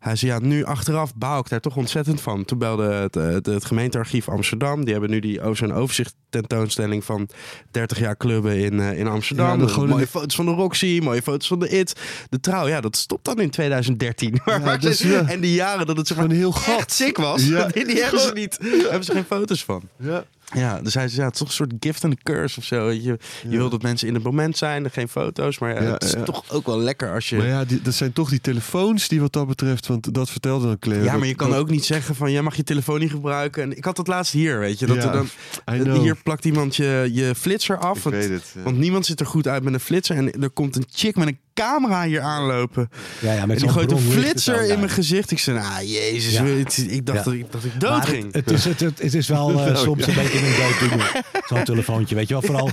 [0.00, 2.44] Hij zei, ja, nu achteraf bouw ik daar toch ontzettend van.
[2.44, 4.84] Toen belde het, eh, het, het gemeentearchief Amsterdam.
[4.84, 7.28] Die hebben nu die zo'n overzicht tentoonstelling van
[7.70, 9.66] 30 jaar clubben in, eh, in Amsterdam.
[9.66, 12.00] Ja, mooie foto's van de Roxy, mooie foto's van de IT.
[12.28, 14.40] De trouw, ja, dat stopt dan in 2013.
[14.64, 15.28] Maar dus ja.
[15.28, 16.92] En die jaren dat het een heel gat.
[16.92, 17.66] sick was, Ja.
[17.72, 18.58] die hebben ze niet.
[18.60, 19.82] Daar hebben ze geen foto's van.
[19.96, 20.24] Ja.
[20.54, 22.90] Ja, dus hij zei, ja, het is toch een soort gift and curse of zo.
[22.90, 25.58] Je, je wil dat mensen in het moment zijn, er geen foto's.
[25.58, 26.22] Maar ja, Ja, het is ja.
[26.22, 27.36] toch ook wel lekker als je...
[27.36, 30.66] Maar ja, die, dat zijn toch die telefoons die wat dat betreft, want dat vertelde
[30.66, 31.04] dan Claire.
[31.04, 33.62] Ja, maar je kan dat- ook niet zeggen van, jij mag je telefoon niet gebruiken.
[33.62, 34.86] En ik had dat laatst hier, weet je.
[34.86, 35.24] Dat Ja,
[35.64, 38.02] er dan, hier plakt iemand je, je flitser af.
[38.02, 38.62] Want, weet het, ja.
[38.62, 40.16] want niemand ziet er goed uit met een flitser.
[40.16, 42.88] En er komt een chick met een camera hier aanlopen.
[43.20, 45.30] Ja, ja, met en die gooit een flitser in mijn gezicht.
[45.30, 46.32] Ik zei, ah, jezus.
[46.32, 46.44] Ja.
[46.44, 47.24] het- Ik dacht, Ja.
[47.24, 48.24] dat, ik, dat ik dood Maar ging.
[48.24, 51.22] Het, het, is, het, het, het is wel eh, soms een beetje een dooddoener.
[51.48, 52.42] Zo'n telefoontje, weet je wel.
[52.42, 52.68] Vooral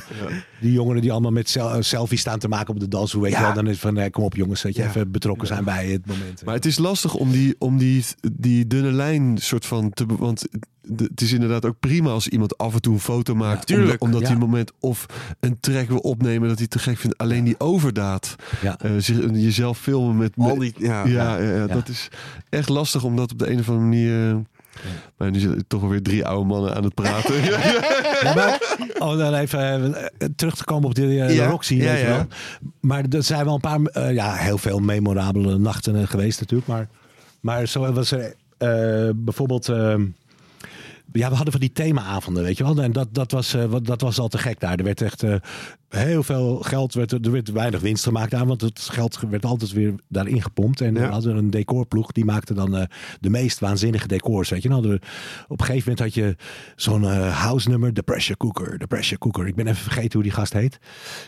[0.60, 3.22] die jongeren die allemaal met sel- selfies staan te maken op de danshoek.
[3.22, 3.54] Weet je wel.
[3.54, 4.88] Dan is van, eh, kom op jongens, dat je Ja.
[4.88, 6.46] even betrokken zijn bij het moment.
[6.46, 10.06] Maar het is lastig om die, om die, die dunne lijn soort van te...
[10.08, 10.46] Want
[10.90, 13.68] de- het is inderdaad ook prima als iemand af en toe een foto maakt.
[13.68, 14.26] tuurlijk, omdat, omdat ja.
[14.26, 15.06] hij een moment of
[15.40, 17.18] een track wil opnemen dat hij te gek vindt.
[17.18, 18.36] Alleen die overdaad.
[18.62, 18.80] Ja.
[18.80, 20.34] eh, zich, jezelf filmen met...
[20.38, 22.08] Al die, ja, ja, ja, ja, dat is
[22.50, 24.30] echt lastig om dat op de een of andere manier...
[24.30, 24.36] eh,
[25.18, 27.36] Maar nu zitten toch alweer drie oude mannen aan het praten.
[27.44, 27.82] ja, ja.
[28.24, 31.74] Ja, maar, oh, dan even eh, terug te komen op de, de Ja, Roxy.
[31.76, 32.16] ja, weet je ja.
[32.16, 32.26] wel.
[32.80, 33.60] Maar er zijn wel een
[33.90, 36.70] paar, ja, heel veel memorabele nachten geweest natuurlijk.
[36.70, 36.88] Maar,
[37.40, 39.70] maar zo was er eh, bijvoorbeeld...
[41.18, 42.78] ja, we hadden van die themaavonden, weet je wel.
[42.82, 44.78] En dat, dat, was, wat- dat was al te gek daar.
[44.78, 45.36] Er werd echt eh,
[45.90, 48.46] heel veel geld, werd, er werd weinig winst gemaakt daar.
[48.46, 50.82] Want het geld werd altijd weer daarin gepompt.
[50.82, 51.02] En Ja.
[51.02, 52.84] we hadden een decorploeg, die maakte dan eh,
[53.20, 54.50] de meest waanzinnige decors.
[54.50, 55.00] Weet je nou, de-
[55.48, 56.36] op een gegeven moment had je
[56.76, 59.48] zo'n eh, house nummer, de pressure cooker, de pressure cooker.
[59.48, 60.80] Ik ben even vergeten hoe die gast heet.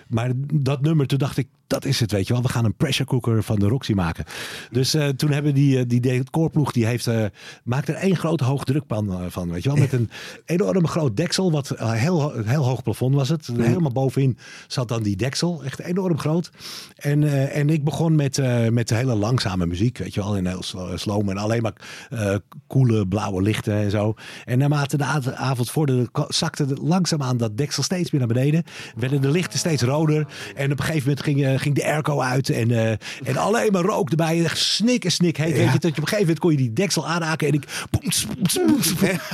[0.07, 2.41] Maar dat nummer, toen dacht ik, dat is het, weet je wel.
[2.41, 4.26] We gaan een pressure cooker van de Roxy maken.
[4.72, 7.26] Dus eh, toen hebben die, die decorploeg, die heeft, eh
[7.64, 9.78] maakt er één grote hoogdrukpan van, weet je wel.
[9.78, 10.10] Met een
[10.45, 13.47] enorm groot deksel, wat heel, heel hoog plafond was het.
[13.57, 14.38] Helemaal bovenin
[14.68, 16.50] zat dan die deksel, echt enorm groot.
[16.95, 20.36] En, eh, en ik begon met, eh, met hele langzame muziek, weet je wel.
[20.38, 21.74] En heel slo- sloom en alleen maar
[22.10, 22.36] eh
[22.68, 24.14] koele blauwe lichten en zo.
[24.45, 25.04] En naarmate de
[25.36, 28.64] avond vorderde, zakte langzaamaan dat deksel steeds meer naar beneden.
[28.95, 30.28] Werden de lichten steeds roder.
[30.56, 32.50] En op een gegeven moment ging, eh, ging de airco uit.
[32.50, 32.89] En, eh,
[33.24, 34.43] en alleen maar rook erbij.
[34.43, 35.54] Echt snik en snik heet.
[35.58, 37.47] Weet je, dat je op een gegeven moment kon je die deksel aanraken.
[37.47, 37.64] En ik...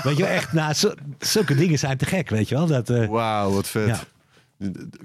[0.03, 0.73] Weet je wel, echt, nou,
[1.19, 2.65] zulke dingen zijn te gek, weet je wel.
[2.67, 3.87] Dat, eh, Wauw, wat vet.
[3.87, 3.99] Ja.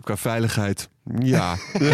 [0.03, 0.88] Qua veiligheid.
[1.18, 1.57] Ja.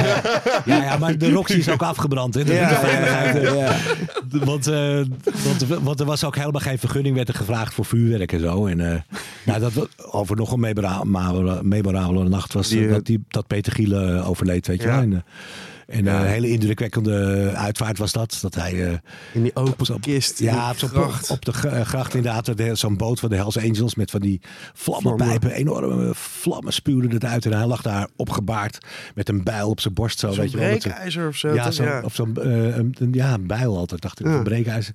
[0.64, 2.34] Ja, ja, maar de Roxy is ook afgebrand.
[2.34, 2.44] Hè?
[2.44, 3.42] De, Ja, veiligheid.
[3.42, 4.44] ja, eh.
[4.44, 5.00] Want, eh,
[5.44, 7.16] want, want er was ook helemaal geen vergunning.
[7.16, 8.66] Werd er gevraagd voor vuurwerk en zo.
[8.66, 9.00] En eh,
[9.44, 14.22] nou, dat, over nog een memorabele, memorabele nacht was Die, dat, die, dat Peter Giele
[14.24, 14.66] overleed.
[14.66, 15.22] Weet je wel.
[15.87, 18.39] En, eh, en eh, een hele indrukwekkende uitvaart was dat.
[18.41, 18.87] Dat hij...
[18.87, 18.93] eh,
[19.32, 20.39] In die open Zo- kist.
[20.39, 21.30] ja, op, de gracht.
[21.30, 22.57] op eh, gracht inderdaad.
[22.57, 24.41] de- Zo'n boot van de Hells Angels met van die
[24.74, 25.51] vlammenpijpen.
[25.51, 27.45] Enorme vlammen spuwden het uit.
[27.47, 28.78] En hij lag daar opgebaard
[29.14, 30.18] met een bijl op zijn borst.
[30.18, 31.55] Zo, Zo'n weet je wel, met zo'n- breekijzer of zo.
[31.55, 32.01] ja, zo, ja.
[32.05, 34.26] Of zo'n een, een- ja, een bijl altijd, dacht ik.
[34.26, 34.95] Een breekijzer.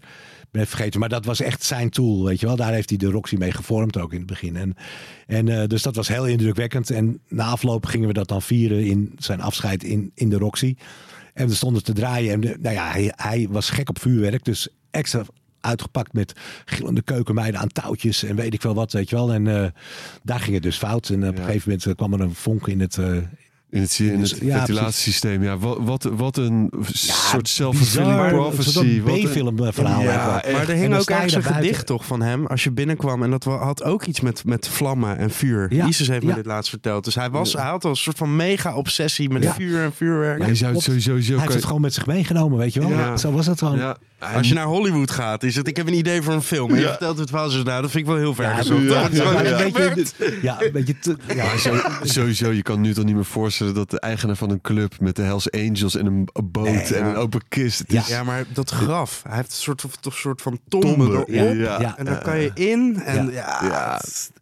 [0.52, 1.00] Ben vergeten.
[1.00, 2.56] Maar dat was echt zijn tool, weet je wel.
[2.56, 4.56] Daar heeft hij de Roxy mee gevormd ook in het begin.
[4.56, 4.76] En,
[5.28, 6.90] en eh, dus dat was heel indrukwekkend.
[6.90, 10.76] En na afloop gingen we dat dan vieren in zijn afscheid in, in de Roxy.
[11.34, 12.34] En we stonden te draaien.
[12.34, 14.44] En de- nou ja, hij, hij was gek op vuurwerk.
[14.46, 15.24] Dus extra
[15.62, 16.34] uitgepakt met
[16.66, 19.34] gillende keukenmeiden aan touwtjes en weet ik veel wat, weet je wel.
[19.34, 19.70] En eh,
[20.24, 21.10] daar ging het dus fout.
[21.10, 22.98] En op een gegeven moment eh, kwam er een vonk in het...
[23.72, 25.44] In het, in het Dus- ja, ventilatiesysteem.
[25.44, 29.02] Ja, wat, wat, wat een soort Een prophecy.
[29.02, 30.02] Wat een- B-film eh, verhaal.
[30.02, 31.44] Ja, maar er hing ook ergens een buiten.
[31.64, 33.24] gedicht toch van hem als je binnenkwam.
[33.24, 35.74] En dat had ook iets met, met vlammen en vuur.
[35.74, 37.04] Ja, Isis heeft me dit laatst verteld.
[37.04, 39.54] Dus hij, was, hij had al een soort van mega-obsessie met Ja.
[39.54, 40.40] vuur en vuurwerk.
[40.42, 41.32] Ja, je zou het sowieso...
[41.34, 42.90] Hij heeft het gewoon met zich meegenomen, weet je wel.
[42.90, 43.18] Ja.
[43.18, 43.96] Zo was het gewoon.
[44.36, 46.70] Als je naar Hollywood gaat, is het, ik heb een idee voor een film.
[46.74, 48.80] En je vertelt het wel zo, nou, dat vind ik wel heel ver Ja, gezocht.
[48.82, 51.58] Een beetje, ja, een beetje te, ja.
[51.58, 55.00] Zo- sowieso, je kan nu toch niet meer voorstellen dat de eigenaar van een club
[55.00, 57.80] met de Hells Angels en een boot Nee, en een open kist.
[57.80, 58.00] Het Ja.
[58.02, 61.04] is Ja, maar dat graf, hij heeft een soort, toch soort van tombe, tombe.
[61.14, 61.28] erop.
[61.98, 63.02] En daar kan je in.
[63.06, 64.02] En ja,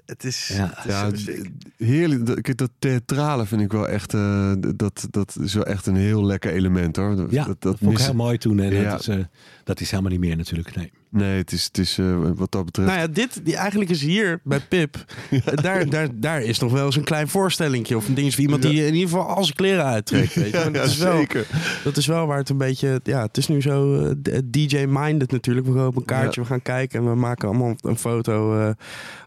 [0.10, 0.48] het is...
[0.48, 0.72] Ja.
[0.76, 1.50] het is Ja, zo sick.
[1.78, 2.26] heerlijk.
[2.26, 4.14] Dat, kijk, dat theatrale vind ik wel echt.
[4.14, 7.16] eh, dat, dat is wel echt een heel lekker element hoor.
[7.16, 8.60] Dat, Ja, dat, dat, vond ik mis- heel mooi toen.
[8.60, 8.90] En Ja.
[8.92, 9.18] dat, is, eh,
[9.64, 10.76] dat is helemaal niet meer natuurlijk.
[10.76, 10.92] Nee.
[11.12, 12.88] Nee, het is, het is eh, wat dat betreft.
[12.90, 15.06] Nou ja, dit, die, eigenlijk is hier bij Pip,
[15.62, 18.62] daar, daar, daar is nog wel eens een klein voorstellingje of een dingetje van iemand
[18.62, 20.34] die in ieder geval al zijn kleren uittrekt.
[20.34, 20.52] Weet je?
[20.52, 21.48] Dat, Ja, is wel, zeker.
[21.84, 25.68] dat is wel waar het een beetje, ja, het is nu zo eh, DJ-minded natuurlijk.
[25.68, 28.70] We gaan op een kaartje, we gaan kijken en we maken allemaal een foto eh,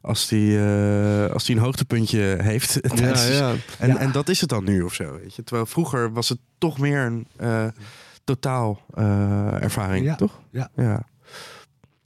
[0.00, 2.78] als die, eh, als die een hoogtepuntje heeft.
[2.82, 3.52] Ja, tijdens- ja.
[3.78, 5.44] En, en dat is het dan nu of zo, weet je.
[5.44, 7.26] Terwijl vroeger was het toch meer een...
[7.36, 7.64] eh,
[8.24, 10.14] totaal eh, ervaring, Ja.
[10.14, 10.40] toch?
[10.50, 10.68] Ja.
[10.76, 11.02] ja.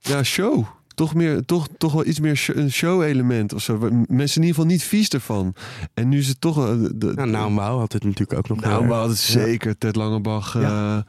[0.06, 0.64] Ja, show.
[0.94, 3.78] Toch, meer, toch, toch wel iets meer sh- een show-element of zo.
[3.90, 4.06] Mensen
[4.42, 5.54] in ieder geval niet vies ervan.
[5.94, 6.58] En nu is het toch...
[6.68, 9.08] eh, de, Nou, had dit natuurlijk ook nog nou, heel maar erg.
[9.08, 9.78] het zeker.
[9.78, 10.54] Ted Langebach.
[10.54, 11.04] eh, Ja.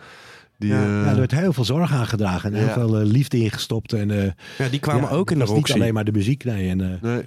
[0.58, 0.82] die, Ja.
[0.84, 2.74] eh, Ja, er werd heel veel zorg aan gedragen en heel Ja.
[2.74, 3.94] veel eh, liefde ingestopt.
[3.94, 5.74] En, eh, Ja, die kwamen ja, ook in de het was Roxy.
[5.74, 6.70] niet alleen maar de muziek, nee.
[6.70, 7.22] En, eh, Nee.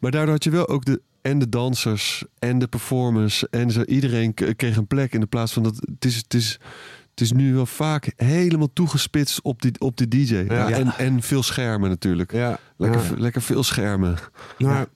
[0.00, 3.82] Maar daardoor had je wel ook de en de dansers en de performers en zo
[3.82, 6.58] iedereen kreeg een plek in de plaats van dat het is het is
[7.20, 10.70] het is nu wel vaak helemaal toegespitst op die op de DJ Ja, Ja.
[10.70, 12.58] en en veel schermen natuurlijk Ja.
[12.76, 13.20] lekker Ja.
[13.20, 14.16] lekker veel schermen
[14.58, 14.86] Nou, Ja.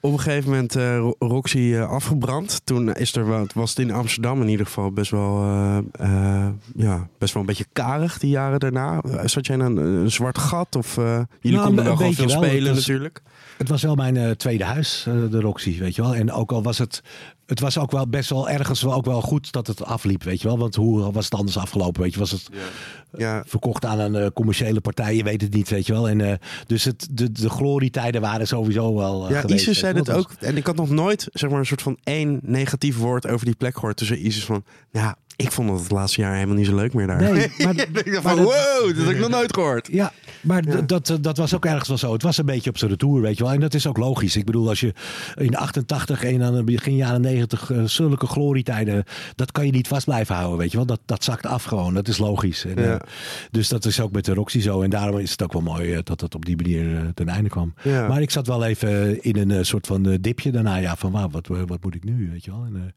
[0.00, 2.60] op een gegeven moment eh, Ro- Roxy eh, afgebrand.
[2.64, 6.48] Toen is er wat, was het in Amsterdam in ieder geval best wel, eh, eh,
[6.76, 9.00] ja, best wel een beetje karig die jaren daarna.
[9.24, 10.76] Zat jij in een, een zwart gat?
[10.76, 12.48] Of jullie Nou, konden een dan gewoon veel beetje wel.
[12.48, 13.20] spelen Het was- natuurlijk.
[13.58, 16.14] Het was wel mijn eh, tweede huis, eh, de Roxy, weet je wel.
[16.14, 17.02] En ook al was het,
[17.50, 20.40] het was ook wel best wel ergens wel ook wel goed dat het afliep, weet
[20.40, 20.58] je wel.
[20.58, 22.18] Want hoe was het anders afgelopen, weet je?
[22.18, 22.48] Was het
[23.16, 26.08] Ja, verkocht aan een eh, commerciële partij, je weet het niet, weet je wel.
[26.08, 26.32] En eh,
[26.66, 30.16] dus het, de, de glorietijden waren sowieso wel eh, ja geweest, Isis zei wel.
[30.16, 30.32] ook.
[30.38, 33.56] En ik had nog nooit zeg maar, een soort van één negatief woord over die
[33.56, 33.96] plek gehoord.
[33.96, 37.06] Tussen Isis van, ja, ik vond het het laatste jaar helemaal niet zo leuk meer
[37.06, 37.20] daar.
[37.32, 37.32] Nee,
[37.64, 39.88] maar, Ik dacht van, dat- wow, dat heb ik nog nooit gehoord.
[39.92, 42.12] Ja, maar Dat, dat was ook ergens wel zo.
[42.12, 43.52] Het was een beetje op zijn retour, weet je wel.
[43.52, 44.36] En dat is ook logisch.
[44.36, 44.94] Ik bedoel, als je
[45.34, 49.04] in 88 en aan het begin jaren 90 eh, zulke glorietijden...
[49.34, 50.86] dat kan je niet vast blijven houden, weet je wel.
[50.86, 51.94] Dat, dat zakt af gewoon.
[51.94, 52.64] Dat is logisch.
[52.64, 52.92] En, Ja.
[52.94, 53.00] eh,
[53.50, 54.82] dus dat is ook met de Roxy zo.
[54.82, 57.48] En daarom is het ook wel mooi eh, dat het op die manier ten einde
[57.48, 57.74] kwam.
[57.82, 58.08] Ja.
[58.08, 60.76] Maar ik zat wel even in een soort van dipje daarna.
[60.76, 62.64] Ja, van wauw, wat, wat moet ik nu, weet je wel.
[62.64, 62.94] En,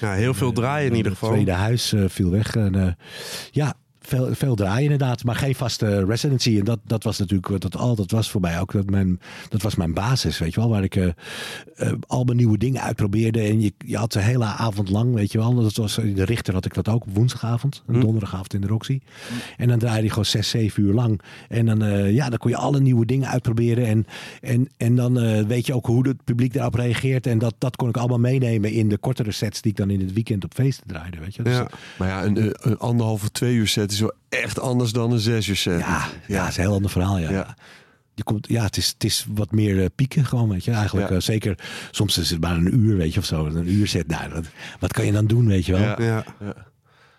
[0.00, 1.30] Ja, heel veel draaien in ieder geval.
[1.30, 2.56] tweede huis eh, viel weg.
[2.56, 2.92] En, eh,
[3.50, 3.74] ja,
[4.06, 5.24] veel, veel draaien inderdaad.
[5.24, 6.58] Maar geen vaste residency.
[6.58, 8.60] En dat, dat was natuurlijk wat het altijd was voor mij.
[8.60, 10.68] Ook dat, mijn, dat was mijn basis, weet je wel.
[10.68, 11.08] Waar ik eh,
[12.06, 13.40] al mijn nieuwe dingen uitprobeerde.
[13.40, 15.54] En je, je had de hele avond lang, weet je wel.
[15.54, 17.04] Dat was, in de Richter had ik dat ook.
[17.12, 17.82] Woensdagavond.
[17.86, 19.00] Een donderdagavond in de Roxy.
[19.56, 21.20] En dan draaide je gewoon zes, zeven uur lang.
[21.48, 23.86] En dan, eh, ja, dan kon je alle nieuwe dingen uitproberen.
[23.86, 24.06] En,
[24.40, 27.26] en, en dan weet je ook hoe het publiek daarop reageert.
[27.26, 30.00] En dat, dat kon ik allemaal meenemen in de kortere sets die ik dan in
[30.00, 31.18] het weekend op feesten draaide.
[31.18, 31.42] Weet je?
[31.42, 31.68] Dus, Ja.
[31.98, 35.46] maar ja een, een anderhalve twee uur set is wel echt anders dan een zes
[35.46, 37.18] uur set Ja, ja, het is een heel ander verhaal.
[37.18, 37.30] Ja.
[37.30, 37.56] Ja.
[38.14, 40.70] Je komt, ja, het is, het is wat meer eh, pieken gewoon, weet je.
[40.70, 41.14] Eigenlijk Ja.
[41.14, 41.58] eh, zeker,
[41.90, 43.46] soms is het maar een uur, weet je, of zo.
[43.46, 44.44] Een uur zet, nou, dat,
[44.80, 45.80] wat kan je dan doen, weet je wel.
[45.80, 45.96] Ja.
[45.98, 46.24] Ja.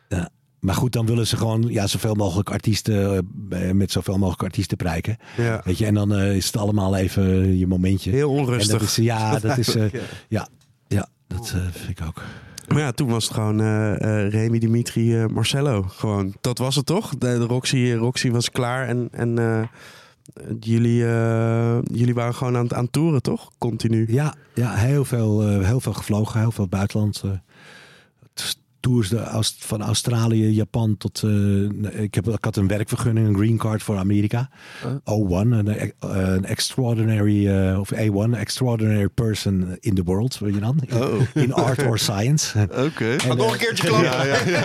[0.09, 0.29] Ja.
[0.59, 4.77] Maar goed, dan willen ze gewoon ja, zoveel mogelijk artiesten, eh, met zoveel mogelijk artiesten
[4.77, 5.17] prijken.
[5.37, 5.61] Ja.
[5.63, 8.11] Weet je, en dan eh, is het allemaal even je momentje.
[8.11, 8.71] Heel En onrustig.
[8.79, 9.85] dat is, ja, dat is, eh,
[10.29, 10.47] Ja.
[10.87, 12.23] ja, dat vind ik ook.
[12.67, 15.81] Maar ja, toen was het gewoon eh eh, Remy, Dimitri, eh, Marcello.
[15.81, 17.17] Gewoon, dat was het toch?
[17.17, 19.69] De, Roxy, Roxy was klaar en, en
[20.59, 20.97] jullie,
[21.83, 23.51] jullie waren gewoon aan het aan toeren, toch?
[23.57, 24.05] Continu.
[24.09, 27.23] Ja, ja heel, veel, heel veel gevlogen, heel veel buitenland.
[28.79, 29.23] Tours de,
[29.59, 31.23] van Australië, Japan tot.
[31.23, 34.49] eh, ik, heb, ik had een werkvergunning, een green card voor Amerika.
[34.99, 40.59] O1, een, eh, een extraordinary, eh, of A1, extraordinary person in the world, weet je
[40.59, 40.79] dan?
[40.85, 41.21] In, Oh.
[41.33, 42.59] in art or science.
[42.85, 44.09] oké nog eh, een keertje klappen.
[44.09, 44.63] ja, ja, ja.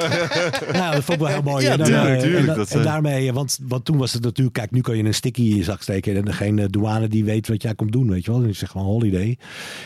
[0.78, 1.64] nou, dat vond ik wel heel mooi.
[1.64, 3.96] Ja, En dan, tuurlijk, eh, tuurlijk, En, dan- dat, en eh, daarmee, want, want toen
[3.96, 6.58] was het natuurlijk, kijk, nu kan je een sticky in je zak steken en geen
[6.58, 8.40] eh, douane die weet wat jij komt doen, weet je wel.
[8.40, 9.38] En je zegt gewoon holiday.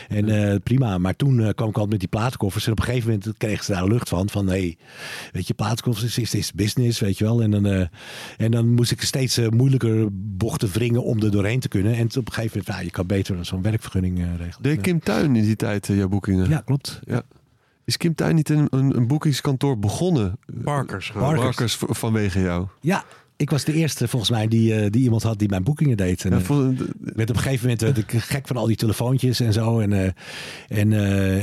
[0.07, 0.97] En eh, prima.
[0.97, 3.65] Maar toen eh, kwam ik altijd met die plaatkoffers en op een gegeven moment kregen
[3.65, 4.77] ze daar lucht van, van hey,
[5.31, 7.41] weet je, plaatkoffers is, is business, weet je wel.
[7.41, 7.87] En dan, eh,
[8.37, 11.93] en dan moest ik steeds eh, moeilijker bochten wringen om er doorheen te kunnen.
[11.95, 14.61] En op een gegeven moment, nou, je kan beter zo'n werkvergunning eh, regelen.
[14.63, 14.81] Deed Ja.
[14.81, 16.49] Kim Tuin in die tijd jouw boekingen?
[16.49, 16.99] Ja, klopt.
[17.03, 17.21] Ja.
[17.85, 20.39] Is Kim Tuin niet een, een, een boekingskantoor begonnen?
[20.63, 21.11] Parkers.
[21.11, 21.41] Parkers.
[21.41, 22.67] Barkers v- vanwege jou.
[22.81, 23.03] Ja,
[23.37, 26.23] ik was de eerste volgens mij die, eh, die iemand had die mijn boekingen deed.
[26.25, 28.75] En, Ja, eh, vol- werd op een gegeven moment werd ik gek van al die
[28.75, 29.79] telefoontjes en zo.
[29.79, 30.03] En, eh,
[30.67, 30.93] en,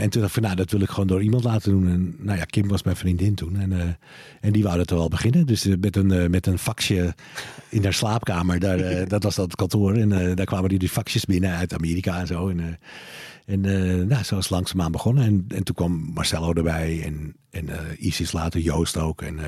[0.00, 1.88] en toen dacht ik van, nou, dat wil ik gewoon door iemand laten doen.
[1.88, 3.56] En nou ja, Kim was mijn vriendin toen.
[3.60, 3.86] En, eh,
[4.40, 5.46] en die wou dat er wel beginnen.
[5.46, 7.14] Dus met een, met een faxje
[7.68, 8.58] in haar slaapkamer.
[8.58, 9.94] Daar, dat was dat kantoor.
[9.94, 12.48] En daar kwamen die, die faxjes binnen uit Amerika en zo.
[12.48, 12.78] En,
[13.46, 13.60] en
[14.08, 15.24] nou, zo is het langzaamaan begonnen.
[15.24, 17.02] En, en toen kwam Marcello erbij.
[17.04, 17.68] En, en
[17.98, 19.22] Isis later, Joost ook.
[19.22, 19.38] En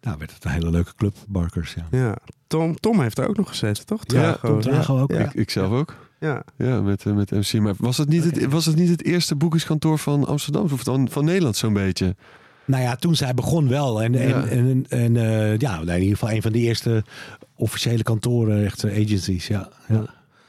[0.00, 1.74] nou werd het een hele leuke club, Barkers.
[1.74, 1.98] Ja.
[1.98, 2.16] Ja.
[2.46, 4.00] Tom, Tom heeft er ook nog gezeten, toch?
[4.06, 5.12] Ja, Tom Trago ook.
[5.12, 5.18] Ja.
[5.18, 5.94] Ik, ik zelf ook.
[6.20, 6.42] Ja.
[6.56, 7.52] Ja, met, eh, met MC.
[7.52, 10.62] Maar was het niet, het, was het, niet het eerste boekingskantoor van Amsterdam?
[10.72, 12.16] Of van, van Nederland zo'n beetje?
[12.64, 14.02] Nou ja, toen zij begon wel.
[14.02, 14.46] En, en, Ja.
[14.46, 17.04] en, en eh, ja, in ieder geval een van de eerste
[17.54, 19.46] officiële kantoren, echt eh, agencies.
[19.46, 20.04] Ja, ja.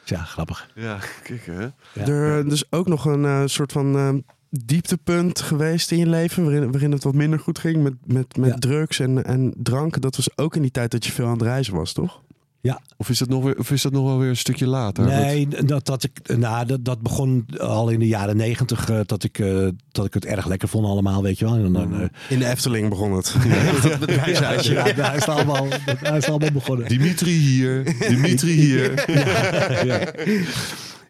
[0.05, 0.69] ja grappig.
[0.75, 1.61] Ja, kijk hè.
[1.61, 2.07] Ja.
[2.07, 4.13] Er is dus ook nog een soort van eh,
[4.49, 8.49] dieptepunt geweest in je leven, waarin, waarin het wat minder goed ging met, met, met
[8.49, 8.55] Ja.
[8.55, 10.01] drugs en, en drank.
[10.01, 12.21] Dat was ook in die tijd dat je veel aan het reizen was, toch?
[12.61, 12.81] Ja.
[12.97, 15.05] Of is dat nog, weer, of is dat nog wel weer een stukje later?
[15.05, 18.89] Nee, dat, dat, ik, nou, dat, dat begon al in de jaren negentig.
[18.89, 21.55] eh, dat, ik, eh, dat ik het erg lekker vond allemaal, weet je wel.
[21.55, 23.35] En dan, eh, In de Efteling begon het.
[23.83, 24.73] dat bedrijfshuisje.
[24.73, 26.87] ja, daar is het allemaal, daar is het allemaal begonnen.
[26.87, 29.05] Dimitri hier, Dimitri hier.
[29.87, 29.99] ja.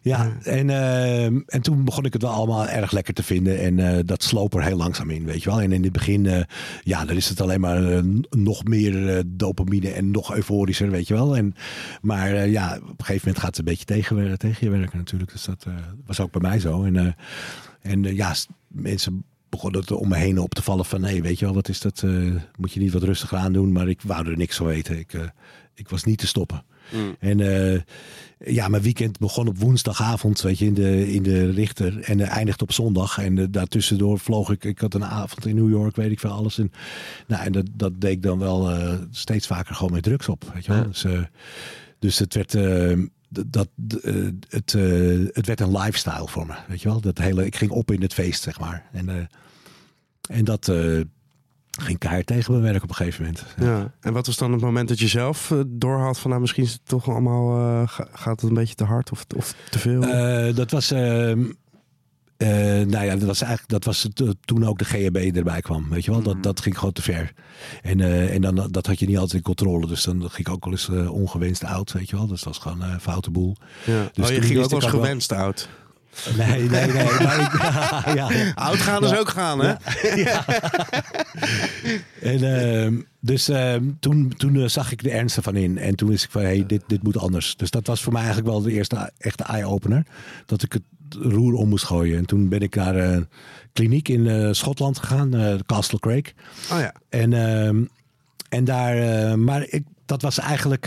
[0.02, 3.58] Ja, en, eh, en toen begon ik het wel allemaal erg lekker te vinden.
[3.58, 5.60] En eh, dat sloop er heel langzaam in, weet je wel.
[5.60, 6.40] En in het begin, eh,
[6.82, 11.14] ja, dan is het alleen maar eh, nog meer dopamine en nog euforischer, weet je
[11.14, 11.36] wel.
[11.36, 11.54] En,
[12.02, 15.32] maar ja, op een gegeven moment gaat het een beetje tegen, tegen je werken natuurlijk.
[15.32, 15.66] Dus dat
[16.06, 16.84] was ook bij mij zo.
[16.84, 17.16] En,
[17.80, 18.34] en ja,
[18.68, 21.04] mensen begonnen het om me heen op te vallen van...
[21.04, 22.04] hé, weet je wel, wat is dat?
[22.56, 23.72] moet je niet wat rustiger aan doen?
[23.72, 24.98] Maar ik wou er niks van weten.
[24.98, 25.32] Ik,
[25.74, 26.64] ik was niet te stoppen.
[27.18, 27.80] En eh,
[28.54, 32.00] ja, mijn weekend begon op woensdagavond, weet je, in de, in de Richter.
[32.00, 33.18] En eh, eindigde op zondag.
[33.18, 34.64] En eh, daartussendoor vloog ik.
[34.64, 36.58] Ik had een avond in New York, weet ik veel, alles.
[36.58, 36.72] En,
[37.26, 38.70] nou, en dat, dat deed ik dan wel
[39.10, 40.80] steeds vaker gewoon met drugs op, weet je wel.
[40.80, 40.86] Ja.
[40.86, 41.06] Dus,
[41.98, 42.52] dus het werd...
[43.28, 43.68] dat,
[44.02, 44.14] eh,
[44.48, 44.72] het,
[45.32, 47.00] het werd een lifestyle voor me, weet je wel.
[47.00, 48.84] Dat hele, ik ging op in het feest, zeg maar.
[48.92, 49.28] En,
[50.28, 50.72] en dat
[51.80, 53.44] ging keihard tegen mijn werk op een gegeven moment.
[53.58, 53.92] Ja.
[54.00, 56.72] En wat was dan het moment dat je zelf eh, doorhad van nou misschien is
[56.72, 60.02] het toch allemaal eh, ga- gaat het een beetje te hard of, of te veel?
[60.02, 60.90] Eh, dat was.
[60.90, 61.32] eh,
[62.86, 65.86] nou ja, dat was eigenlijk dat was het, toen ook de GHB erbij kwam.
[65.90, 67.32] Weet je wel, dat, dat ging gewoon te ver.
[67.82, 68.00] En,
[68.30, 69.86] en dan, dat had je niet altijd in controle.
[69.86, 72.26] Dus dan ging ik ook wel eens ongewenst oud, weet je wel.
[72.26, 73.56] Dus dat was gewoon een foute boel.
[73.84, 74.10] ja.
[74.12, 75.68] dus oh, je ging ook wel eens gewenst oud.
[76.36, 77.04] Nee, nee, nee.
[77.24, 77.52] maar ik,
[78.18, 78.52] ja, ja.
[78.54, 79.74] Oud gaan is ook gaan, hè?
[82.20, 85.78] En, ehm, dus ehm, toen, toen eh, zag ik de ernst ervan in.
[85.78, 87.56] En toen wist ik van, hey, dit, dit moet anders.
[87.56, 90.06] Dus dat was voor mij eigenlijk wel de eerste echte eye-opener.
[90.46, 90.82] Dat ik het
[91.20, 92.18] roer om moest gooien.
[92.18, 93.28] En toen ben ik naar een
[93.72, 95.34] kliniek in eh, Schotland gegaan.
[95.34, 96.32] eh, Castle Craig.
[96.72, 96.94] Oh ja.
[97.08, 97.84] En, ehm,
[98.48, 99.38] en daar...
[99.38, 100.84] maar ik, dat was eigenlijk...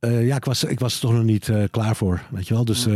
[0.00, 2.22] ja, ik was, ik was er toch nog niet klaar voor.
[2.30, 2.64] Weet je wel?
[2.64, 2.86] Dus...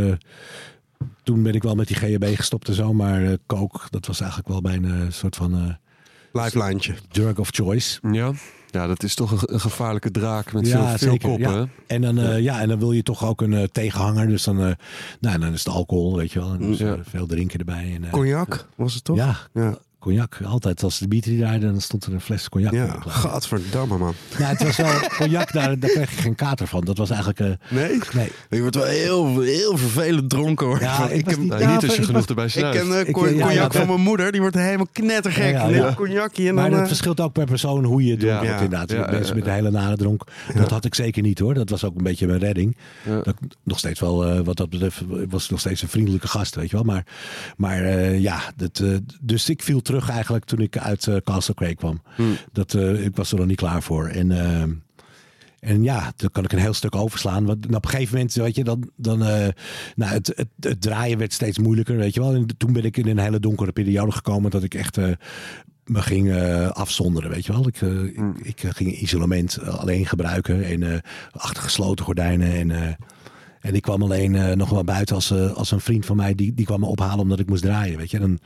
[1.23, 2.93] toen ben ik wel met die GHB gestopt en zo.
[2.93, 6.95] Maar eh coke, dat was eigenlijk wel mijn eh, soort van eh, Lifeline.
[7.11, 7.99] drug of choice.
[8.11, 8.31] Ja.
[8.69, 11.51] ja, dat is toch een, een gevaarlijke draak met Ja, veel, koppen.
[11.51, 11.67] ja.
[11.87, 14.27] En dan, eh, ja, en dan wil je toch ook een eh, tegenhanger.
[14.27, 14.71] Dus dan, eh,
[15.19, 16.53] nou, dan is het alcohol, weet je wel.
[16.53, 17.93] En dus, eh, veel drinken erbij.
[17.95, 19.17] En, eh, Cognac was het toch?
[19.17, 19.77] ja, Ja.
[20.03, 20.39] Cognac.
[20.45, 22.73] Altijd als de Dimitri draaide, dan stond er een fles cognac.
[22.73, 24.13] Ja, gadverdamme man.
[24.37, 26.81] Ja, het was wel cognac, daar, daar kreeg je geen kater van.
[26.81, 27.39] Dat was eigenlijk...
[27.39, 27.99] eh, Nee?
[28.13, 28.31] nee.
[28.49, 30.81] Je wordt wel heel, heel vervelend dronken hoor.
[30.81, 32.77] Ja, ik heb, niet- Nou, Ja, niet als je ik genoeg was- erbij ik snuift.
[32.79, 35.53] ken Ik, ja, cognac ja, van mijn moeder, die wordt helemaal knettergek.
[35.53, 36.73] Ja, cognacje en Maar dan...
[36.73, 38.43] het eh, verschilt ook per persoon hoe je Ja.
[38.43, 38.91] hebt inderdaad.
[38.91, 40.23] Ja, Mensen ja, met een hele nare dronk.
[40.55, 41.53] Dat had ik zeker niet hoor.
[41.53, 42.77] Dat was ook een beetje mijn redding.
[43.05, 43.15] Ja.
[43.15, 46.27] Dat ik nog steeds wel, eh, wat dat betreft, was ik nog steeds een vriendelijke
[46.27, 46.85] gast, weet je wel.
[46.85, 47.05] Maar,
[47.57, 48.89] maar eh, ja, dat, eh,
[49.21, 52.01] dus ik viel terug eigenlijk toen ik uit eh, Castle Craig kwam.
[52.15, 52.35] Hmm.
[52.51, 54.07] Dat, eh, ik was er nog niet klaar voor.
[54.07, 54.63] En, eh,
[55.59, 57.45] en ja, dan kan ik een heel stuk overslaan.
[57.45, 59.47] Want op een gegeven moment, weet je, dan, dan eh,
[59.95, 62.33] nou, het, het, het draaien werd steeds moeilijker, weet je wel.
[62.33, 64.97] En toen ben ik in een hele donkere periode gekomen dat ik echt
[65.85, 66.35] me ging
[66.71, 67.67] afzonderen, weet je wel.
[67.67, 72.97] Ik, eh, ik, ik, ging isolement alleen gebruiken en achter gesloten gordijnen en...
[73.61, 76.65] en ik kwam alleen nog wel buiten als, als een vriend van mij, die, die
[76.65, 77.97] kwam me ophalen omdat ik moest draaien.
[77.97, 78.39] Weet je, dan,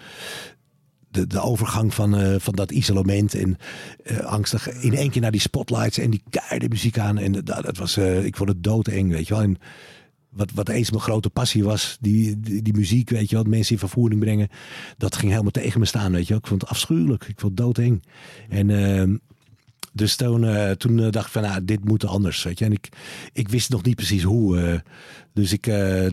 [1.11, 3.57] de, de overgang van, eh, van dat isolement en
[4.03, 7.17] eh, angstig in één keer naar die spotlights en die keiharde muziek aan.
[7.17, 9.43] En dat, dat was, eh, ik vond het doodeng, weet je wel.
[9.43, 9.57] En
[10.29, 13.79] wat, wat eens mijn grote passie was, die, die, muziek, weet je wel, mensen in
[13.79, 14.47] vervoering brengen,
[14.97, 16.37] dat ging helemaal tegen me staan, weet je wel.
[16.37, 18.03] Ik vond het afschuwelijk, ik vond het doodeng.
[18.49, 19.15] En ehm,
[19.93, 22.65] dus toen, toen dacht ik van, nou, dit moet anders, weet je.
[22.65, 22.89] En ik,
[23.33, 24.83] ik wist nog niet precies hoe.
[25.33, 25.63] dus ik,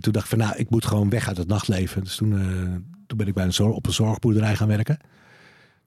[0.01, 2.05] toen dacht ik van, nou, ik moet gewoon weg uit het nachtleven.
[2.05, 2.33] Dus toen,
[3.07, 4.99] toen ben ik bij een zorg, op een zorgboerderij gaan werken.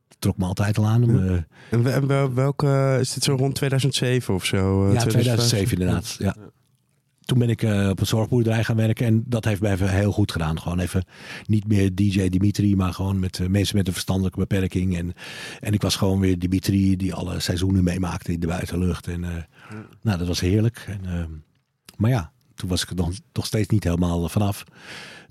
[0.08, 1.04] Dat trok me altijd al aan.
[1.04, 1.32] Om, eh,
[1.72, 4.88] En we- en wel- welke, is dit zo rond 2007 of zo?
[4.88, 5.24] eh, ja, 2005?
[5.48, 6.16] 2007 inderdaad.
[6.20, 6.36] Ja.
[7.26, 9.06] Toen ben ik eh, op een zorgboerderij gaan werken.
[9.06, 10.62] En dat heeft mij even heel goed gedaan.
[10.62, 11.06] Gewoon even
[11.46, 14.98] niet meer DJ Dimitri, maar gewoon met mensen met een verstandelijke beperking.
[14.98, 15.14] En,
[15.60, 19.08] en ik was gewoon weer Dimitri die alle seizoenen meemaakte in de buitenlucht.
[19.08, 19.20] En
[20.02, 20.86] nou, dat was heerlijk.
[20.88, 21.30] En, ehm,
[21.98, 24.64] maar ja, toen was ik er nog, nog steeds niet helemaal vanaf.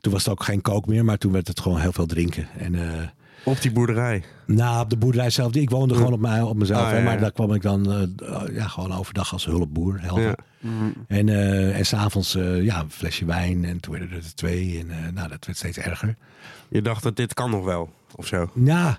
[0.00, 2.48] Toen was het ook geen kook meer, maar toen werd het gewoon heel veel drinken.
[2.58, 3.06] En eh,
[3.44, 4.22] Op die boerderij.
[4.46, 5.54] nou, op de boerderij zelf.
[5.54, 6.82] Ik woonde gewoon op, mij, op mezelf.
[6.82, 7.20] Ah, hè, ja, maar ja.
[7.20, 10.22] daar kwam ik dan eh, ja, gewoon overdag als hulpboer helpen.
[10.24, 10.36] Ja.
[11.08, 13.64] En, eh en s'avonds eh, ja, een flesje wijn.
[13.64, 14.78] En toen werden er twee.
[14.78, 16.16] En nou, dat werd steeds erger.
[16.68, 18.50] Je dacht dat dit kan nog wel, of zo.
[18.52, 18.94] Nou,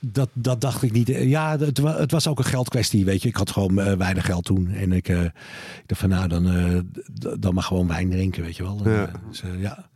[0.00, 1.08] dat, dat dacht ik niet.
[1.08, 3.28] Ja, het, het was ook een geldkwestie, weet je.
[3.28, 4.70] Ik had gewoon weinig geld toen.
[4.74, 5.32] En ik, ik
[5.86, 6.44] dacht van, nou, dan,
[7.38, 8.80] dan maar gewoon wijn drinken, weet je wel.
[8.84, 9.10] Ja.
[9.28, 9.90] Dus, ja.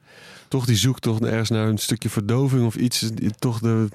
[0.56, 3.10] Toch die zoektocht ergens naar een stukje verdoving of iets.
[3.38, 3.88] Toch de,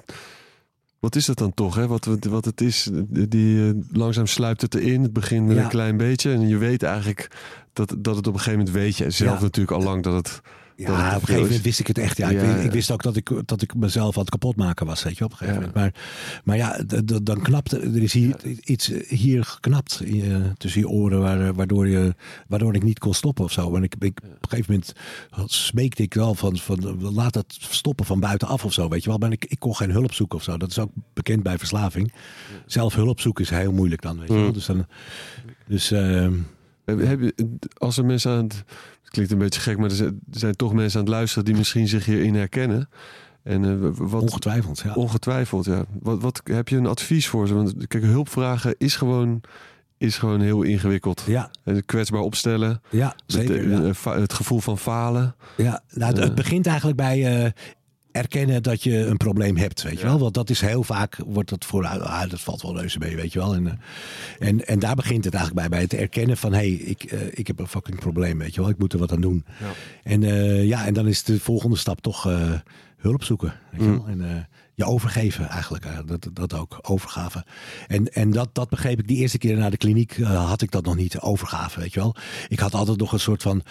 [1.00, 1.86] Wat is dat dan toch, hè?
[1.86, 5.02] Wat, wat, wat het is, die, eh, langzaam sluipt het erin.
[5.02, 5.62] Het begint met Ja.
[5.62, 6.32] een klein beetje.
[6.32, 7.30] En je weet eigenlijk
[7.72, 9.42] dat, dat het op een gegeven moment weet je zelf Ja.
[9.42, 10.40] natuurlijk al lang dat het...
[10.86, 11.60] dat Ja, op een gegeven moment is.
[11.60, 12.16] wist ik het echt.
[12.16, 12.28] Ja.
[12.28, 12.62] Ik, Ja, wist, ja.
[12.62, 15.30] ik wist ook dat ik, dat ik mezelf aan het kapotmaken was, weet je, op
[15.30, 15.74] een gegeven moment.
[15.74, 15.94] Maar,
[16.44, 16.82] maar ja,
[17.22, 20.02] dan knapt er is hier iets hier geknapt
[20.56, 22.14] tussen je oren, waar, waardoor, je,
[22.48, 23.74] waardoor ik niet kon stoppen of zo.
[23.76, 24.92] En ik, ik, op een gegeven moment
[25.52, 29.18] smeekte ik wel van, van laat het stoppen van buitenaf of zo, weet je wel.
[29.18, 30.56] Maar ik, ik kon geen hulp zoeken of zo.
[30.56, 32.12] Dat is ook bekend bij verslaving.
[32.66, 34.44] Zelf hulp zoeken is heel moeilijk dan, weet je wel.
[34.44, 34.52] Mm.
[34.52, 34.86] Dus dan,
[35.66, 36.34] dus ehm,
[36.84, 37.32] Heb,
[37.76, 38.54] als er mensen aan het...
[39.02, 41.44] Het klinkt een beetje gek, maar er zijn, er zijn toch mensen aan het luisteren...
[41.44, 42.88] die misschien zich hierin herkennen.
[43.42, 44.92] En w- wat, ongetwijfeld, ja.
[44.94, 45.84] Ongetwijfeld, ja.
[46.00, 47.54] Wat, wat heb je een advies voor ze?
[47.54, 49.40] Want kijk, hulpvragen is gewoon,
[49.98, 51.22] is gewoon heel ingewikkeld.
[51.26, 51.50] Ja.
[51.64, 52.80] En kwetsbaar opstellen.
[52.90, 53.70] Ja, zeker.
[53.70, 54.12] Het, ja.
[54.12, 55.34] eh, het gevoel van falen.
[55.56, 56.24] Ja, nou, het, Eh.
[56.24, 57.50] het begint eigenlijk bij eh,
[58.12, 60.18] erkennen dat je een probleem hebt, weet je wel.
[60.18, 63.32] Want dat is heel vaak, wordt dat voor, ah, dat valt wel reuze mee, weet
[63.32, 63.54] je wel.
[63.54, 66.70] En, eh, en, en daar begint het eigenlijk bij, bij het erkennen van, hé, hey,
[66.70, 68.70] ik, eh, ik heb een fucking probleem, weet je wel.
[68.70, 69.44] Ik moet er wat aan doen.
[70.02, 72.22] En eh, ja, en dan is de volgende stap toch
[72.98, 74.04] hulp zoeken, weet je Mm.
[74.04, 74.06] wel.
[74.06, 74.48] En
[74.84, 77.44] je overgeven eigenlijk, eh, dat, dat ook, overgave.
[77.88, 80.70] En, en dat, dat begreep ik die eerste keer naar de kliniek, eh, had ik
[80.70, 82.16] dat nog niet, overgave, weet je wel.
[82.48, 83.62] Ik had altijd nog een soort van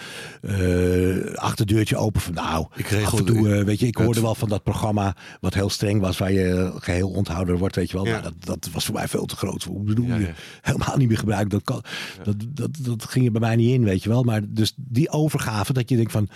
[0.42, 4.34] eh, achterdeurtje open van, nou, Ik regel- af en toe, weet je, ik hoorde wel
[4.34, 8.06] van dat programma wat heel streng was, waar je geheel onthouder wordt, weet je wel.
[8.06, 8.12] Ja.
[8.12, 9.62] Maar dat, dat was voor mij veel te groot.
[9.62, 10.26] Hoe bedoel Ja, je?
[10.26, 10.32] ja.
[10.60, 11.50] Helemaal niet meer gebruikt.
[11.50, 11.82] Dat, kan,
[12.22, 14.22] dat, dat, dat ging er bij mij niet in, weet je wel.
[14.22, 16.28] Maar dus die overgave, dat je denkt van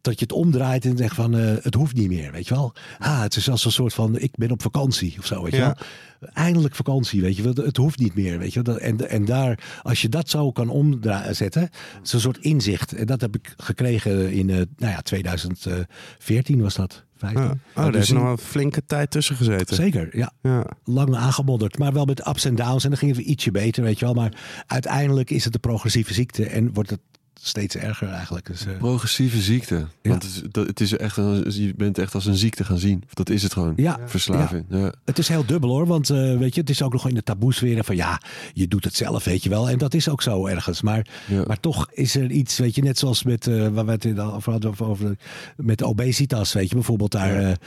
[0.00, 2.74] dat je het omdraait en zegt van eh, het hoeft niet meer, weet je wel.
[2.98, 5.58] Ah, het is als een soort van ik ben op vakantie of zo, weet je
[5.58, 5.64] Ja.
[5.64, 5.86] wel.
[6.32, 7.52] Eindelijk vakantie, weet je wel.
[7.64, 8.78] Het hoeft niet meer, weet je wel.
[8.78, 11.68] En, en daar, als je dat zo kan omzetten,
[12.02, 12.92] is een soort inzicht.
[12.92, 17.04] En dat heb ik gekregen in, eh, nou ja, 2014 was dat.
[17.16, 17.42] 15.
[17.42, 17.50] Ja.
[17.50, 19.76] Oh, daar heeft nog een flinke tijd tussen gezeten.
[19.76, 20.66] Zeker, ja Ja.
[20.84, 21.78] lang aangemodderd.
[21.78, 22.84] Maar wel met ups en downs.
[22.84, 24.14] En dan ging het ietsje beter, weet je wel.
[24.14, 24.32] Maar
[24.66, 26.46] uiteindelijk is het een progressieve ziekte.
[26.46, 27.00] En wordt het
[27.42, 28.46] steeds erger eigenlijk.
[28.46, 29.86] Dus, eh, Progressieve ziekte.
[30.02, 32.78] Want het is, dat, het is echt een, je bent echt als een ziekte gaan
[32.78, 33.02] zien.
[33.12, 33.72] Dat is het gewoon.
[33.76, 33.98] Ja.
[34.06, 34.64] Verslaving.
[34.68, 34.92] Ja.
[35.04, 35.86] het is heel dubbel hoor.
[35.86, 38.20] Want eh, weet je, het is ook nog in de taboesfeer van ja,
[38.52, 39.68] je doet het zelf, weet je wel.
[39.70, 40.82] En dat is ook zo ergens.
[40.82, 41.42] Maar, Ja.
[41.46, 44.20] maar toch is er iets, weet je, net zoals met, eh, waar we het in-
[44.20, 45.16] over hadden, over, over,
[45.56, 47.58] met de obesitas, weet je, bijvoorbeeld daar.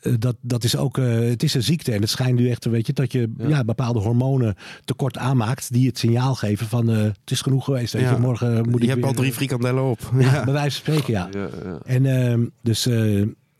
[0.00, 2.64] Eh, dat, dat is ook, eh, het is een ziekte en het schijnt nu echt,
[2.64, 3.64] weet je, dat je ja.
[3.64, 8.02] bepaalde hormonen tekort aanmaakt die het signaal geven van eh, het is genoeg geweest, weet
[8.02, 8.10] Ja.
[8.14, 10.10] je, morgen moet ik Je hebt weer, al drie frikandellen op.
[10.18, 10.44] Ja, Ja.
[10.44, 11.28] bij wijze van spreken, ja.
[11.32, 11.78] Ja, ja.
[11.84, 12.88] En ehm, dus,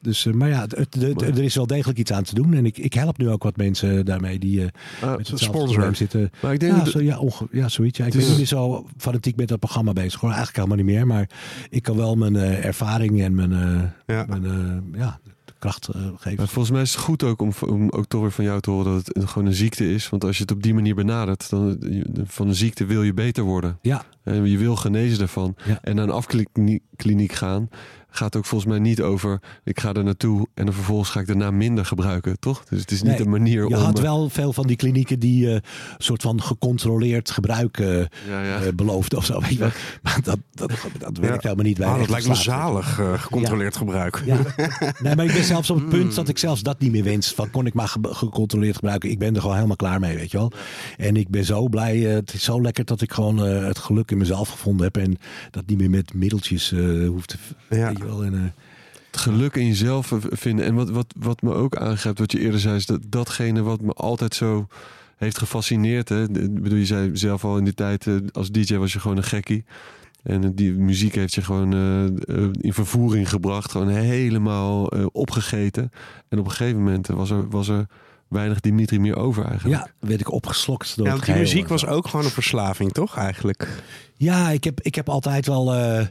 [0.00, 2.54] dus maar ja, het, er is wel degelijk iets aan te doen.
[2.54, 4.64] En ik, ik help nu ook wat mensen daarmee die
[5.02, 5.94] Ah, met sponsor.
[5.96, 6.30] zitten.
[6.42, 7.98] Maar ik denk ja, dat- zo, ja, onge- ja, zoiets.
[7.98, 10.18] Ja, ik ben niet zo fanatiek met dat programma bezig.
[10.18, 11.06] Gewoon eigenlijk helemaal niet meer.
[11.06, 11.30] Maar
[11.70, 13.48] ik kan wel mijn ervaring en mijn,
[14.06, 14.42] mijn
[14.96, 15.20] ja,
[15.58, 16.36] kracht geven.
[16.36, 18.70] Maar volgens mij is het goed ook om, om ook toch weer van jou te
[18.70, 20.08] horen dat het gewoon een ziekte is.
[20.08, 21.78] Want als je het op die manier benadert, dan
[22.24, 23.78] van een ziekte wil je beter worden.
[23.82, 25.54] Ja, En je wil genezen daarvan.
[25.64, 25.78] Ja.
[25.82, 27.68] En naar een afkliniek gaan
[28.10, 29.40] gaat ook volgens mij niet over...
[29.64, 32.64] ik ga er naartoe en dan vervolgens ga ik daarna minder gebruiken, toch?
[32.64, 33.82] Dus het is niet Nee, een manier je om...
[33.82, 35.60] had eh, wel veel van die klinieken die eh, een
[35.98, 38.60] soort van gecontroleerd gebruik eh, Ja, ja.
[38.62, 39.40] eh, beloofden of zo.
[39.40, 39.68] Weet je.
[40.02, 41.86] Maar dat, dat, dat werkt helemaal niet bij.
[41.86, 44.22] Ah, dat lijkt me zalig, eh, gecontroleerd gebruik.
[44.26, 44.36] Ja.
[45.02, 47.32] Nee, maar ik ben zelfs op het punt dat ik zelfs dat niet meer wens.
[47.34, 49.10] Van kon ik maar ge- gecontroleerd gebruiken.
[49.10, 50.52] Ik ben er gewoon helemaal klaar mee, weet je wel.
[50.96, 52.08] En ik ben zo blij.
[52.08, 54.96] eh, het is zo lekker dat ik gewoon eh, het geluk in mezelf gevonden heb.
[54.96, 55.16] En
[55.50, 57.36] dat niet meer met middeltjes eh hoeft te...
[57.76, 57.92] Ja.
[57.98, 58.24] Weet je wel.
[58.24, 58.40] En, eh,
[59.10, 60.64] het geluk in jezelf vinden.
[60.64, 63.80] En wat, wat, wat me ook aangrijpt, wat je eerder zei, is dat datgene wat
[63.80, 64.66] me altijd zo
[65.16, 66.08] heeft gefascineerd.
[66.08, 66.22] Hè?
[66.22, 69.16] Ik bedoel, je zei zelf al in die tijd, eh, als DJ was je gewoon
[69.16, 69.64] een gekkie.
[70.22, 71.72] En eh, die muziek heeft je gewoon
[72.60, 73.70] in vervoering gebracht.
[73.70, 75.90] Gewoon helemaal eh, opgegeten.
[76.28, 77.86] En op een gegeven moment was er, was er
[78.28, 79.84] weinig Dimitri meer over eigenlijk.
[79.84, 83.16] ja, werd ik opgeslokt door Ja, want die muziek was ook gewoon een verslaving, toch?
[83.16, 83.82] Eigenlijk.
[84.16, 86.06] Ja, ik heb, ik heb altijd wel eh,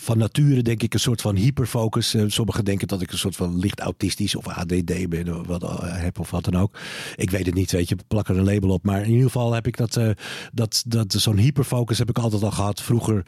[0.00, 2.14] van nature denk ik een soort van hyperfocus.
[2.14, 5.62] Eh, sommigen denken dat ik een soort van licht autistisch of ADD ben of wat,
[5.62, 6.78] eh, heb of wat dan ook.
[7.16, 8.84] Ik weet het niet, weet je, plak er een label op.
[8.84, 10.10] Maar in ieder geval heb ik dat, eh,
[10.52, 12.82] dat, dat zo'n hyperfocus heb ik altijd al gehad.
[12.82, 13.26] Vroeger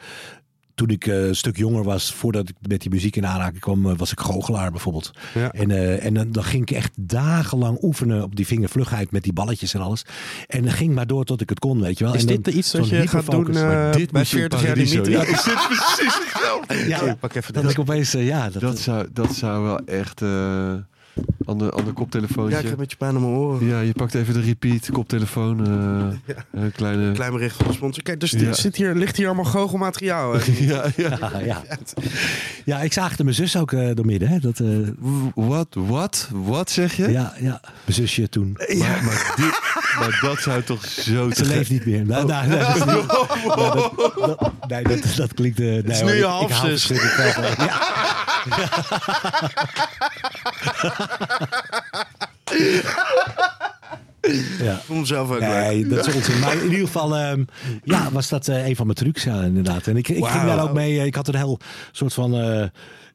[0.75, 3.87] toen ik eh, een stuk jonger was, voordat ik met die muziek in aanraking kwam,
[3.87, 5.11] eh, was ik goochelaar bijvoorbeeld.
[5.35, 5.53] Ja.
[5.53, 9.33] En, eh, en dan, dan ging ik echt dagenlang oefenen op die vingervlugheid met die
[9.33, 10.05] balletjes en alles.
[10.47, 12.15] En dan ging maar door tot ik het kon, weet je wel.
[12.15, 14.51] Is en dan dit iets dat zo'n je gaat doen dit bij moet je in
[14.51, 15.13] 40 jaar Dimitri?
[15.13, 15.23] ja.
[15.23, 16.89] Is dit precies hetzelfde?
[16.89, 20.23] Ja, pak even dat ik opeens, ja, dat, Dat zou, dat zou wel echt...
[21.45, 22.51] Ander, ander koptelefoontje.
[22.51, 23.67] Ja, ik heb een beetje pijn aan mijn oren.
[23.67, 25.67] Ja, je pakt even de repeat, koptelefoon.
[26.27, 27.13] eh, Een kleine...
[27.13, 28.03] Klein bericht van de sponsor.
[28.03, 28.53] Kijk, dus Ja.
[28.53, 30.35] zit hier, ligt hier allemaal goochelmateriaal.
[30.61, 31.19] Ja, ja.
[31.21, 31.63] Ja, ja.
[32.65, 34.29] ja, ik zaagde mijn zus ook eh door midden.
[34.29, 34.39] Hè?
[34.39, 34.67] Dat, eh,
[35.35, 35.67] Wat?
[35.79, 36.29] Wat?
[36.33, 37.11] Wat zeg je?
[37.11, 38.57] ja, ja, mijn zusje toen.
[38.79, 39.03] Maar,
[39.99, 41.29] maar, dat zou toch zo...
[41.29, 42.07] te Ze leeft niet meer.
[42.07, 43.07] Nou, nou, nee, dat, is niet- nou,
[43.97, 45.59] dat, dat, nee, dat, dat klinkt...
[45.59, 46.89] nee, is hoor, nu je ik- ik hou halfzus.
[47.57, 47.79] Ja.
[54.61, 54.73] Ja.
[54.75, 55.49] Ik voel mezelf ook leuk.
[55.49, 56.39] Nee, dat is onzin.
[56.39, 57.45] Maar in ieder geval ehm,
[57.85, 59.87] ja, was dat eh, een van mijn trucs, ja, inderdaad.
[59.87, 60.99] En ik, ik ging daar ook mee.
[61.01, 61.59] eh, Ik had een heel
[61.93, 62.65] soort van eh,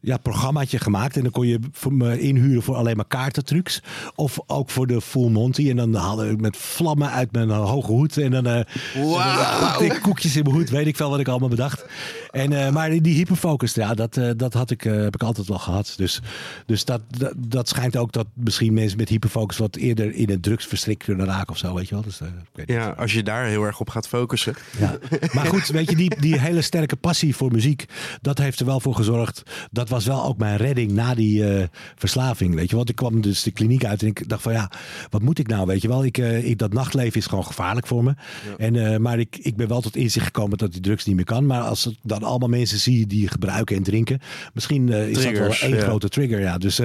[0.06, 1.16] ja, programmaatje gemaakt.
[1.16, 3.82] En dan kon je voor me inhuren voor alleen maar kaartentrucs.
[4.16, 5.70] Of ook voor de Full Monty.
[5.70, 8.18] En dan hadden we met vlammen uit mijn eh, hoge hoed.
[8.18, 8.66] En dan, eh, en
[9.14, 10.70] dan koekte ik koekjes in mijn hoed.
[10.70, 11.86] Weet ik veel wat ik allemaal bedacht.
[12.32, 15.48] En, eh, maar die hyperfocus, ja, dat, eh, dat had ik, eh, heb ik altijd
[15.48, 15.94] wel gehad.
[15.98, 16.22] Dus,
[16.66, 20.42] dus dat, dat, dat schijnt ook dat misschien mensen met hyperfocus wat eerder in een
[20.42, 21.74] drugs verstrikt kunnen raken of zo.
[21.74, 22.04] Weet je wel?
[22.04, 22.70] Dus, eh, ik.
[22.70, 24.56] Ja, als je daar heel erg op gaat focussen.
[24.80, 24.98] Ja.
[25.34, 27.86] Maar goed, weet je, die, die hele sterke passie voor muziek,
[28.22, 29.44] dat heeft er wel voor gezorgd.
[29.72, 32.56] Dat was wel ook mijn redding na die eh, verslaving.
[32.56, 34.72] Weet je, want ik kwam dus de kliniek uit en ik dacht van ja,
[35.10, 35.66] wat moet ik nou?
[35.66, 38.14] Weet je wel, ik, eh, ik, dat nachtleven is gewoon gevaarlijk voor me.
[38.58, 41.26] En, eh, maar ik, ik ben wel tot inzicht gekomen dat die drugs niet meer
[41.26, 41.46] kan.
[41.46, 44.20] Maar als ik dan allemaal mensen zie die gebruiken en drinken,
[44.54, 45.82] misschien is dat wel één ja.
[45.82, 46.40] grote trigger.
[46.40, 46.58] Ja.
[46.58, 46.76] Dus,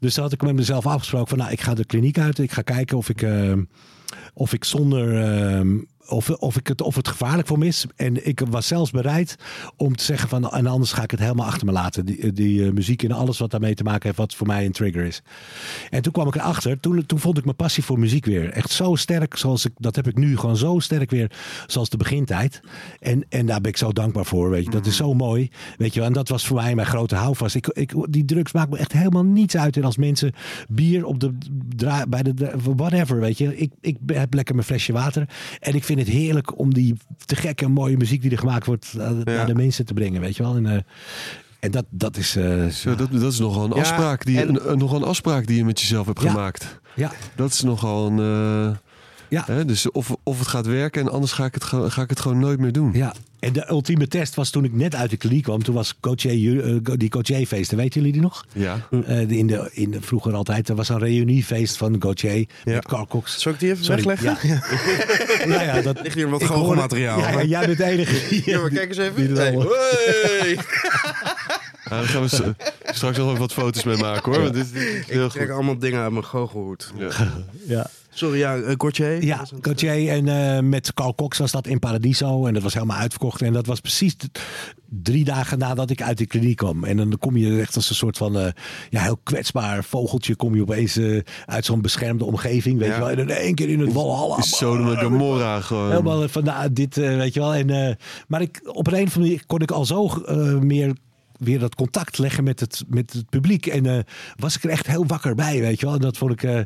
[0.00, 2.38] dus toen had ik met mezelf afgesproken van nou, ik ga de kliniek uit.
[2.38, 3.26] Ik ga kijken of ik,
[4.34, 5.24] of ik zonder.
[6.08, 7.86] Of, of, ik het, of het gevaarlijk voor me is.
[7.96, 9.36] En ik was zelfs bereid
[9.76, 10.50] om te zeggen van...
[10.50, 12.06] en anders ga ik het helemaal achter me laten.
[12.06, 14.16] Die, die eh, muziek en alles wat daarmee te maken heeft...
[14.16, 15.22] wat voor mij een trigger is.
[15.90, 16.80] En toen kwam ik erachter.
[16.80, 18.50] Toen, toen vond ik mijn passie voor muziek weer.
[18.50, 19.72] Echt zo sterk zoals ik...
[19.78, 21.30] Dat heb ik nu gewoon zo sterk weer
[21.66, 22.60] zoals de begintijd.
[23.00, 24.50] En, en daar ben ik zo dankbaar voor.
[24.50, 24.70] Weet je.
[24.70, 25.50] Dat is zo mooi.
[25.76, 26.08] Weet je wel.
[26.08, 27.54] En dat was voor mij mijn grote houvast.
[27.54, 29.76] Ik, ik, die drugs maakt me echt helemaal niets uit.
[29.76, 30.32] En als mensen
[30.68, 31.34] bier op de
[32.08, 33.56] bij de whatever, weet je.
[33.56, 35.28] Ik, ik heb lekker mijn flesje water.
[35.60, 36.94] En ik vind het heerlijk om die
[37.24, 40.36] te gekke mooie muziek die er gemaakt wordt eh, naar de mensen te brengen, weet
[40.36, 40.56] je wel.
[40.56, 40.80] En, eh,
[41.60, 42.36] en dat, dat is.
[42.36, 45.46] eh, Zo, dat, dat is nogal een Ja, afspraak die en- een, nogal een afspraak
[45.46, 46.30] die je met jezelf hebt Ja.
[46.30, 46.80] gemaakt.
[46.94, 48.18] ja, Dat is nogal een.
[48.70, 48.76] eh,
[49.28, 49.42] Ja.
[49.46, 52.20] Hè, dus of, of het gaat werken en anders ga ik het, ga ik het
[52.20, 52.90] gewoon nooit meer doen.
[52.94, 53.14] ja.
[53.38, 55.62] En de ultieme test was toen ik net uit de kliniek kwam.
[55.62, 58.44] Toen was Coaché, eh, die Coaché-feesten, weten jullie die nog?
[58.52, 58.86] Ja.
[59.06, 62.74] Eh, in de, in de, vroeger altijd, er was een reuniefeest van Gauthier Ja.
[62.74, 63.40] met Carl Cox.
[63.40, 64.48] Zal ik die even Sorry, wegleggen?
[64.48, 64.62] Ja.
[65.56, 67.18] Nou ja, dat Ligt hier wat goochelmateriaal.
[67.18, 68.42] Ja, ja, jij bent de enige.
[68.50, 69.30] Ja, maar kijk eens even.
[69.30, 69.72] er Hey, allemaal-
[70.40, 70.58] hey.
[71.90, 72.54] Ja, daar gaan we
[72.92, 74.42] straks nog even wat foto's mee maken hoor.
[74.42, 75.54] Want dit, dit is heel Ik trek goed.
[75.54, 76.92] allemaal dingen uit mijn goochelhoed.
[77.66, 77.86] Ja.
[78.16, 79.24] Sorry, ja, uh, Cortier.
[79.24, 82.46] Ja, Gauthier en eh, met Carl Cox was dat in Paradiso.
[82.46, 83.42] En dat was helemaal uitverkocht.
[83.42, 84.16] En dat was precies
[85.02, 86.84] drie dagen nadat ik uit de kliniek kwam.
[86.84, 88.46] En dan kom je echt als een soort van eh,
[88.90, 90.36] ja, heel kwetsbaar vogeltje.
[90.36, 92.78] Kom je opeens eh, uit zo'n beschermde omgeving.
[92.78, 92.94] Weet Ja.
[92.94, 93.10] je wel.
[93.10, 94.38] En in één keer in het Walhalla.
[94.38, 95.90] Is Sodom en Gomorra gewoon.
[95.90, 97.54] Helemaal van nou, dit, eh, weet je wel.
[97.54, 97.94] En, eh,
[98.28, 100.96] maar ik, op een of andere manier kon ik al zo eh, meer
[101.36, 103.66] weer dat contact leggen met het, met het publiek.
[103.66, 103.98] En eh,
[104.36, 105.94] was ik er echt heel wakker bij, weet je wel.
[105.94, 106.42] En dat vond ik...
[106.42, 106.60] eh,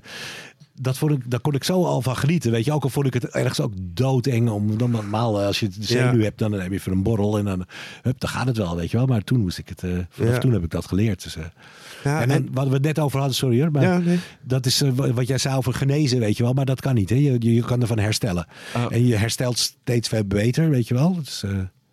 [0.82, 2.50] dat vond ik, daar kon ik zo al van genieten.
[2.50, 4.48] Weet je, ook al vond ik het ergens ook doodeng.
[4.50, 6.24] Om, dan normaal, eh, als je de zenuw Ja.
[6.24, 7.38] hebt, dan heb je even een borrel.
[7.38, 7.66] En dan,
[8.02, 9.06] hup, dan gaat het wel, weet je wel.
[9.06, 10.38] Maar toen moest ik het, vanaf Ja.
[10.38, 11.22] toen heb ik dat geleerd.
[11.22, 11.44] Dus, eh.
[12.04, 13.70] Ja, en dan, wat we het net over hadden, sorry hoor.
[13.70, 14.18] Maar Ja, nee.
[14.42, 16.52] dat is wa- wat jij zei over genezen, weet je wel.
[16.52, 17.10] Maar dat kan niet.
[17.10, 17.16] Hè?
[17.16, 18.46] Je, je, je kan ervan herstellen.
[18.76, 18.86] Oh.
[18.90, 21.14] En je herstelt steeds veel beter, weet je wel.
[21.14, 21.44] Dus,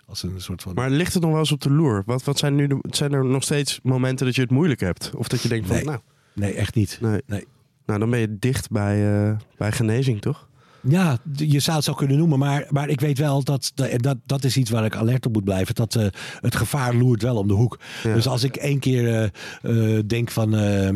[0.08, 0.74] als een soort van...
[0.74, 2.04] Maar ligt het nog wel eens op de loer?
[2.06, 5.12] Wat, wat zijn, nu de, zijn er nog steeds momenten dat je het moeilijk hebt?
[5.16, 5.86] Of dat je denkt van, Nee.
[5.86, 6.00] nou,
[6.34, 6.98] Nee, echt niet.
[7.02, 7.22] nee.
[7.26, 7.46] Nee.
[7.88, 10.47] Nou, dan ben je dicht bij, eh, bij genezing, toch?
[10.90, 12.40] Ja, je zou het zo kunnen noemen.
[12.40, 15.34] Maar, maar ik weet wel dat, en dat dat is iets waar ik alert op
[15.34, 15.76] moet blijven.
[15.76, 16.06] Dat eh,
[16.42, 17.80] het gevaar loert wel om de hoek.
[18.04, 18.14] Ja.
[18.14, 19.08] Dus als ik één keer
[19.64, 20.56] eh, eh, denk van...
[20.56, 20.90] eh,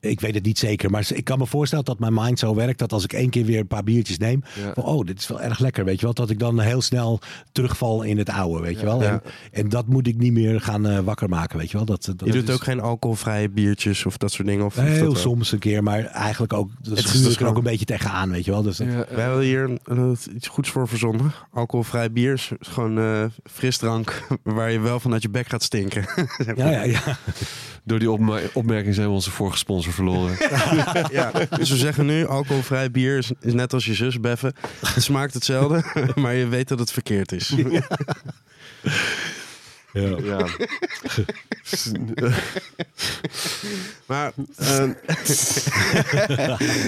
[0.00, 0.90] ik weet het niet zeker.
[0.90, 2.78] Maar ik kan me voorstellen dat mijn mind zo werkt.
[2.78, 4.42] Dat als ik één keer weer een paar biertjes neem.
[4.64, 4.72] Ja.
[4.74, 5.84] Van, oh, dit is wel erg lekker.
[5.84, 6.14] Weet je wel.
[6.14, 7.20] Dat ik dan heel snel
[7.52, 8.62] terugval in het oude.
[8.62, 9.02] Weet je wel.
[9.02, 9.08] Ja.
[9.10, 9.22] En,
[9.52, 11.58] en dat moet ik niet meer gaan eh, wakker maken.
[11.58, 11.86] Weet je wel.
[11.86, 14.64] Dat, dat Je doet is- ook geen alcoholvrije biertjes of dat soort dingen?
[14.64, 16.70] Of, of Heel soms een keer, maar eigenlijk ook.
[16.80, 18.62] Dat Het is schuur dus ik er ook een beetje tegenaan, weet je wel.
[18.62, 18.78] Dus
[19.38, 19.78] hier
[20.34, 21.32] iets goeds voor verzonnen.
[21.52, 26.06] Alcoholvrij bier is gewoon eh, frisdrank waar je wel vanuit je bek gaat stinken.
[26.56, 27.00] ja, ja, ja.
[27.84, 30.36] Door die opma- opmerking zijn we onze vorige sponsor verloren.
[31.12, 34.54] ja, dus we zeggen nu, alcoholvrij bier is, is net als je zus beffen.
[34.86, 37.54] Het smaakt hetzelfde, maar je weet dat het verkeerd is.
[39.94, 40.46] Ja.
[44.06, 44.92] Maar ehm,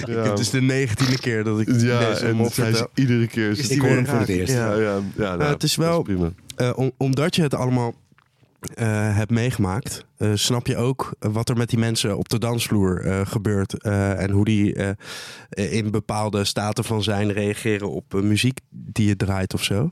[0.05, 0.29] ja.
[0.29, 2.73] het is de negentiende keer dat ik Ja, deze en vertel.
[2.75, 3.49] ze iedere keer.
[3.49, 4.53] Is Ik hoor hem voor het eerst.
[4.53, 4.73] Ja.
[4.73, 6.31] Ja, ja, ja, nou, het is wel- prima.
[6.55, 7.93] Eh, om- omdat je het allemaal
[8.73, 13.01] eh, hebt meegemaakt, eh, snap je ook wat er met die mensen op de dansvloer
[13.05, 13.73] eh, gebeurt.
[13.81, 14.73] eh, en hoe die
[15.49, 19.91] eh, in bepaalde staten van zijn reageren op eh, muziek die je draait of zo.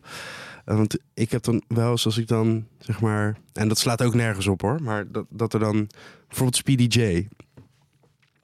[0.66, 3.38] Eh, want ik heb dan wel eens als ik dan, zeg maar...
[3.54, 4.82] En dat slaat ook nergens op hoor.
[4.82, 5.90] Maar dat, dat er dan...
[6.28, 7.28] Bijvoorbeeld Speedy J.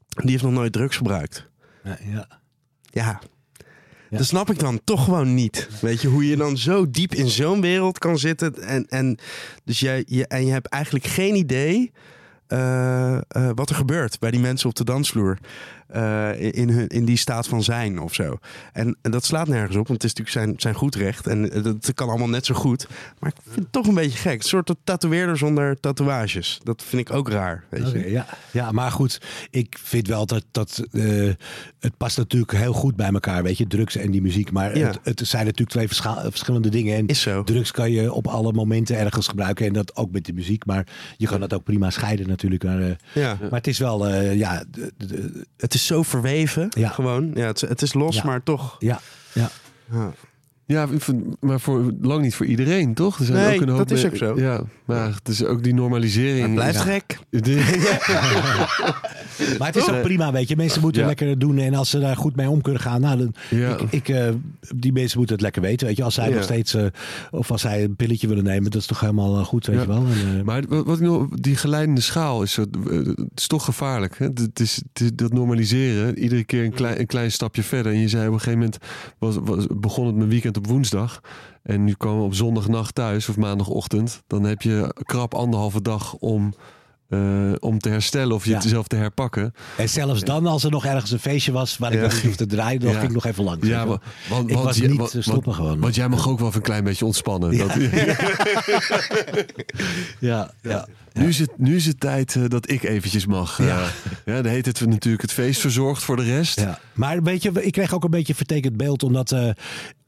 [0.07, 1.49] Die heeft nog nooit drugs gebruikt.
[1.84, 2.28] Ja, ja.
[2.84, 3.22] Ja.
[4.09, 5.69] Dat snap ik dan toch gewoon niet.
[5.82, 8.55] Weet je, hoe je dan zo diep in zo'n wereld kan zitten.
[8.63, 9.17] En, en,
[9.63, 11.91] dus jij, je, en je hebt eigenlijk geen idee
[12.47, 13.22] eh, eh,
[13.55, 15.38] wat er gebeurt bij die mensen op de dansvloer.
[15.91, 18.37] Eh, in, hun, in die staat van zijn of zo.
[18.73, 21.27] En, en dat slaat nergens op, want het is natuurlijk zijn, zijn goed recht.
[21.27, 22.87] En dat kan allemaal net zo goed.
[23.19, 24.41] Maar ik vind het toch een beetje gek.
[24.41, 26.59] Een soort tatoeëerder zonder tatoeages.
[26.63, 27.63] Dat vind ik ook raar.
[27.69, 28.09] Weet je?
[28.11, 28.25] Ja.
[28.51, 31.29] ja, maar goed, ik vind wel dat, dat eh,
[31.79, 34.51] het past natuurlijk heel goed bij elkaar, weet je, drugs en die muziek.
[34.51, 34.87] Maar Ja.
[34.87, 35.87] het, het zijn natuurlijk twee
[36.31, 36.97] verschillende dingen.
[36.97, 37.43] En Is zo.
[37.43, 40.65] drugs kan je op alle momenten ergens gebruiken en dat ook met de muziek.
[40.65, 40.87] Maar
[41.17, 42.63] je kan dat ook prima scheiden natuurlijk.
[42.63, 43.37] Maar, eh, Ja.
[43.41, 44.63] maar het is wel, ja,
[45.57, 46.67] Het is zo verweven.
[46.69, 46.89] Ja.
[46.89, 47.32] Gewoon.
[47.34, 48.75] Ja, het, is- het is los, maar toch.
[48.79, 48.99] ja,
[49.34, 49.49] ja.
[50.72, 50.88] Ja.
[51.39, 53.19] Maar voor lang niet voor iedereen, toch?
[53.19, 54.39] Er zijn Nee, ook een hoop dat is ook zo.
[54.39, 56.41] Ja, maar het is ook die normalisering.
[56.45, 56.84] Het blijft Ja.
[56.84, 57.19] gek.
[59.57, 60.55] Maar het is ook prima, weet je.
[60.55, 61.07] Mensen moeten Ja.
[61.07, 61.57] lekker doen.
[61.57, 63.01] En als ze daar goed mee om kunnen gaan.
[63.01, 63.78] Nou, dan, Ja.
[63.78, 64.30] ik, ik, eh,
[64.76, 66.03] die mensen moeten het lekker weten, weet je.
[66.03, 66.36] Als zij Ja.
[66.36, 66.86] nog steeds, eh,
[67.32, 68.72] of als zij een pilletje willen nemen.
[68.72, 69.82] Dat is toch helemaal eh, goed, weet Ja.
[69.82, 69.97] je wel.
[70.05, 73.65] En, eh, Maar wat, wat ik nog, die geleidende schaal is, zo, het is toch
[73.65, 74.17] gevaarlijk.
[74.17, 74.26] Hè?
[74.26, 77.91] Het is, het is dat normaliseren, iedere keer een klein, een klein stapje verder.
[77.91, 78.78] En je zei op een gegeven moment,
[79.19, 81.22] was, was, begon het mijn weekend op woensdag.
[81.64, 84.22] En nu komen we op zondagnacht thuis of maandagochtend.
[84.28, 86.53] Dan heb je krap anderhalve dag om,
[87.09, 87.20] eh,
[87.59, 88.57] om te herstellen of je Ja.
[88.57, 89.53] het zelf te herpakken.
[89.78, 92.03] En zelfs dan, als er nog ergens een feestje was waar ik Ja.
[92.03, 92.95] nog niet te draaien, dan Ja.
[92.97, 93.68] ging ik nog even langs.
[93.68, 93.99] Ja, wa-
[94.30, 95.80] want, ik want was niet wa- te stoppen want, gewoon.
[95.80, 97.51] Want jij mag ook wel even een klein beetje ontspannen.
[97.55, 97.68] Ja.
[97.68, 97.76] Dat,
[100.20, 100.88] ja, ja.
[101.14, 103.59] Nu, is het, nu is het tijd eh, dat ik eventjes mag.
[103.59, 103.84] eh, Ja.
[104.26, 106.59] ja, dan heet het natuurlijk het feest verzorgd voor de rest.
[106.59, 106.80] Ja.
[106.93, 109.49] Maar weet je, ik kreeg ook een beetje vertekend beeld, omdat, eh,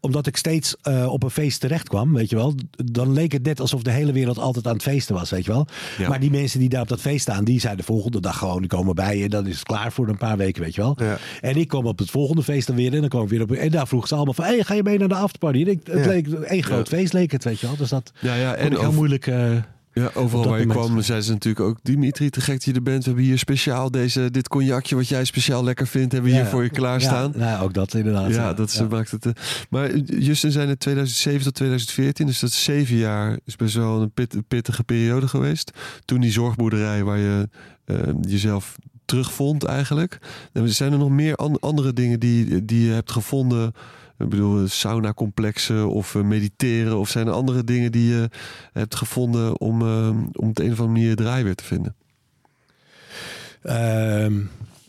[0.03, 2.55] omdat ik steeds eh, op een feest terecht kwam, weet je wel.
[2.71, 5.51] Dan leek het net alsof de hele wereld altijd aan het feesten was, weet je
[5.51, 5.67] wel.
[5.97, 6.09] Ja.
[6.09, 8.59] Maar die mensen die daar op dat feest staan, die zijn de volgende dag gewoon,
[8.59, 10.97] die komen bij en dan is het klaar voor een paar weken, weet je wel.
[10.99, 11.17] Ja.
[11.41, 13.51] En ik kwam op het volgende feest dan weer en dan kwam ik weer op.
[13.51, 15.61] En daar vroegen ze allemaal van, hey, ga je mee naar de afterparty?
[15.61, 16.07] En ik, het Ja.
[16.07, 17.75] leek één groot feest, leek het, weet je wel.
[17.75, 19.27] Dus dat Ja, ja, en heel moeilijk.
[19.27, 19.51] eh,
[19.93, 20.85] Ja, overal waar je moment.
[20.85, 21.77] kwam zeiden ze natuurlijk ook...
[21.83, 22.99] Dimitri, te gek dat je er bent.
[23.03, 26.11] We hebben hier speciaal deze, dit cognacje wat jij speciaal lekker vindt...
[26.11, 27.31] hebben we hier voor je klaarstaan.
[27.35, 28.29] Ja, nou, ook dat inderdaad.
[28.33, 29.25] Ja, dat is- maakt het...
[29.25, 29.31] eh,
[29.69, 32.25] maar Justin zijn het 2007 tot 2014.
[32.25, 33.39] Dus dat is zeven jaar.
[33.45, 35.71] is best wel een pit- pittige periode geweest.
[36.05, 37.49] Toen die zorgboerderij waar je
[37.85, 38.75] eh, jezelf
[39.05, 40.17] terugvond eigenlijk.
[40.53, 43.73] En zijn er nog meer an- andere dingen die, die je hebt gevonden...
[44.23, 46.97] Ik bedoel, sauna-complexen of eh, mediteren.
[46.97, 48.29] Of zijn er andere dingen die je
[48.73, 51.95] hebt gevonden om, eh, om op de een of andere manier draai weer te vinden?
[53.61, 54.41] Ehm,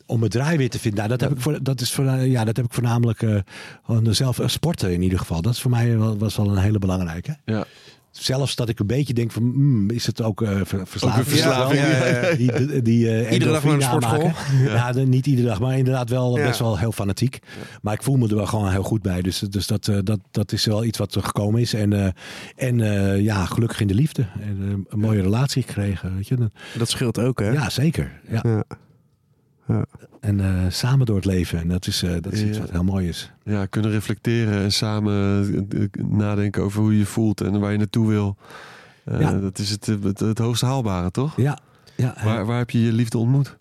[0.07, 0.99] om het draai weer te vinden.
[0.99, 3.37] Nou, dat, heb ik voor, dat, is voor, eh, ja, dat heb ik voornamelijk eh,
[3.85, 5.43] gewoon zelf eh, sporten in ieder geval.
[5.43, 7.37] Dat is voor mij wel, was wel een hele belangrijke.
[7.45, 7.64] Ja.
[8.21, 11.39] Zelfs dat ik een beetje denk van, hmm, is het ook eh ver- verslaving?
[11.39, 12.37] Ja, ja, ja, ja.
[12.37, 14.31] Die, die, eh, Iedere dag naar de sportschool?
[14.65, 17.39] Ja, niet iedere dag, maar inderdaad wel best wel heel fanatiek.
[17.83, 19.23] Maar ik voel me er wel gewoon heel goed bij.
[19.23, 21.75] Dus, dus dat, eh, dat, dat is wel iets wat er gekomen is.
[21.75, 22.09] En, eh,
[22.69, 24.27] en eh, ja, gelukkig in de liefde.
[24.41, 26.15] En eh, een mooie relatie gekregen.
[26.17, 26.51] Weet je?
[26.79, 27.51] Dat scheelt ook, hè?
[27.51, 28.21] Ja, zeker.
[28.29, 28.65] Ja.
[29.67, 29.85] Ja.
[30.25, 31.59] En eh, samen door het leven.
[31.59, 32.62] En dat is, eh, dat is iets Ja.
[32.62, 33.31] wat heel mooi is.
[33.43, 37.79] ja, kunnen reflecteren en samen eh, nadenken over hoe je je voelt en waar je
[37.79, 38.37] naartoe wil.
[39.18, 39.33] Ja.
[39.33, 41.37] Dat is het, het, het hoogste haalbare, toch?
[41.37, 41.59] Ja.
[41.97, 43.57] ja Waar, waar heb je je liefde ontmoet?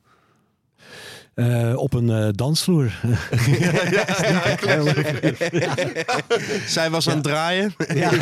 [1.75, 2.91] op een dansvloer.
[4.59, 5.23] Heel leuk.
[6.67, 7.73] Zij was aan het draaien.
[7.93, 8.11] Ja.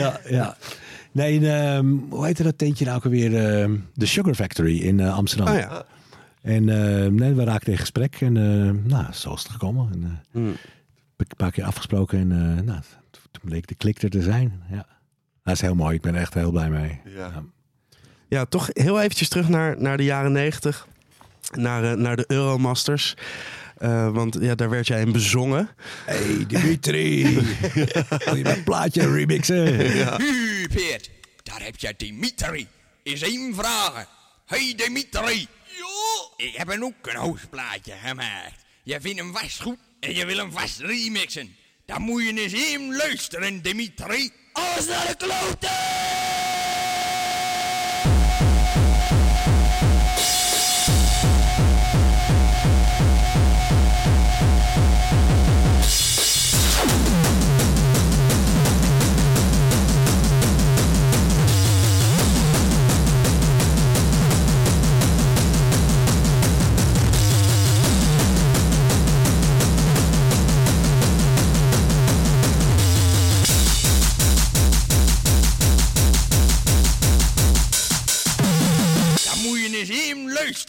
[0.00, 0.56] ja, ja.
[1.12, 3.46] Nee, ehm, hoe heette dat tentje nou ook alweer?
[3.60, 5.54] Ehm, De Sugar Factory in eh, Amsterdam.
[5.54, 5.84] Oh ja.
[6.42, 8.20] En ehm, nee, we raakten in gesprek.
[8.20, 8.32] En
[8.86, 9.88] nou, zo is het gekomen.
[9.92, 10.46] En, eh, Hmm.
[10.48, 12.18] heb ik een paar keer afgesproken.
[12.18, 12.80] En eh, nou,
[13.30, 14.62] toen bleek de klik er te zijn.
[14.70, 14.86] Ja.
[15.44, 15.94] Dat is heel mooi.
[15.94, 17.00] Ik ben er echt heel blij mee.
[17.04, 17.30] Ja.
[18.28, 20.86] Ja, toch heel eventjes terug naar, naar de jaren negentig.
[21.52, 23.16] Naar, naar de Euromasters.
[23.80, 25.68] Eh, want ja, daar werd jij in bezongen.
[26.04, 27.34] Hey Dimitri,
[28.24, 29.66] wil je mijn plaatje remixen?
[30.16, 31.10] Hu, Peert,
[31.42, 32.66] daar heb je Dimitri.
[33.02, 34.06] Is één vraag.
[34.46, 35.48] Hey Dimitri.
[35.64, 36.46] Ja?
[36.46, 38.64] Ik heb een ook een hoofdplaatje gemaakt.
[38.82, 41.56] Je vindt hem vast goed en je wil hem vast remixen.
[41.86, 44.30] Dan moet je eens even luisteren, Dimitri.
[44.52, 46.39] Alles naar de kloten!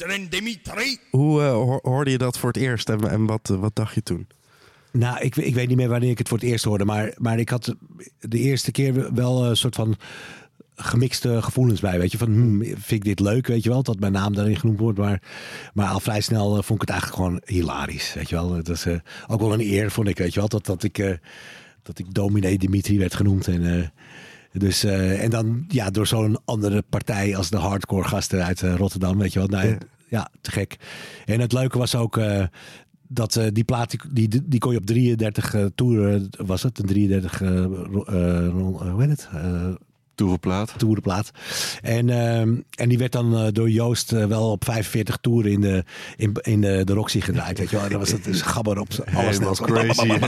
[0.08, 0.98] Dimitri.
[1.12, 3.94] Hoe eh, hoor- hoorde je dat voor het eerst en, en wat, eh, wat dacht
[3.96, 4.28] je toen?
[4.92, 6.86] Nou, ik, ik weet niet meer wanneer ik het voor het eerst hoorde.
[6.86, 7.76] Maar, maar ik had
[8.20, 9.98] de eerste keer wel een soort van
[10.76, 12.00] gemixte gevoelens bij.
[12.00, 14.58] Weet je, van hmm, vind ik dit leuk, weet je wel, dat mijn naam daarin
[14.58, 14.98] genoemd wordt.
[14.98, 15.22] Maar,
[15.74, 18.54] maar al vrij snel eh, vond ik het eigenlijk gewoon hilarisch, weet je wel.
[18.54, 18.96] Het was eh,
[19.28, 21.14] ook wel een eer, vond ik, weet je wel, dat, dat ik, eh,
[21.84, 23.48] dat ik dominee Dimitri werd genoemd.
[23.48, 23.88] En, eh,
[24.52, 28.76] dus, eh, en dan ja, door zo'n andere partij als de hardcore gasten uit eh,
[28.76, 29.48] Rotterdam, weet je wel.
[29.48, 29.78] Nou, Ja.
[30.08, 30.30] ja.
[30.42, 30.76] te gek.
[31.26, 32.44] En het leuke was ook eh,
[33.08, 36.80] dat die plaat, die, die, die kon je op 33 eh toeren, was het?
[36.80, 39.28] Een 33, eh, ro- eh, ro- eh, hoe heet het?
[40.22, 40.74] Toerenplaat.
[40.78, 41.32] toerenplaat.
[41.82, 45.62] En, ehm, en die werd dan eh, door Joost eh, wel op 45 toeren in
[45.62, 45.84] de,
[46.16, 47.58] in, in de, de Roxy gedraaid.
[47.58, 47.86] Weet je wel.
[47.86, 49.38] En dan was het dus gabber op alles.
[49.38, 49.60] Helemaal los.
[49.62, 50.12] crazy.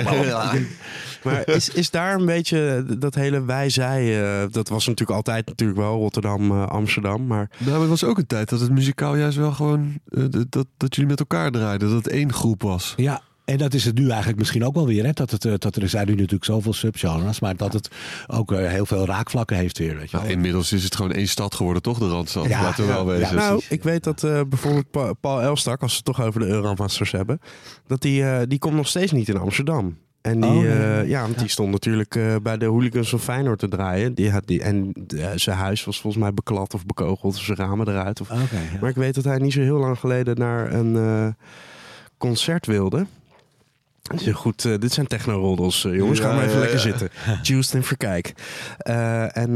[1.23, 4.23] Maar is, is daar een beetje dat hele wij-zij...
[4.23, 7.27] eh, dat was natuurlijk altijd natuurlijk wel Rotterdam, eh, Amsterdam.
[7.27, 9.99] Maar Nou, maar er was ook een tijd dat het muzikaal juist wel gewoon...
[10.03, 11.87] dat, dat, dat jullie met elkaar draaiden.
[11.87, 12.93] Dat het één groep was.
[12.95, 15.05] Ja, en dat is het nu eigenlijk misschien ook wel weer.
[15.05, 15.11] Hè?
[15.11, 17.39] Dat, het, eh, dat er zijn nu natuurlijk zoveel subgenres.
[17.39, 17.89] Maar dat het
[18.27, 19.95] ook eh, heel veel raakvlakken heeft weer.
[19.97, 20.35] Weet je Nou, wel.
[20.35, 21.97] inmiddels is het gewoon één stad geworden, toch?
[21.99, 22.47] De Randstad.
[22.47, 23.35] Ja, Laten we ja, wel ja, wezen.
[23.35, 26.45] nou, ik weet dat eh, bijvoorbeeld Pa- Paul Elstak, als we het toch over de
[26.47, 27.39] Euromasters hebben...
[27.87, 29.97] dat die, eh, die komt nog steeds niet in Amsterdam.
[30.21, 30.69] En die, Oh, nee.
[30.69, 34.13] eh, ja, want die stond natuurlijk eh, bij de hooligans van Feyenoord te draaien.
[34.13, 34.93] Die had die, en
[35.35, 37.35] zijn huis was volgens mij beklad of bekogeld.
[37.35, 38.21] Of zijn ramen eruit.
[38.21, 38.35] Of, ja.
[38.81, 41.27] Maar ik weet dat hij niet zo heel lang geleden naar een eh,
[42.17, 43.05] concert wilde.
[44.03, 46.19] Dus goed, eh, dit zijn techno-roddels, eh, jongens.
[46.19, 46.83] Ja, Ga maar even ja, lekker ja.
[46.83, 47.09] zitten.
[47.47, 48.33] Juiced en verkijk.
[48.77, 49.53] Eh, en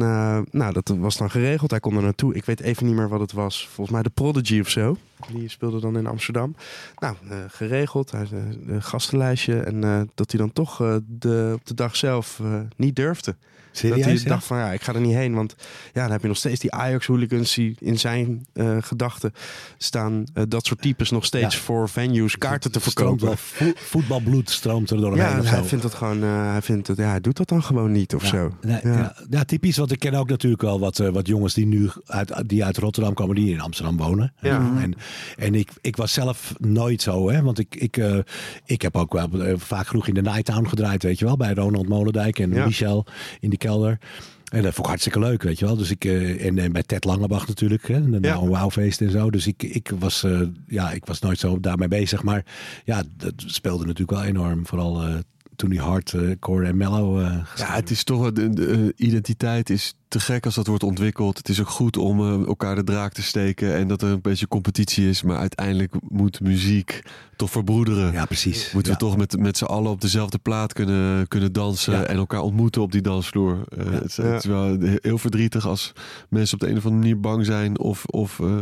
[0.51, 1.71] nou, dat was dan geregeld.
[1.71, 2.33] Hij kon er naartoe.
[2.35, 3.67] Ik weet even niet meer wat het was.
[3.67, 4.97] Volgens mij de Prodigy of zo.
[5.27, 6.55] Die speelde dan in Amsterdam.
[6.97, 7.15] Nou,
[7.47, 8.11] geregeld.
[8.11, 8.27] Hij
[8.67, 9.59] een gastenlijstje.
[9.59, 12.41] En dat hij dan toch de, op de dag zelf
[12.75, 13.35] niet durfde.
[13.81, 15.33] Dat hij Serieus, dacht van ja, ik ga er niet heen.
[15.33, 15.55] Want
[15.93, 19.31] ja, dan heb je nog steeds die Ajax-hooligans die in zijn eh, gedachten
[19.77, 20.23] staan.
[20.33, 21.61] eh, dat soort types nog steeds Ja.
[21.61, 23.37] voor venues kaarten te verkopen.
[23.37, 26.87] vo- voetbalbloed stroomt er door hem heen Ja, hij vindt dat gewoon, eh, hij vindt
[26.87, 28.51] het, ja, hij doet dat dan gewoon niet of Ja, zo.
[28.61, 29.15] nee, Ja.
[29.29, 29.43] ja.
[29.43, 29.77] Typisch.
[29.77, 33.13] Want ik ken ook natuurlijk wel wat, wat jongens die nu uit, die uit Rotterdam
[33.13, 34.33] komen, die in Amsterdam wonen.
[34.41, 34.71] Ja.
[34.81, 34.93] En,
[35.37, 37.41] en ik, ik was zelf nooit zo, hè.
[37.41, 38.01] Want ik, ik,
[38.65, 41.37] ik heb ook wel vaak genoeg in de Nighttown gedraaid, weet je wel.
[41.37, 42.49] Bij Ronald Molendijk en.
[42.49, 43.05] Michel
[43.39, 43.97] in de kelder.
[44.51, 45.75] En dat vond ik hartstikke leuk, weet je wel.
[45.75, 48.19] Dus ik, eh, en, en bij Ted Langebach natuurlijk, hè, en Ja.
[48.19, 49.29] nou een wauwfeest en zo.
[49.29, 52.23] Dus ik, ik, was, eh, ja, ik was nooit zo daarmee bezig.
[52.23, 52.45] Maar
[52.85, 54.65] ja, dat speelde natuurlijk wel enorm.
[54.67, 55.15] Vooral eh,
[55.57, 58.31] toen die hardcore en mellow eh Ja, het is toch...
[58.31, 58.65] De, de,
[58.97, 61.37] eh, identiteit is te gek als dat wordt ontwikkeld.
[61.37, 63.75] Het is ook goed om eh, elkaar de draak te steken.
[63.75, 65.21] En dat er een beetje competitie is.
[65.23, 67.01] Maar uiteindelijk moet muziek
[67.35, 68.11] toch verbroederen.
[68.11, 68.71] Ja, precies.
[68.71, 68.97] Moeten Ja.
[68.97, 72.03] we toch met, met z'n allen op dezelfde plaat kunnen, kunnen dansen Ja.
[72.03, 73.63] en elkaar ontmoeten op die dansvloer.
[73.77, 75.93] Eh, het, is- het is wel heel verdrietig als
[76.29, 78.61] mensen op de een of andere manier bang zijn of, of eh, eh,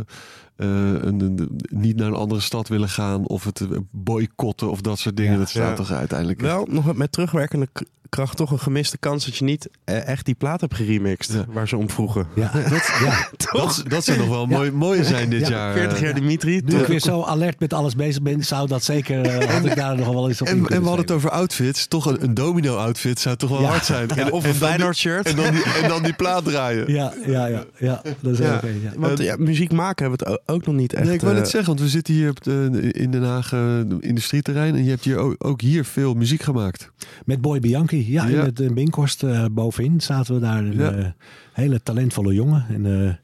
[0.56, 4.98] een, een- niet naar een andere stad willen gaan of het eh, boycotten of dat
[4.98, 5.32] soort dingen.
[5.32, 5.38] Ja.
[5.38, 5.74] dat staat Ja.
[5.74, 6.40] toch uiteindelijk.
[6.40, 7.68] Wel, nog met terugwerkende
[8.08, 11.44] kracht toch een gemiste kans dat je niet eh, echt die plaat hebt geremixed Ja.
[11.52, 12.26] waar ze om vroegen.
[12.34, 13.28] Ja, dat, ja.
[13.52, 15.72] dat, dat zou nog wel mooi, mooie zijn dit Ja, jaar.
[15.72, 16.02] 40 eh.
[16.04, 16.54] jaar Dimitri.
[16.64, 19.64] Nu toch- ik weer zo alert met alles bezig ben, zou dat zeker, eh, had
[19.64, 21.86] ik daar nog wel eens op En, en we hadden het over outfits.
[21.86, 23.68] Toch een, een domino-outfit zou toch wel Ja.
[23.68, 24.08] hard zijn.
[24.14, 25.26] Ja, En- of en een Feyenoord shirt.
[25.28, 26.92] En dan, die, en dan die plaat draaien.
[26.92, 28.46] Ja, ja, ja, ja, dat is een,
[28.82, 28.92] ja.
[28.96, 31.04] Want ja, muziek maken hebben we het ook nog niet echt.
[31.04, 33.78] Nee, ik eh, net zeggen, want we zitten hier op de, in Den Haag eh,
[34.00, 34.74] industrieterrein.
[34.74, 36.90] En je hebt hier ook, ook hier veel muziek gemaakt.
[37.24, 38.38] Met Boy Bianchi, ja, Ja.
[38.40, 40.58] in het eh, Binkhorst eh, bovenin zaten we daar.
[40.64, 40.92] Een Ja.
[40.92, 41.06] eh,
[41.52, 42.66] hele talentvolle jongen.
[42.68, 43.18] En eh, daar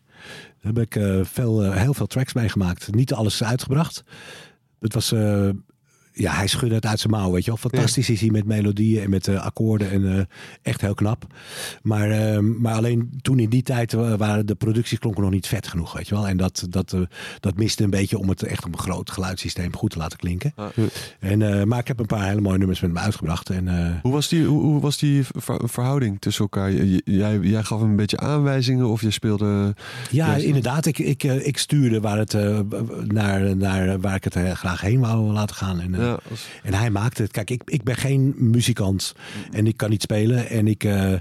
[0.61, 2.95] heb ik eh, veel, eh, heel veel tracks mee gemaakt.
[2.95, 4.05] Niet alles uitgebracht.
[4.81, 5.13] Het was...
[5.13, 5.49] eh,
[6.13, 7.59] ja, hij schudde het uit zijn mouw, weet je wel.
[7.71, 9.91] Fantastisch is hij met melodieën en met eh, akkoorden.
[9.91, 10.25] En eh,
[10.63, 11.27] echt heel knap.
[11.83, 15.47] Maar, eh, maar alleen toen in die tijd wa- waren de producties klonken nog niet
[15.47, 16.29] vet genoeg, weet je wel.
[16.29, 17.01] En dat, dat, eh,
[17.41, 20.53] dat miste een beetje om het echt op een groot geluidssysteem goed te laten klinken.
[20.57, 20.67] Ah.
[21.21, 23.51] En, maar ik heb een paar hele mooie nummers met hem uitgebracht.
[23.51, 26.73] En, Hoe was die, hoe, hoe was die ver- verhouding tussen elkaar?
[27.05, 29.75] Jij, jij gaf hem een beetje aanwijzingen of je speelde...
[30.11, 30.87] Ja, inderdaad.
[30.87, 32.37] Ik, ik, ik stuurde waar, het,
[33.13, 35.81] naar, naar waar ik het graag heen wou laten gaan.
[35.81, 37.31] En, Ja, als- en hij maakte het.
[37.31, 39.15] Kijk, ik, ik ben geen muzikant
[39.53, 40.49] en ik kan niet spelen.
[40.49, 41.13] En ik, eh,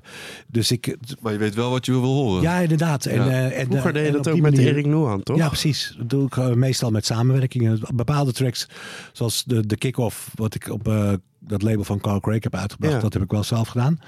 [0.48, 2.42] dus ik, maar je weet wel wat je wil horen.
[2.42, 3.06] ja, inderdaad.
[3.06, 3.28] En, Ja.
[3.30, 5.38] eh, en, Vroeger eh, deed je dat ook met manier- Erik Noan, toch?
[5.38, 5.96] Ja, precies.
[5.98, 7.80] Dat doe ik meestal met samenwerkingen.
[7.96, 8.68] Bepaalde tracks,
[9.12, 11.14] zoals de, de kick-off, wat ik op eh
[11.48, 13.00] dat label van Carl Craig heb uitgebracht, Ja.
[13.00, 14.00] dat heb ik wel zelf gedaan.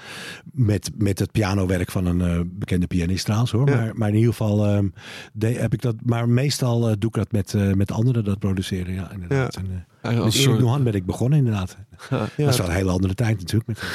[0.52, 3.68] Met, met het pianowerk van een eh, bekende pianist trouwens hoor.
[3.70, 3.76] Ja.
[3.76, 4.88] Maar, maar in ieder geval ehm,
[5.32, 5.94] de, heb ik dat.
[6.04, 8.94] Maar meestal doe ik dat met, eh, met anderen dat produceren.
[8.94, 9.54] Ja, inderdaad.
[9.54, 9.60] Ja.
[9.60, 11.76] En, als Erik soort- Nohan ben ik begonnen inderdaad.
[12.10, 12.18] Ja.
[12.36, 13.66] Dat is wel een hele andere tijd natuurlijk.
[13.66, 13.82] Met,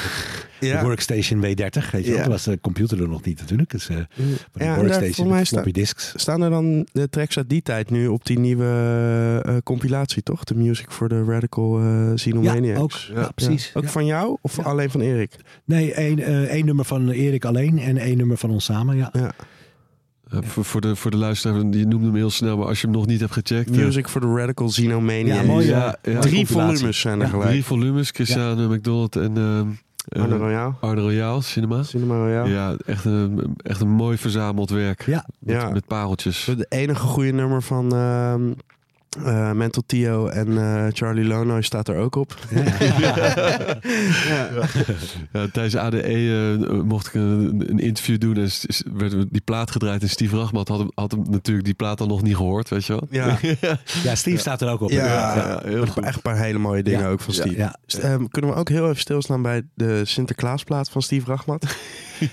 [0.60, 0.78] Ja.
[0.80, 1.90] de Workstation W30.
[1.90, 2.12] Weet je.
[2.12, 2.22] Ja.
[2.22, 3.70] Toen was de computer er nog niet natuurlijk.
[3.70, 4.04] Dus eh Ja,
[4.52, 6.12] daar, Workstation floppy disks.
[6.16, 10.44] Staan er dan de tracks uit die tijd nu op die nieuwe eh, compilatie, toch?
[10.44, 11.80] De Music for the Radical
[12.14, 13.06] Xenomaniacs.
[13.12, 13.22] Ja, ook.
[13.24, 13.70] Ja, precies.
[13.74, 13.88] Ook Ja.
[13.88, 14.62] van jou of Ja.
[14.62, 15.36] alleen van Erik?
[15.64, 18.96] Nee, één, eh, één nummer van Erik alleen en één nummer van ons samen.
[18.96, 19.12] Ja.
[20.30, 20.38] Ja.
[20.40, 22.86] Eh, voor, voor, de, voor de luisteraar, je noemde hem heel snel, maar als je
[22.86, 23.70] hem nog niet hebt gecheckt.
[23.70, 25.40] eh, Music for the Radical Xenomaniacs.
[25.40, 26.20] Ja, mooi, ja, ja.
[26.20, 27.30] Drie volumes zijn er Ja.
[27.30, 27.48] gelijk.
[27.48, 29.66] Drie volumes, Cristiano McDonald en ehm
[30.08, 30.22] eh,
[30.80, 31.42] Arno Royale.
[31.42, 31.82] Cinema.
[31.82, 32.48] Cinema Royale.
[32.50, 35.02] Ja, echt een, echt een mooi verzameld werk.
[35.06, 35.26] Ja.
[35.38, 35.70] Met, Ja.
[35.70, 36.44] met pareltjes.
[36.56, 38.42] De enige goede nummer van ehm,
[39.24, 42.36] eh, Mental Tio en eh, Charlie Lono staat er ook op.
[42.50, 43.14] ja.
[45.32, 48.50] Ja, tijdens ADE eh, mocht ik een, een interview doen en
[48.92, 50.02] werd die plaat gedraaid.
[50.02, 52.84] En Steve Rachmat had hem, had hem natuurlijk die plaat dan nog niet gehoord, weet
[52.86, 53.06] je wel?
[53.10, 53.38] Ja.
[54.02, 54.90] Ja, Steve staat er ook op.
[54.90, 55.04] Ja,
[55.36, 56.04] Ja, heel echt goed.
[56.04, 57.08] echt een paar hele mooie dingen Ja.
[57.08, 57.56] ook van Ja, Steve.
[57.56, 57.76] ja.
[57.86, 61.66] St- ehm, kunnen we ook heel even stilstaan bij de Sinterklaasplaat van Steve Rachmat?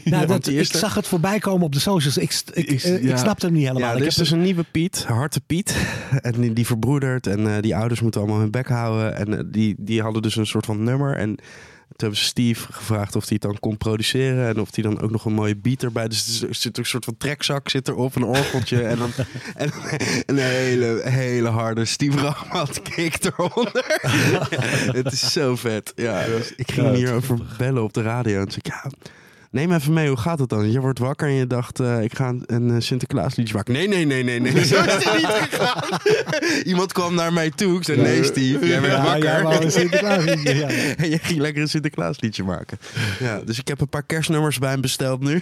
[0.03, 2.17] Nou, dat, ik zag het voorbij komen op de socials.
[2.17, 3.89] Ik, ik, Ik- eh, ik snapte hem niet helemaal.
[3.89, 5.75] Ja, er is heb dus een nieuwe Piet, Harte Piet.
[6.21, 9.15] En die, die verbroedert en eh, die ouders moeten allemaal hun bek houden.
[9.15, 11.15] En eh, die, die hadden dus een soort van nummer.
[11.17, 14.47] En toen hebben ze Steve gevraagd of hij het dan kon produceren.
[14.47, 16.07] En of hij dan ook nog een mooie beat erbij.
[16.07, 18.81] Dus er zit een soort van trekzak zit erop, een orgeltje.
[18.83, 19.09] en dan
[19.55, 19.71] en,
[20.25, 23.99] een hele, hele harde Steve Rachmat kick eronder.
[25.03, 25.91] het is zo vet.
[25.95, 28.39] Ja, dus ik ging hierover bellen op de radio.
[28.39, 29.07] En toen zei ik, ja...
[29.51, 30.71] Neem even mee, hoe gaat het dan?
[30.71, 33.73] Je wordt wakker en je dacht, eh, ik ga een, een eh, Sinterklaasliedje maken.
[33.73, 34.51] Nee, nee, nee, nee, nee.
[34.65, 35.99] Zo is het niet gegaan.
[36.71, 37.77] Iemand kwam naar mij toe.
[37.77, 39.63] Ik zei, nee Steve, jij werd Ja, wakker.
[39.63, 40.67] een Sinterklaasliedje, ja.
[40.97, 42.77] en je ging lekker een Sinterklaasliedje maken.
[43.19, 45.35] Ja, dus ik heb een paar kerstnummers bij hem besteld nu.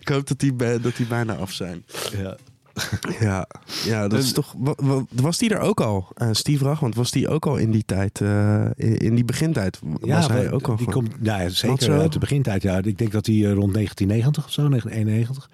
[0.00, 1.84] ik hoop dat die, dat die bijna af zijn.
[2.16, 2.36] Ja.
[3.20, 3.46] Ja,
[3.84, 4.54] ja dat is toch.
[4.58, 6.08] wa- wa- Was die er ook al?
[6.14, 9.78] Eh, Steve Rachmond, was die ook al in die tijd, eh, in, in die begintijd?
[10.00, 12.62] Was hij maar ook al die komt, nou ja, zeker uit de begintijd.
[12.62, 12.82] Ja.
[12.82, 15.50] Ik denk dat hij eh, rond 1990 of zo, 1991.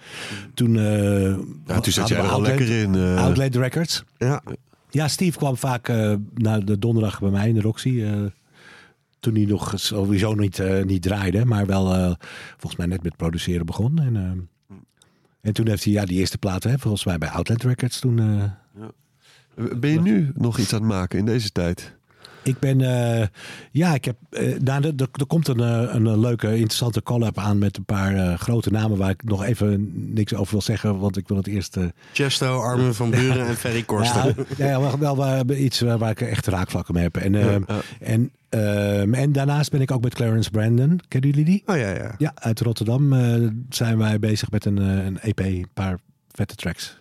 [0.54, 2.94] Toen, eh Ja, toen zat jij er al Outlet- lekker in.
[2.94, 3.22] eh.
[3.24, 4.04] Outlet Records.
[4.18, 4.42] Ja,
[4.90, 8.02] Ja, Steve kwam vaak eh naar de donderdag bij mij in de Roxy.
[8.02, 8.12] eh,
[9.20, 12.12] toen hij nog sowieso niet, eh, niet draaide, maar wel eh,
[12.50, 13.98] volgens mij net met produceren begon.
[13.98, 14.42] En, eh,
[15.40, 18.18] en toen heeft hij ja, die eerste plaat, hè, volgens mij bij Outlet Records toen.
[18.18, 18.84] eh,
[19.78, 21.96] Ben je nu nog iets aan het maken in deze tijd?
[22.42, 23.26] Ik ben, eh,
[23.70, 27.58] ja, ik heb, eh, nou, er, er- komt een, eh, een, leuke, interessante collab aan
[27.58, 31.28] met een paar grote namen waar ik nog even niks over wil zeggen, want ik
[31.28, 31.76] wil het eerst.
[32.12, 34.34] Chesto, Armin van Buren en Ferry Korsten.
[34.56, 37.16] ja, ja, wel, wel, wel iets waar ik echt raakvlakken mee heb.
[37.16, 37.80] En, eh, Ja, ja.
[38.00, 41.00] en, eh, en daarnaast ben ik ook met Clarence Brandon.
[41.08, 41.62] Kennen jullie die?
[41.66, 42.14] Oh ja, ja.
[42.18, 43.12] Ja, uit Rotterdam
[43.68, 45.98] zijn wij bezig met een, een EP, een paar
[46.32, 46.98] vette tracks.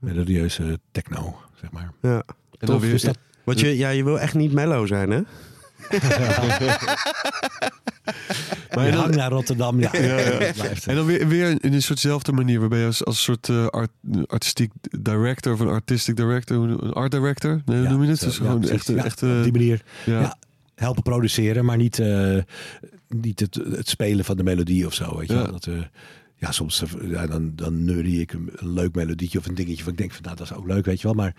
[0.00, 1.90] Melodieuze techno, zeg maar.
[2.02, 2.22] ja.
[2.58, 5.20] En Tof, weer, dus dat, Want je, ja, je wil echt niet mellow zijn, hè?
[8.74, 9.90] maar je hangt naar Rotterdam, ja.
[9.96, 10.36] Ja, ja.
[10.52, 13.66] Blijft en dan weer, weer in een soortzelfde manier, waarbij je als, als soort eh,
[13.66, 13.90] art,
[14.26, 18.18] artistiek director of een artistic director, een art director, nee, hoe Ja, noem je het?
[18.18, 19.82] zo, Dus ja, gewoon echt, echt op eh, die manier.
[20.06, 20.20] ja.
[20.20, 20.36] Ja.
[20.74, 22.36] helpen produceren, maar niet, eh,
[23.08, 25.18] niet het, het spelen van de melodie of zo.
[25.18, 25.42] Weet je Ja.
[25.42, 25.52] wel.
[25.52, 25.74] Dat, eh,
[26.36, 29.92] ja, soms ja, dan, dan neurie ik een, een leuk melodietje of een dingetje van
[29.92, 31.16] ik denk van nou dat is ook leuk, weet je wel.
[31.16, 31.34] Maar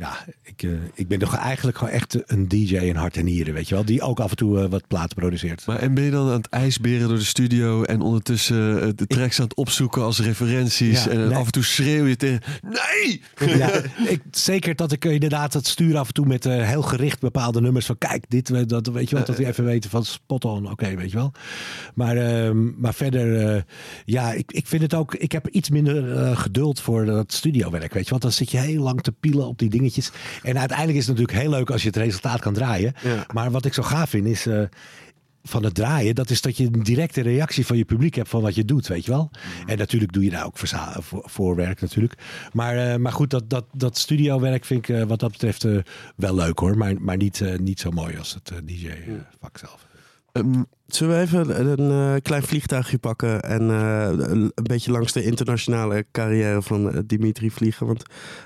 [0.00, 3.54] ja, ik, eh, ik ben toch eigenlijk gewoon echt een DJ in hart en nieren,
[3.54, 3.84] weet je wel.
[3.84, 5.66] Die ook af en toe eh, wat platen produceert.
[5.66, 9.06] Maar en ben je dan aan het ijsberen door de studio en ondertussen eh, de
[9.06, 11.36] tracks aan het opzoeken als referenties Ja, en nee.
[11.36, 13.22] af en toe schreeuw je tegen nee!
[13.58, 13.70] Ja,
[14.06, 17.86] ik, zeker dat ik inderdaad het stuur af en toe met heel gericht bepaalde nummers
[17.86, 20.94] van kijk, dit, dat weet je wel, dat we even weten van spot on, oké,
[20.94, 21.32] weet je wel.
[21.94, 23.64] Maar, ehm, maar verder,
[24.04, 28.04] ja, ik, ik vind het ook, ik heb iets minder geduld voor dat studiowerk, weet
[28.04, 30.10] je, want dan zit je heel lang te pielen op die dingetjes.
[30.42, 32.94] En uiteindelijk is het natuurlijk heel leuk als je het resultaat kan draaien.
[33.02, 33.24] Ja.
[33.32, 34.46] Maar wat ik zo gaaf vind is.
[34.46, 34.62] eh,
[35.42, 38.42] van het draaien, dat is dat je een directe reactie van je publiek hebt van
[38.42, 39.30] wat je doet, weet je wel.
[39.66, 42.14] En natuurlijk doe je daar ook voor, voorwerk natuurlijk.
[42.52, 45.66] Maar, eh, maar goed, dat, dat, dat studiowerk vind ik eh, wat dat betreft
[46.16, 46.76] wel leuk hoor.
[46.76, 49.89] Maar, maar niet, niet zo mooi als het DJ-vak zelf.
[50.32, 50.62] Ehm,
[50.94, 56.06] Zullen we even een eh, klein vliegtuigje pakken en eh, een beetje langs de internationale
[56.12, 57.86] carrière van eh, Dimitri vliegen?
[57.86, 58.02] Want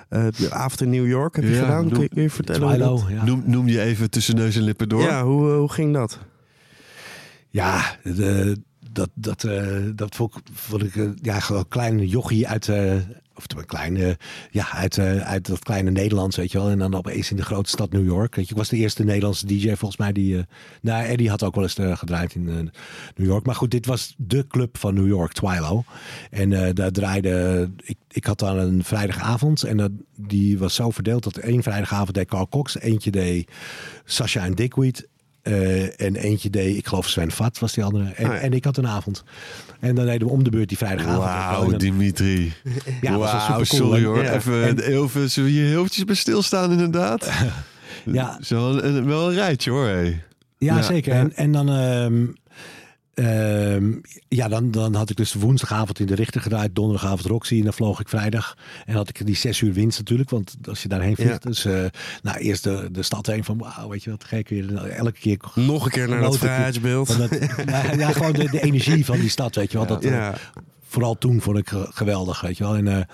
[0.08, 1.80] de in New York heb je Ja, gedaan.
[1.80, 3.04] Kun je, noem- kun je vertellen Twilo, dat...
[3.08, 3.24] ja.
[3.24, 5.00] noem, noem je even tussen neus en lippen door.
[5.02, 6.18] Ja, hoe, hoe ging dat?
[7.48, 8.56] Ja, de,
[8.90, 9.48] dat, dat,
[9.94, 12.70] dat vond ik, vond ik ja, gewoon een klein jochie uit,
[13.34, 14.18] of een kleine,
[14.50, 16.70] ja, uit, eh, uit dat kleine Nederlands, weet je wel.
[16.70, 18.34] En dan opeens in de grote stad New York.
[18.34, 20.36] Weet je, ik was de eerste Nederlandse DJ volgens mij die.
[20.36, 20.42] eh
[20.80, 22.44] nou, Eddie had ook wel eens eh, gedraaid in
[23.16, 23.46] New York.
[23.46, 25.84] Maar goed, dit was de club van New York, Twilo.
[26.30, 27.70] En daar draaide.
[27.82, 29.62] Ik, ik had dan een vrijdagavond.
[29.62, 32.78] En die was zo verdeeld dat één vrijdagavond deed Carl Cox.
[32.78, 33.50] Eentje deed
[34.04, 35.08] Sasha en Dickweed.
[35.44, 38.04] Eh, en eentje deed, ik geloof Sven Vat was die andere.
[38.04, 38.38] En, Oh ja.
[38.38, 39.24] en ik had een avond.
[39.80, 41.24] En dan deden we om de beurt die vrijdagavond.
[41.24, 42.52] Wauw, dan- Dimitri.
[43.00, 43.64] Ja, wel Wauw, supercool.
[43.88, 44.22] sorry hoor.
[44.22, 44.32] Ja.
[44.34, 47.30] Even, En- heel veel, zullen we hier heel eventjes bij stilstaan inderdaad?
[48.12, 48.38] Ja.
[48.42, 49.86] Zo wel een, wel een rijtje hoor.
[49.86, 50.02] Hé.
[50.02, 50.16] Ja,
[50.58, 51.12] Ja, zeker.
[51.12, 52.24] En, en dan, ehm,
[53.14, 53.92] ehm,
[54.28, 57.72] ja, dan, dan had ik dus woensdagavond in de Richter gedraaid, donderdagavond Roxy en dan
[57.72, 58.56] vloog ik vrijdag.
[58.84, 61.50] En had ik die zes uur winst natuurlijk, want als je daarheen vliegt, Ja.
[61.50, 61.84] dus eh,
[62.22, 64.72] nou eerst de, de stad heen van wauw, weet je wat gek weer.
[64.72, 67.18] Nou, Elke keer Nog een keer naar dat vrijheidsbeeld.
[67.18, 67.30] Dat,
[67.66, 69.86] ja, ja, gewoon de, de energie van die stad, weet je wel.
[69.86, 70.28] Dat, eh.
[70.86, 72.74] Vooral toen vond ik ge- geweldig, weet je wel.
[72.76, 73.04] En, eh,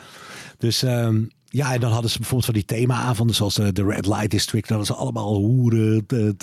[0.59, 1.23] dus ehm,
[1.53, 4.69] ja, en dan hadden ze bijvoorbeeld van die themaavonden, zoals eh, de Red Light District.
[4.69, 6.07] Dan hadden ze allemaal hoeren.
[6.07, 6.35] te-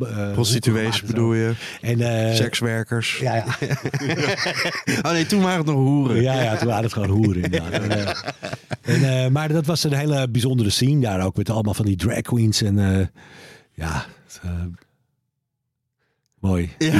[0.00, 1.52] eh, eh, Prostituees bedoel je?
[1.80, 3.18] En, Sekswerkers.
[3.18, 3.44] Ja, ja.
[5.06, 6.22] oh nee, toen waren het nog hoeren.
[6.22, 8.34] Ja, ja, toen waren het gewoon hoeren inderdaad.
[8.82, 11.36] En, en, maar dat was een hele bijzondere scene daar ook.
[11.36, 12.62] Met allemaal van die drag queens.
[12.62, 13.10] En
[13.74, 14.40] ja, het,
[16.46, 16.70] mooi.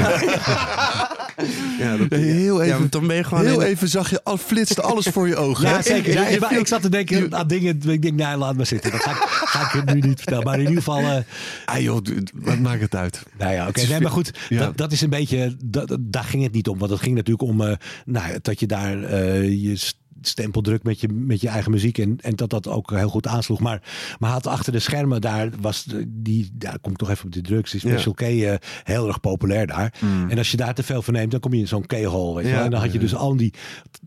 [1.79, 4.37] Ja, dat, Heel ja, even, want dan ben je gewoon heel even zag je, al
[4.37, 5.69] flitste alles voor je ogen.
[5.69, 5.83] Ja, hè?
[5.83, 6.13] zeker.
[6.13, 7.81] Ja, ik, zat te denken aan dingen.
[7.91, 8.91] Ik denk, nee, laat maar zitten.
[8.91, 9.17] Dat ga ik,
[9.55, 10.45] ga ik nu niet vertellen.
[10.45, 10.99] Maar in ieder geval.
[11.01, 11.17] eh,
[11.65, 11.99] Ah joh,
[12.35, 13.23] wat maakt het uit?
[13.39, 13.81] Nou ja, oké.
[13.81, 14.59] Is Nee, maar goed, Ja.
[14.59, 15.57] dat, dat is een beetje.
[15.65, 16.79] Dat, daar ging het niet om.
[16.79, 19.77] Want het ging natuurlijk om eh, nou, dat je daar eh, je
[20.23, 21.99] s- stempel drukt met je, met je eigen muziek.
[21.99, 23.61] En, en dat dat ook heel goed aansloeg.
[23.61, 23.83] Maar,
[24.19, 26.51] maar had achter de schermen daar was de- die.
[26.53, 27.71] Daar kom ik toch even op die drugs.
[27.71, 29.95] Die Special K eh, heel erg populair daar.
[30.31, 32.35] En als je daar te veel van neemt, dan kom je in zo'n K-hole.
[32.35, 32.65] Weet je wel.
[32.65, 33.53] En dan had je dus al die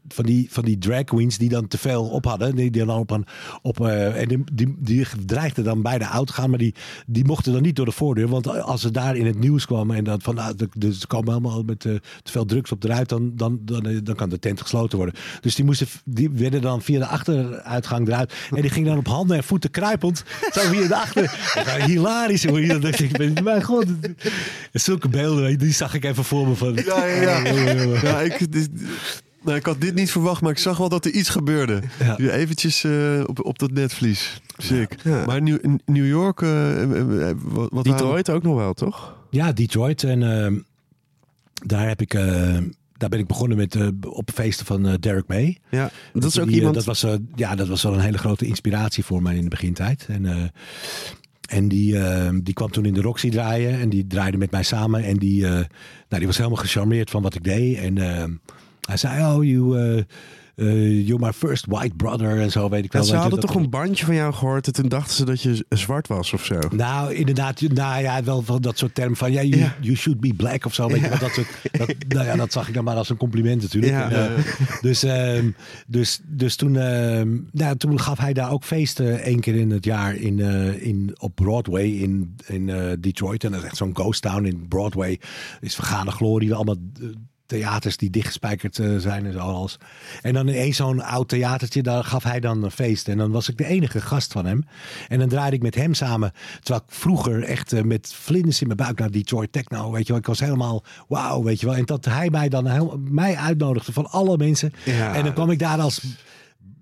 [0.08, 2.56] van die, van die drag queens die dan te veel op hadden.
[2.56, 3.26] Die, die dan op een,
[3.62, 6.50] op, eh, en die, die, die dreigden dan bijna oud te gaan.
[6.50, 6.76] Maar die,
[7.08, 8.28] die mochten dan niet door de voordeur.
[8.28, 11.08] Want als ze daar in het nieuws kwamen en dat van nou, de- dus ze
[11.08, 14.30] komen helemaal met eh, te veel drugs op de ruit, dan, dan, dan, dan kan
[14.30, 15.16] de tent gesloten worden.
[15.42, 18.34] Dus die moesten, die werden dan via de achteruitgang eruit.
[18.56, 20.24] En die gingen dan op handen en voeten kruipend.
[20.52, 21.24] Zo via de achter.
[21.56, 22.62] Dat Hilarisch hoor.
[22.68, 23.86] Dan dacht ik, mijn god.
[24.74, 26.74] Zulke beelden, je, die zag ik even voor me van.
[26.86, 27.54] Ja, ja, ja.
[27.54, 28.00] jongen.
[28.02, 28.70] ja ik, dit-
[29.44, 31.82] nou, ik had dit niet verwacht, maar ik zag wel dat er iets gebeurde.
[32.00, 32.18] Ja.
[32.18, 34.42] Eventjes eh, op, op dat netvlies.
[34.58, 34.96] Sick.
[35.04, 35.26] Ja.
[35.26, 36.82] Maar New, New York, eh,
[37.30, 39.16] eh, wat, wat Detroit ook nog wel, toch?
[39.30, 40.04] Ja, Detroit.
[40.04, 40.58] En ehm,
[41.66, 42.14] daar heb ik.
[43.00, 45.58] Daar ben ik begonnen met eh, op feesten van eh, Derek May.
[45.70, 46.76] Ja, dat is ook Die, eh, iemand...
[46.76, 47.06] Dat was,
[47.36, 50.06] ja, dat was wel een hele grote inspiratie voor mij in de begintijd.
[50.10, 50.52] En,
[51.50, 53.80] en die, eh, die kwam toen in de Roxy draaien.
[53.80, 55.04] En die draaide met mij samen.
[55.04, 55.66] En die, nou,
[56.10, 57.78] die was helemaal gecharmeerd van wat ik deed.
[57.78, 58.24] En eh,
[58.88, 60.06] hij zei, oh, you,
[60.60, 62.40] eh, you're my first white brother.
[62.40, 63.08] En zo weet ik Ja, wel.
[63.08, 65.26] ze weet je, hadden dat- toch een bandje van jou gehoord en toen dachten ze
[65.26, 66.60] dat je zwart was of zo.
[66.76, 67.62] Nou, inderdaad.
[67.62, 69.76] Nou ja, wel van dat soort term van ja, you, Ja.
[69.82, 70.88] you should be black of zo.
[70.88, 73.62] Weet je, dat, soort, dat, nou ja, dat zag ik dan maar als een compliment
[73.62, 73.94] natuurlijk.
[73.94, 74.44] En, eh,
[74.82, 75.50] dus, ehm,
[75.88, 79.86] dus, dus toen, ehm, nou, toen gaf hij daar ook feesten één keer in het
[79.86, 83.44] jaar in, eh, in, op Broadway in, in Detroit.
[83.44, 85.20] En dat is echt zo'n ghost town in Broadway.
[85.62, 86.76] is vergane glorie, allemaal
[87.50, 89.78] theaters die dichtgespijkerd eh, zijn en zo alles.
[90.22, 93.08] En dan in één zo'n oud theatertje, daar gaf hij dan een feest.
[93.08, 94.66] En dan was ik de enige gast van hem.
[95.08, 96.32] En dan draaide ik met hem samen.
[96.60, 100.08] Terwijl ik vroeger echt eh, met vlinders in mijn buik naar Detroit Techno, weet je
[100.08, 100.22] wel.
[100.22, 101.76] Ik was helemaal wauw, weet je wel.
[101.76, 104.74] En dat hij mij dan heel, mij uitnodigde van alle mensen.
[104.86, 105.16] Ja.
[105.16, 106.02] En dan kwam ik daar als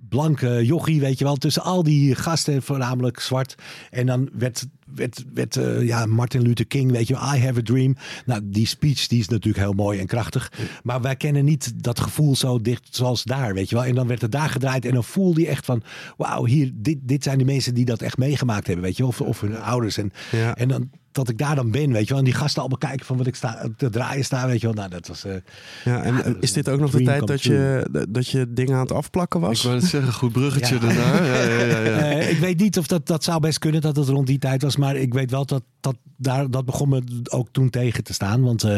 [0.10, 3.56] blanke jochie, weet je wel, tussen al die gasten, voornamelijk zwart.
[3.90, 4.66] En dan werd,
[4.96, 7.96] werd, werd eh, ja, Martin Luther King, weet je I have a dream.
[8.26, 10.52] Nou, die speech, die is natuurlijk heel mooi en krachtig.
[10.84, 13.86] Maar wij kennen niet dat gevoel zo dicht zoals daar, weet je wel.
[13.86, 15.84] En dan werd het daar gedraaid en dan voelde je echt van,
[16.18, 19.12] wauw, hier, dit, dit zijn de mensen die dat echt meegemaakt hebben, weet je wel.
[19.12, 19.98] Of, of hun ouders.
[19.98, 20.56] En, Ja.
[20.56, 22.18] en dan dat ik daar dan ben, weet je wel.
[22.18, 24.76] En die gasten allemaal kijken van wat ik sta, te draaien sta, weet je wel.
[24.76, 25.24] Nou, dat was...
[25.26, 25.34] eh,
[25.86, 28.74] Ja, en Ja, eh, is dit ook nog de tijd dat je, dat je dingen
[28.74, 29.64] aan het afplakken Ik was?
[29.64, 30.82] wou net zeggen, goed bruggetje Ja.
[30.82, 31.24] daarna.
[31.26, 31.96] Ja, ja, ja, ja.
[32.18, 34.62] Eh, ik weet niet of dat, dat zou best kunnen dat het rond die tijd
[34.62, 34.76] was.
[34.78, 38.42] Maar ik weet wel dat dat, daar, dat begon me ook toen tegen te staan.
[38.42, 38.78] Want, eh,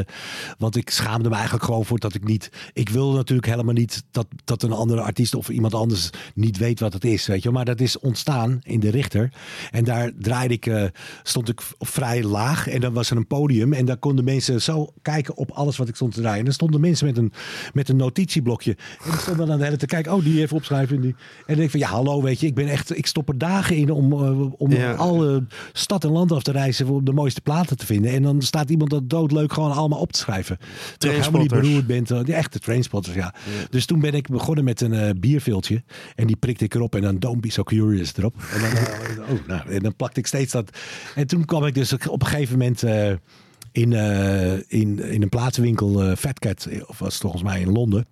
[0.58, 2.52] want ik schaamde me eigenlijk gewoon voor dat ik niet...
[2.74, 6.80] Ik wilde natuurlijk helemaal niet dat, dat een andere artiest of iemand anders niet weet
[6.80, 7.28] wat het is.
[7.28, 7.44] Weet je?
[7.44, 7.54] wel.
[7.54, 9.32] Maar dat is ontstaan in de Richter.
[9.72, 10.92] En daar draaide ik,
[11.24, 12.68] stond ik vrij laag.
[12.68, 13.74] En dan was er een podium.
[13.74, 16.40] En daar konden mensen zo kijken op alles wat ik stond te draaien.
[16.40, 17.32] En dan stonden mensen met een,
[17.74, 18.78] met een notitieblokje.
[19.04, 20.14] En die stonden dan de hele tijd te kijken.
[20.14, 20.96] Oh, die even opschrijven.
[20.96, 21.12] En, die.
[21.12, 22.48] en dan denk ik van, ja, hallo, weet je.
[22.48, 24.94] Ik ben echt, ik stop er dagen in om, eh, om Ja.
[24.94, 26.88] alle stad en land af te reizen.
[26.88, 28.12] Om de mooiste platen te vinden.
[28.12, 30.58] En dan staat iemand dat doodleuk gewoon allemaal op te schrijven.
[30.98, 32.08] Terwijl je helemaal niet beroerd bent.
[32.08, 33.34] De echte trainspotters, ja.
[33.70, 35.84] Dus toen ben ik begonnen met een eh, bierviltje.
[36.16, 36.96] En die prikte ik erop.
[36.96, 38.36] En dan Don't Be So Curious erop.
[38.54, 38.70] En dan,
[39.30, 40.78] oh, nou, en dan plakte ik steeds dat.
[41.16, 42.84] En toen kwam ik dus op een gegeven moment...
[42.84, 43.12] eh,
[43.72, 47.72] in, eh, in, in een platenwinkel, eh Fat Cat, of was het volgens mij in
[47.72, 48.06] Londen.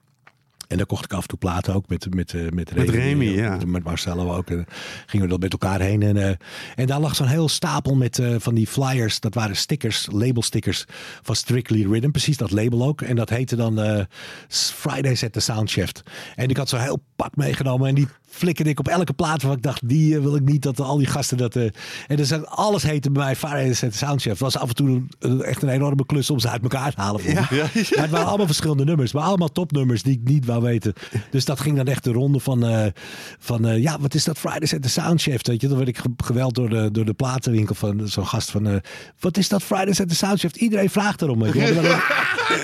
[0.67, 3.25] En daar kocht ik af en toe platen ook met, met, eh, met, Met Remy,
[3.25, 3.49] ja.
[3.49, 4.49] Met, met Marcello ook.
[4.49, 4.65] En
[5.05, 6.01] gingen we dat met elkaar heen.
[6.01, 6.37] En,
[6.75, 9.19] en daar lag zo'n heel stapel met van die flyers.
[9.19, 10.85] Dat waren stickers, labelstickers
[11.21, 12.11] van Strictly Rhythm.
[12.11, 13.01] Precies dat label ook.
[13.01, 14.03] En dat heette dan eh,
[14.49, 16.03] Fridays at the Soundshift.
[16.35, 17.87] En ik had zo'n heel pak meegenomen.
[17.87, 20.61] En die flikkerde ik op elke plaat waarvan ik dacht, die eh, wil ik niet
[20.61, 21.55] dat al die gasten dat...
[21.55, 21.63] eh,
[22.07, 24.39] en dus alles heette bij mij the Soundshift.
[24.39, 27.01] Het was af en toe een- echt een enorme klus om ze uit elkaar te
[27.01, 27.21] halen.
[27.27, 27.33] ik.
[27.33, 29.11] Maar het waren allemaal verschillende nummers.
[29.13, 30.93] Maar allemaal topnummers die ik niet wou weten.
[31.31, 32.63] Dus dat ging dan echt de ronde van...
[32.65, 32.85] eh,
[33.39, 35.47] van ja, wat is dat Fridays at the Soundshift?
[35.47, 38.51] Weet je, dan werd ik ge- geweld door de, door de platenwinkel van zo'n gast
[38.51, 38.81] van...
[39.19, 40.55] wat is dat Fridays at the Soundshift?
[40.55, 41.35] Iedereen vraagt erom.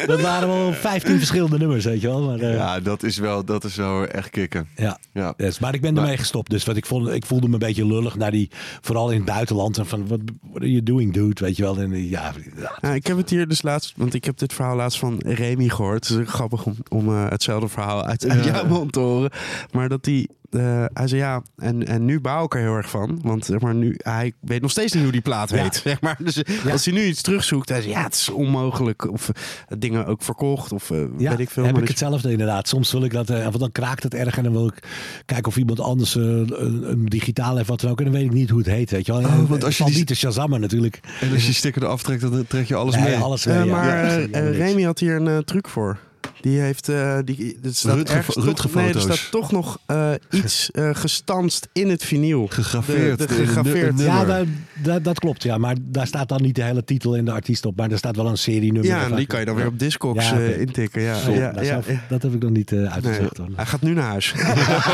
[0.08, 2.22] Dat, waren, wel 15 verschillende nummers, weet je wel.
[2.22, 4.68] Maar, Ja, dat is wel, dat is wel echt kicken.
[4.76, 5.00] ja.
[5.14, 5.34] Ja.
[5.38, 6.50] Yes, maar ik ben ermee gestopt.
[6.50, 8.50] Dus wat ik, vond, ik voelde me een beetje lullig naar die,
[8.82, 9.78] vooral in het buitenland.
[9.78, 11.46] En van, what, what are you doing, dude?
[11.46, 11.78] Weet je wel.
[11.78, 14.54] En, eh, ja, ja, Nou, ik heb het hier dus laatst, want ik heb dit
[14.54, 16.08] verhaal laatst van Remy gehoord.
[16.08, 19.32] Het is grappig om, om eh, hetzelfde verhaal uit, uit jouw mond te horen.
[19.72, 22.90] Maar dat die, eh, hij zei ja, en, en nu bouw ik er heel erg
[22.90, 23.20] van.
[23.24, 25.76] Want zeg maar, nu, hij weet nog steeds niet hoe die plaat heet.
[25.86, 26.18] Zeg maar.
[26.24, 29.12] Dus als hij nu iets terugzoekt, hij zei ja, het is onmogelijk.
[29.12, 31.64] Of eh, dingen ook verkocht, of Ja, weet ik veel.
[31.64, 32.68] heb maar ik je- hetzelfde inderdaad.
[32.68, 34.88] Soms wil ik dat, want dan kraakt het erg en dan wil ik
[35.26, 36.54] kijken of iemand anders een,
[36.92, 37.98] een digitaal heeft wat dan ook.
[37.98, 39.22] En dan weet ik niet hoe het heet, weet je wel.
[39.22, 41.00] Oh, want als je die- niet te shazammen natuurlijk.
[41.22, 43.18] En als je die sticker eraf trekt, dan trek je alles Nee, mee.
[43.18, 43.66] alles mee, ja.
[43.66, 44.22] maar.
[44.32, 45.98] Remy had hier een truc voor.
[46.42, 50.12] Die heeft, eh die, er staat Rutger- ergens toch- nee, er staat toch nog eh,
[50.32, 52.48] iets eh, gestanst in het vinyl.
[52.48, 53.18] Gegraveerd.
[53.20, 54.00] De, gegraveerd.
[54.00, 54.46] Ja, daar-
[54.84, 55.58] daar- dat klopt, ja.
[55.58, 57.78] Maar daar staat dan niet de hele titel en de artiest op.
[57.78, 58.92] Maar er staat wel een serie nummer.
[58.92, 61.02] Ja, en die kan je dan weer op Discogs Ja, eh, intikken.
[61.02, 63.38] Ja, Zo, ja, dat, ja, dat heb ik nog niet eh, Nee, uitgezocht.
[63.38, 63.48] hoor.
[63.56, 64.34] hij gaat nu naar huis.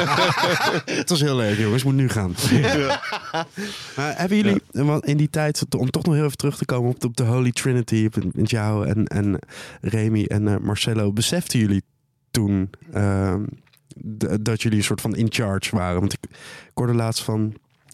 [1.01, 1.83] het was heel leuk, jongens.
[1.83, 2.35] Moet nu gaan.
[3.95, 6.89] maar hebben jullie, want in die tijd, om toch nog heel even terug te komen
[6.89, 9.39] op de, op de Holy Trinity, met, met jou en, en
[9.81, 11.83] Remy en eh, Marcelo, beseften jullie
[12.31, 13.45] toen ehm,
[14.41, 15.99] dat jullie een soort van in charge waren?
[15.99, 17.53] Want ik, ik hoorde laatst van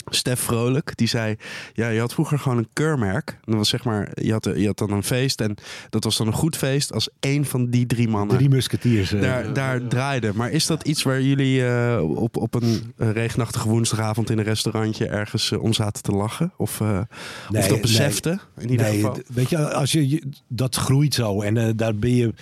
[0.09, 1.35] Stef Vrolijk, die zei:
[1.73, 3.37] Ja, je had vroeger gewoon een keurmerk.
[3.43, 5.55] Dat was zeg maar, je had, je had dan een feest en
[5.89, 9.13] dat was dan een goed feest als één van die drie mannen Drie musketiers.
[9.13, 10.31] eh, daar, daar draaide.
[10.33, 14.43] Maar is dat iets waar jullie eh, op, op een eh, regenachtige woensdagavond in een
[14.43, 16.51] restaurantje ergens eh, om zaten te lachen?
[16.57, 16.99] Of, eh,
[17.47, 18.39] of Nee, dat besefte?
[18.57, 19.17] In ieder nee, geval.
[19.33, 22.33] weet je, als je, je- dat groeit zo en eh, daar ben je,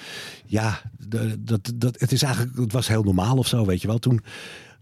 [0.45, 0.81] ja,
[1.39, 3.99] dat, dat, het is eigenlijk, het was heel normaal of zo, weet je wel.
[3.99, 4.21] Toen,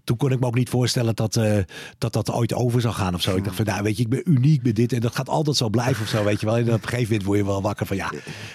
[0.03, 1.57] toen kon ik me ook niet voorstellen dat, eh,
[1.97, 3.35] dat dat ooit over zou gaan of zo.
[3.35, 5.55] Ik dacht van, nou, weet je, ik ben uniek met dit en dat gaat altijd
[5.57, 6.57] zo blijven of zo, weet je wel.
[6.57, 8.11] En op een gegeven moment word je wel wakker van, ja,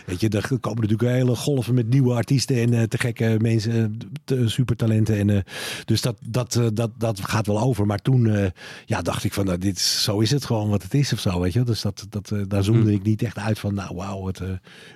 [0.07, 3.73] weet je, er komen natuurlijk hele golven met nieuwe artiesten en eh, te gekke mensen,
[4.01, 5.29] eh, te- supertalenten.
[5.29, 5.45] En,
[5.85, 7.87] dus dat, dat, dat, dat gaat wel over.
[7.87, 8.53] Maar toen,
[8.87, 11.19] ja, dacht ik van, nou, dit, is- zo is het gewoon wat het is of
[11.21, 11.63] zo, weet je.
[11.63, 14.43] Dus dat, dat, daar zoomde ik niet echt uit van, nou, wauw, wat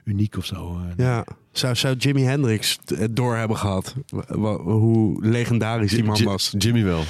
[0.04, 0.80] uniek of zo.
[0.96, 1.24] Ja.
[1.52, 3.94] Zou, zou Jimi Hendrix het door hebben gehad?
[4.58, 6.54] Hoe legendarisch die man was.
[6.58, 7.02] Jimmy wel.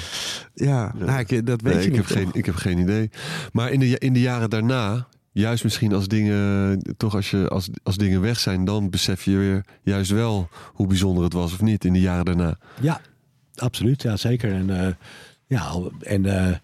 [0.53, 2.07] Ja, nou, ik, dat weet Nee, je ik, niet.
[2.07, 3.09] heb geen, ik heb geen idee.
[3.51, 7.69] Maar in de, in de jaren daarna, juist misschien als dingen, toch als, je, als,
[7.83, 11.61] als dingen weg zijn, dan besef je weer juist wel hoe bijzonder het was of
[11.61, 12.57] niet in de jaren daarna.
[12.81, 13.01] Ja,
[13.55, 14.01] absoluut.
[14.01, 14.53] Ja, zeker.
[14.53, 14.93] En, eh,
[15.45, 16.55] ja, en eh,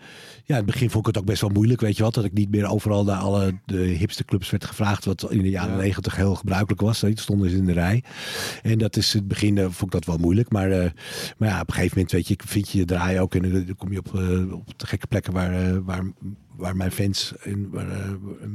[0.48, 2.24] ja, in het begin vond ik het ook best wel moeilijk, weet je wat, dat
[2.26, 5.78] ik niet meer overal naar alle de hipste clubs werd gevraagd, wat in de jaren
[5.78, 7.02] negentig heel gebruikelijk was.
[7.02, 8.03] Weet je, stonden ze in de rij.
[8.64, 10.91] En dat is in het begin eh, vond ik dat wel moeilijk, maar, eh,
[11.38, 13.76] maar ja, op een gegeven moment weet je, vind je je draai ook en dan
[13.76, 16.11] kom je op, eh, op de gekke plekken waar, waar,
[16.56, 17.88] waar mijn fans in, waar,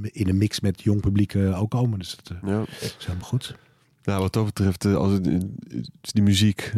[0.02, 1.98] in een mix met jong publiek ook komen.
[1.98, 2.64] Dus dat Ja.
[2.80, 3.56] is helemaal goed.
[4.04, 5.24] Nou, wat dat betreft, als het,
[6.00, 6.72] die muziek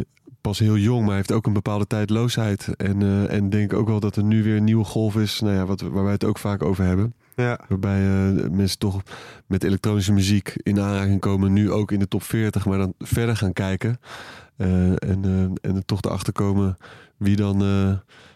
[0.45, 2.67] pas heel jong, maar heeft ook een bepaalde tijdloosheid.
[2.75, 5.55] En, eh, en denk ook wel dat er nu weer een nieuwe golf is, nou
[5.55, 7.13] ja, wat, waar wij het ook vaak over hebben.
[7.35, 7.59] Ja.
[7.67, 9.01] Waarbij eh, mensen toch
[9.45, 13.37] met elektronische muziek in aanraking komen, nu ook in de top 40, maar dan verder
[13.37, 13.99] gaan kijken.
[14.57, 16.77] Eh, en, en er toch erachter komen
[17.17, 17.57] wie dan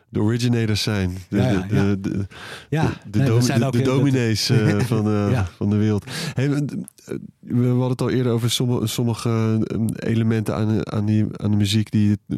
[0.10, 1.18] de originators zijn.
[1.30, 1.96] De, Ja, ja, de, ja.
[1.96, 2.28] de,
[2.70, 4.46] Ja, nee, zijn dominees
[4.92, 5.46] van, Ja.
[5.56, 6.06] van de wereld.
[6.34, 6.50] Hey,
[7.40, 9.60] we hadden het al eerder over sommige, sommige
[10.00, 12.38] eh, elementen aan, aan, die, aan de muziek die eh,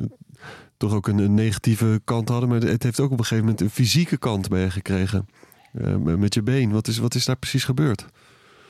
[0.77, 2.49] toch ook een, een negatieve kant hadden.
[2.49, 5.25] Maar het heeft ook op een gegeven moment een fysieke kant bij je gekregen.
[5.73, 6.71] eh, met je been.
[6.71, 8.05] Wat is, wat is daar precies gebeurd?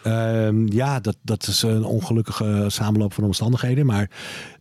[0.04, 3.86] Ehm, ja, dat, dat is een ongelukkige samenloop van omstandigheden.
[3.86, 4.10] Maar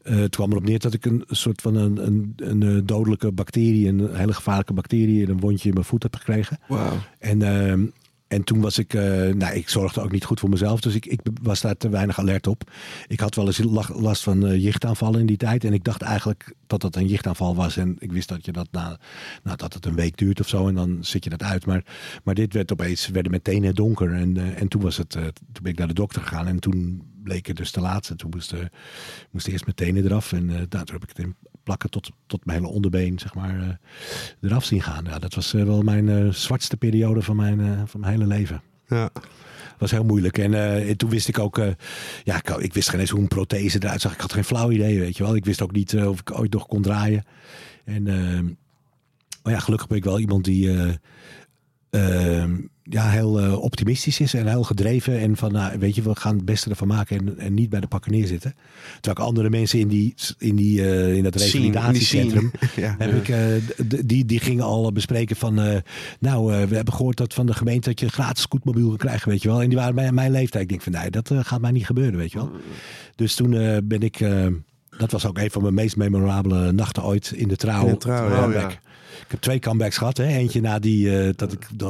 [0.02, 3.32] eh, het kwam erop neer dat ik een soort van een, een, een eh, dodelijke
[3.32, 6.58] bacterie, een hele gevaarlijke bacterie, in een wondje in mijn voet heb gekregen.
[6.68, 6.98] Wauw.
[7.18, 7.86] En, ehm,
[8.30, 9.02] en toen was ik, eh,
[9.34, 12.18] nou, ik zorgde ook niet goed voor mezelf, dus ik, ik was daar te weinig
[12.18, 12.70] alert op.
[13.06, 15.64] Ik had wel eens la- last van eh, jichtaanvallen in die tijd.
[15.64, 17.76] En ik dacht eigenlijk dat dat een jichtaanval was.
[17.76, 18.98] En ik wist dat je dat na,
[19.42, 20.68] nou, dat het een week duurt of zo.
[20.68, 21.66] En dan zit je dat uit.
[21.66, 21.84] Maar,
[22.24, 24.12] maar dit werd opeens, werden mijn tenen donker.
[24.12, 26.46] En, eh, en toen was het, toen ben ik naar de dokter gegaan.
[26.46, 28.08] En toen bleek het dus te laat.
[28.08, 28.70] En toen moesten
[29.30, 30.32] moest eerst mijn tenen eraf.
[30.32, 31.34] En toen heb ik het in
[31.70, 35.04] plakken tot, tot mijn hele onderbeen, zeg maar, eh, eraf zien gaan.
[35.04, 38.62] Ja, dat was eh, wel mijn eh, zwartste periode van mijn, van mijn hele leven.
[38.88, 39.10] Ja.
[39.78, 40.38] was heel moeilijk.
[40.38, 40.54] En,
[40.88, 41.56] en toen wist ik ook,
[42.24, 44.12] ja, ik, ik wist geen eens hoe een prothese eruit zag.
[44.12, 45.36] Ik had geen flauw idee, weet je wel.
[45.36, 47.24] Ik wist ook niet of ik ooit nog kon draaien.
[47.84, 48.40] En, eh,
[49.42, 50.98] maar ja, gelukkig ben ik wel iemand die
[51.90, 52.50] eh, eh,
[52.90, 55.18] ja, heel eh, optimistisch is en heel gedreven.
[55.18, 57.80] En van, nou, weet je, we gaan het beste ervan maken en, en niet bij
[57.80, 58.54] de pakken neerzitten.
[59.00, 62.50] Terwijl ik andere mensen in, die, in, die, eh, in dat revalidatiecentrum...
[62.76, 62.94] Ja.
[62.98, 65.54] heb ik, eh, die, die gingen al bespreken van...
[66.20, 69.42] nou, we hebben gehoord dat van de gemeente dat je gratis scootmobiel kan krijgen, weet
[69.42, 69.62] je wel.
[69.62, 70.62] En die waren bij mijn leeftijd.
[70.62, 72.50] Ik denk van, nee, dat gaat mij niet gebeuren, weet je wel.
[73.14, 73.50] Dus toen
[73.84, 74.20] ben ik...
[75.00, 77.84] dat was ook een van mijn meest memorabele nachten ooit in de trouw.
[77.86, 78.46] In de Trouw.
[78.46, 78.68] Oh, ja.
[78.68, 80.16] Ik heb twee comebacks gehad.
[80.16, 80.26] Hè.
[80.26, 81.88] Eentje na die eh, dat ik eh,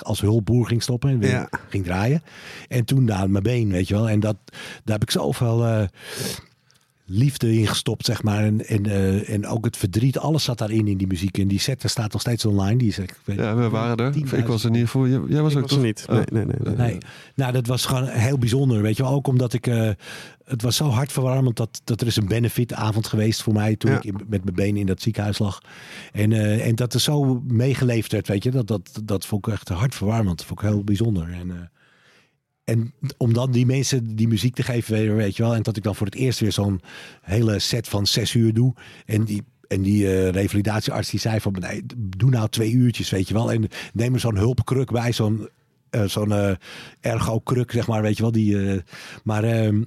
[0.00, 1.48] als hulpboer ging stoppen en weer Ja.
[1.68, 2.22] ging draaien.
[2.68, 4.08] En toen naar mijn been, weet je wel.
[4.08, 4.36] En dat,
[4.84, 5.82] daar heb ik zoveel eh,
[7.14, 8.44] liefde in gestopt, zeg maar.
[8.44, 11.38] En, en, eh, en ook het verdriet, alles zat daarin in die muziek.
[11.38, 12.76] En die set staat nog steeds online.
[12.78, 14.12] Die is, ik weet- Ja, we waren er.
[14.12, 14.42] 10.000.
[14.42, 15.08] Ik was er in ieder geval.
[15.08, 15.78] Jij, was Ik ook was toch?
[15.78, 16.06] er niet.
[16.08, 16.14] Oh.
[16.14, 16.74] Nee, nee, nee.
[16.76, 16.86] nee.
[16.86, 16.98] Nee,
[17.34, 19.12] nou dat was gewoon heel bijzonder, weet je wel.
[19.12, 19.90] Ook omdat ik, eh,
[20.44, 23.96] het was zo hartverwarmend dat, dat er is een benefitavond geweest voor mij toen Ja.
[23.96, 25.60] ik in- met mijn benen in dat ziekenhuis lag.
[26.12, 28.50] En, eh, en dat er zo meegeleefd werd, weet je.
[28.50, 31.28] Dat, dat, dat vond ik echt hartverwarmend, dat vond ik heel bijzonder.
[31.32, 31.56] En, eh,
[32.72, 35.54] en om dan die mensen die muziek te geven, weet je wel.
[35.54, 36.80] En dat ik dan voor het eerst weer zo'n
[37.22, 38.74] hele set van zes uur doe.
[39.06, 43.28] En die, en die eh, revalidatiearts die zei van, nee, doe nou twee uurtjes, weet
[43.28, 43.52] je wel.
[43.52, 45.48] En neem er zo'n hulpkruk bij, zo'n
[45.90, 46.54] eh, zo'n eh,
[47.00, 48.32] ergo-kruk, zeg maar, weet je wel.
[48.32, 48.82] Die,
[49.24, 49.82] maar ehm,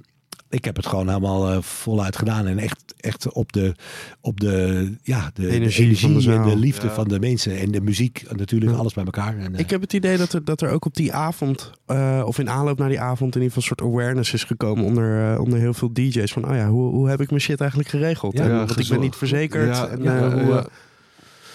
[0.56, 2.46] ik heb het gewoon helemaal eh, voluit gedaan.
[2.46, 3.74] En echt, echt op de,
[4.20, 6.92] op de, ja, de, de Energie energie, van de en de liefde Ja.
[6.92, 7.58] van de mensen.
[7.58, 9.38] En de muziek, natuurlijk, alles bij elkaar.
[9.38, 12.22] En, eh, Ik heb het idee dat er, dat er ook op die avond, eh,
[12.26, 15.38] of in aanloop naar die avond, in ieder geval een soort awareness is gekomen onder,
[15.40, 16.32] onder heel veel DJ's.
[16.32, 18.36] Van, oh ja, hoe, hoe heb ik mijn shit eigenlijk geregeld?
[18.36, 19.76] Ja, En, ja, want ik ben niet verzekerd.
[19.76, 20.66] Ja, en, ja, eh, hoe, ja.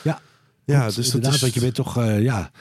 [0.03, 0.19] Ja.
[0.65, 1.41] ja, dus dat is...
[1.41, 2.51] want je bent toch, eh, ja,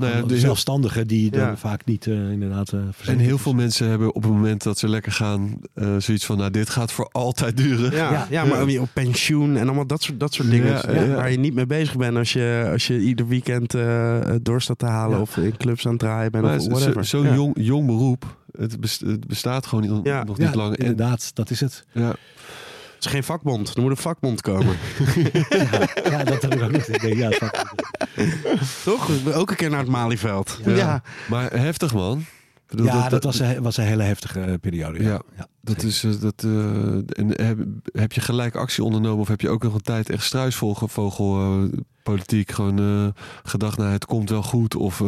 [0.00, 1.56] Nou ja, de- zelfstandigen die dan Ja.
[1.56, 3.42] vaak niet eh, inderdaad eh En heel is.
[3.42, 6.70] veel mensen hebben op het moment dat ze lekker gaan, eh, zoiets van, nou, dit
[6.70, 7.92] gaat voor altijd duren.
[7.92, 8.44] Ja, ja, Ja.
[8.44, 10.66] maar op pensioen en allemaal dat soort, dat soort dingen.
[10.94, 11.14] Ja, ja.
[11.14, 14.78] Waar je niet mee bezig bent als je, als je ieder weekend eh, door staat
[14.78, 15.22] te halen Ja.
[15.22, 17.04] of in clubs aan het draaien bent Maar of het is whatever.
[17.04, 17.34] zo- Zo'n Ja.
[17.34, 20.24] jong, jong beroep, het, best- het bestaat gewoon niet, Ja.
[20.24, 20.76] nog Ja, niet lang.
[20.76, 21.84] En, inderdaad, dat is het.
[21.92, 22.16] ja, Het
[23.04, 23.74] is geen vakbond.
[23.74, 24.76] Er moet een vakbond komen.
[26.10, 26.88] Ja, dat heb ik ook niet.
[26.88, 27.50] Ik denk, ja.
[28.84, 29.10] Toch?
[29.34, 30.58] Ook een keer naar het Malieveld.
[30.64, 30.76] Ja.
[30.76, 31.02] Ja.
[31.28, 32.18] maar heftig man.
[32.18, 35.02] Ik bedoel, ja, dat, was, een, was een hele heftige eh, periode.
[35.02, 35.22] Ja, Ja.
[35.36, 35.46] ja.
[35.60, 36.50] Dat is, eh, dat, eh,
[37.18, 37.58] en heb,
[37.92, 41.80] heb je gelijk actie ondernomen of heb je ook nog een tijd echt struisvogel eh,
[42.02, 45.02] politiek gewoon gedacht, nou het komt wel goed of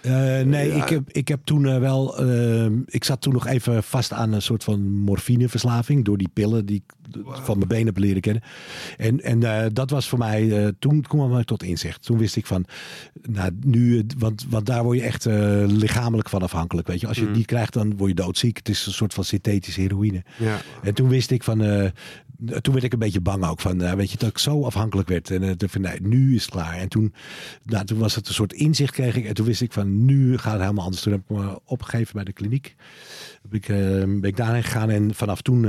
[0.00, 0.12] eh,
[0.46, 0.82] nee, Ja.
[0.82, 2.18] ik, heb, ik heb toen eh, wel.
[2.18, 6.04] eh, ik zat toen nog even vast aan een soort van morfineverslaving.
[6.04, 6.92] Door die pillen die ik
[7.24, 8.42] van mijn benen heb leren kennen.
[8.96, 10.72] En, en eh, dat was voor mij.
[10.78, 12.02] toen kwam ik tot inzicht.
[12.02, 12.64] Toen wist ik van.
[13.22, 14.06] Nou, nu.
[14.18, 15.24] Want, want daar word je echt
[15.72, 16.86] lichamelijk van afhankelijk.
[16.86, 18.56] Weet je, als je het niet krijgt, dan word je doodziek.
[18.56, 20.22] Het is een soort van synthetische heroïne.
[20.38, 20.56] Ja.
[20.82, 21.92] En toen wist ik van.
[22.46, 23.82] Toen werd ik een beetje bang ook van.
[23.82, 25.30] eh, weet je, dat ik zo afhankelijk werd.
[25.30, 26.74] En eh, toen van, nee, nu is het klaar.
[26.74, 27.14] En toen,
[27.62, 29.24] nou, toen was het een soort inzicht kreeg ik.
[29.24, 30.04] En toen wist ik van.
[30.04, 31.02] Nu gaat het helemaal anders.
[31.02, 32.74] Toen heb ik me opgegeven bij de kliniek.
[33.42, 34.90] Heb ik, eh, ben ik daarheen gegaan.
[34.90, 35.62] En vanaf toen.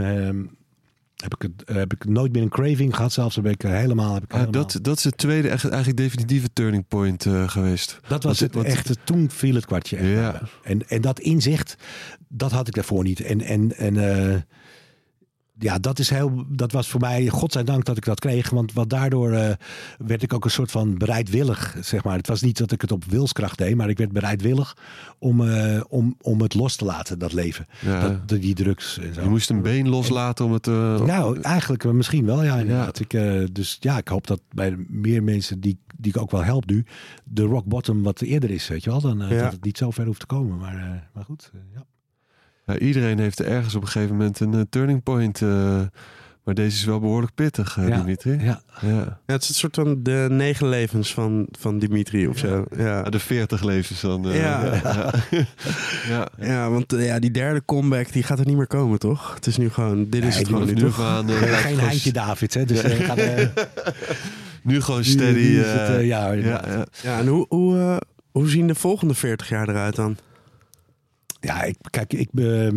[1.16, 3.14] heb ik, het, heb ik nooit meer een craving gehad.
[3.14, 4.14] Zelfs heb ik helemaal.
[4.14, 8.00] Heb ik ah, helemaal dat, dat is het tweede echt, eigenlijk definitieve turning point geweest.
[8.08, 8.96] Dat was het echte.
[9.04, 9.98] Toen viel het kwartje.
[9.98, 10.42] echt Ja.
[10.64, 11.76] En, en dat inzicht,
[12.28, 13.20] dat had ik daarvoor niet.
[13.20, 13.96] En, en, en
[15.60, 18.50] ja, dat, is heel, dat was voor mij, godzijdank dat ik dat kreeg.
[18.50, 19.54] Want wat daardoor eh,
[19.98, 22.18] werd ik ook een soort van bereidwillig, zeg maar.
[22.18, 24.78] Het was niet dat ik het op wilskracht deed, maar ik werd bereidwillig
[25.20, 27.66] om, eh, om, om het los te laten, dat leven.
[27.80, 28.22] Ja.
[28.26, 29.22] Dat, die drugs en zo.
[29.22, 30.68] Je moest een been loslaten om het...
[30.68, 32.58] eh, Nou, eigenlijk misschien wel, ja.
[32.58, 33.00] inderdaad.
[33.00, 33.10] Ik,
[33.56, 36.86] dus ja, ik hoop dat bij meer mensen die, die ik ook wel help nu,
[37.24, 39.02] de rock bottom wat eerder is, weet je wel.
[39.02, 39.42] Dan, Ja.
[39.44, 40.58] Dat het niet zo ver hoeft te komen.
[40.58, 41.84] Maar, maar goed, ja.
[42.70, 45.42] Ja, iedereen heeft ergens op een gegeven moment een eh, turning point.
[45.42, 45.80] eh,
[46.44, 48.32] maar deze is wel behoorlijk pittig, eh, Ja, Dimitri.
[48.32, 48.62] ja.
[48.82, 49.20] Ja.
[49.26, 52.66] Ja, het is een soort van de negen levens van, van Dimitri of zo.
[52.78, 53.02] Ja.
[53.02, 54.30] Ah, de 40 levens dan.
[54.30, 54.64] eh, Ja.
[54.84, 55.12] ja.
[56.10, 56.28] ja.
[56.40, 59.34] Ja, want ja, die derde comeback die gaat er niet meer komen, toch?
[59.36, 62.66] Het is nu gewoon, dit is het gewoon nu, lijkt Geen gewoon- Heintje Davids, hè?
[62.66, 63.20] Dus gaat,
[64.64, 65.40] Nu gewoon steady.
[65.40, 66.66] nu is het, ja, ja, inderdaad.
[66.68, 66.86] ja.
[67.12, 68.02] Ja, en hoe, hoe,
[68.32, 70.18] hoe zien de volgende 40 jaar eruit dan?
[71.40, 72.68] Ja, ik, kijk, ik, eh,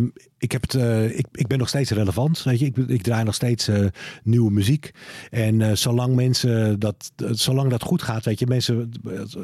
[0.43, 2.43] ik, heb het, eh, ik, ik ben nog steeds relevant.
[2.43, 2.65] Weet je?
[2.65, 3.85] Ik, ik draai nog steeds eh,
[4.23, 4.91] nieuwe muziek.
[5.29, 8.91] En eh, zolang mensen dat, zolang dat goed gaat, weet je, mensen,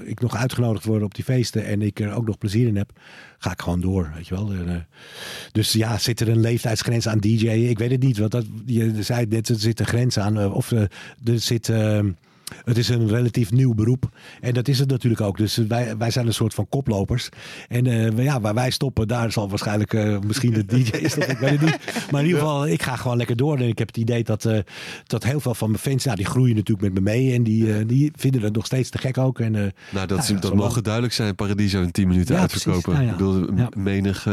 [0.05, 2.91] ik nog uitgenodigd word op die feesten en ik er ook nog plezier in heb,
[3.37, 4.11] ga ik gewoon door.
[4.15, 4.51] Weet je wel.
[5.51, 7.69] Dus ja, zit er een leeftijdsgrens aan DJ'en?
[7.69, 8.17] Ik weet het niet.
[8.17, 10.53] Want dat, je zei net, er zit een grens aan.
[10.53, 10.89] of er
[11.39, 11.71] zit.
[12.63, 14.09] Het is een relatief nieuw beroep.
[14.41, 15.37] En dat is het natuurlijk ook.
[15.37, 17.29] Dus wij, wij zijn een soort van koplopers.
[17.67, 21.29] En eh, ja, waar wij stoppen, daar zal waarschijnlijk eh, misschien de DJ stoppen.
[21.29, 22.07] Ik weet het niet.
[22.11, 23.57] Maar in ieder geval, ik ga gewoon lekker door.
[23.57, 24.59] En ik heb het idee dat, eh,
[25.05, 27.33] dat heel veel van mijn fans, nou, die groeien natuurlijk met me mee.
[27.33, 29.39] En die, die vinden het nog steeds te gek ook.
[29.39, 31.35] En, Nou, dat, Nou ja, dat mogen duidelijk zijn.
[31.35, 32.93] Paradiso in 10 minuten Ja, uitverkopen.
[32.93, 33.11] Nou ja.
[33.11, 34.27] Ik bedoel, menig,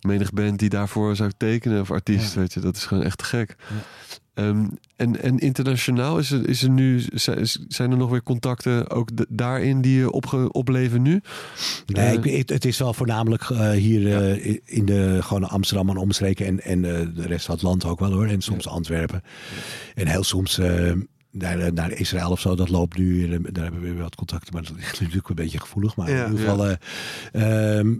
[0.00, 3.24] menig band die daarvoor zou tekenen of artiest, weet je, dat is gewoon echt te
[3.24, 3.56] gek.
[4.38, 4.66] Ehm,
[4.96, 7.02] en, en internationaal is er, is er nu,
[7.68, 11.20] zijn er nog weer contacten ook daarin die je opge, opleven nu?
[11.86, 15.88] Nee, Eh, ik, het, het is wel voornamelijk eh, hier eh, in de gewoon Amsterdam
[15.88, 16.82] en omstreken en, en
[17.14, 18.26] de rest van het land ook wel hoor.
[18.26, 19.22] En soms Antwerpen.
[19.94, 20.92] En heel soms eh,
[21.30, 22.54] naar, naar Israël of zo.
[22.54, 23.32] Dat loopt nu.
[23.32, 24.52] eh, Daar hebben we weer wat contacten.
[24.54, 25.96] Maar dat is natuurlijk een beetje gevoelig.
[25.96, 26.24] Maar Ja.
[26.24, 26.66] in ieder geval
[27.32, 27.94] eh, ehm,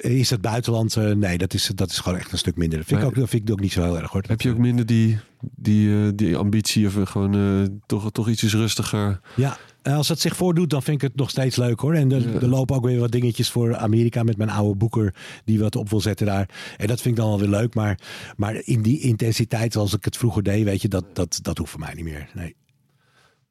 [0.00, 0.96] is het buitenland.
[0.96, 2.78] eh, nee, dat is, dat is gewoon echt een stuk minder.
[2.78, 4.22] Dat vind, ik ook, dat vind ik ook niet zo heel erg hoor.
[4.26, 8.28] Heb je ook minder die, die, eh, die ambitie of eh, gewoon eh, toch, toch
[8.28, 9.20] iets rustiger?
[9.36, 11.94] Ja, als het zich voordoet, dan vind ik het nog steeds leuk hoor.
[11.94, 12.40] En er, Ja.
[12.40, 15.14] er lopen ook weer wat dingetjes voor Amerika met mijn oude boeker
[15.44, 16.48] die wat op wil zetten daar.
[16.76, 17.74] En dat vind ik dan wel weer leuk.
[17.74, 17.98] Maar,
[18.36, 21.70] maar in die intensiteit zoals ik het vroeger deed, weet je, dat, dat, dat hoeft
[21.70, 22.28] voor mij niet meer.
[22.34, 22.54] Nee.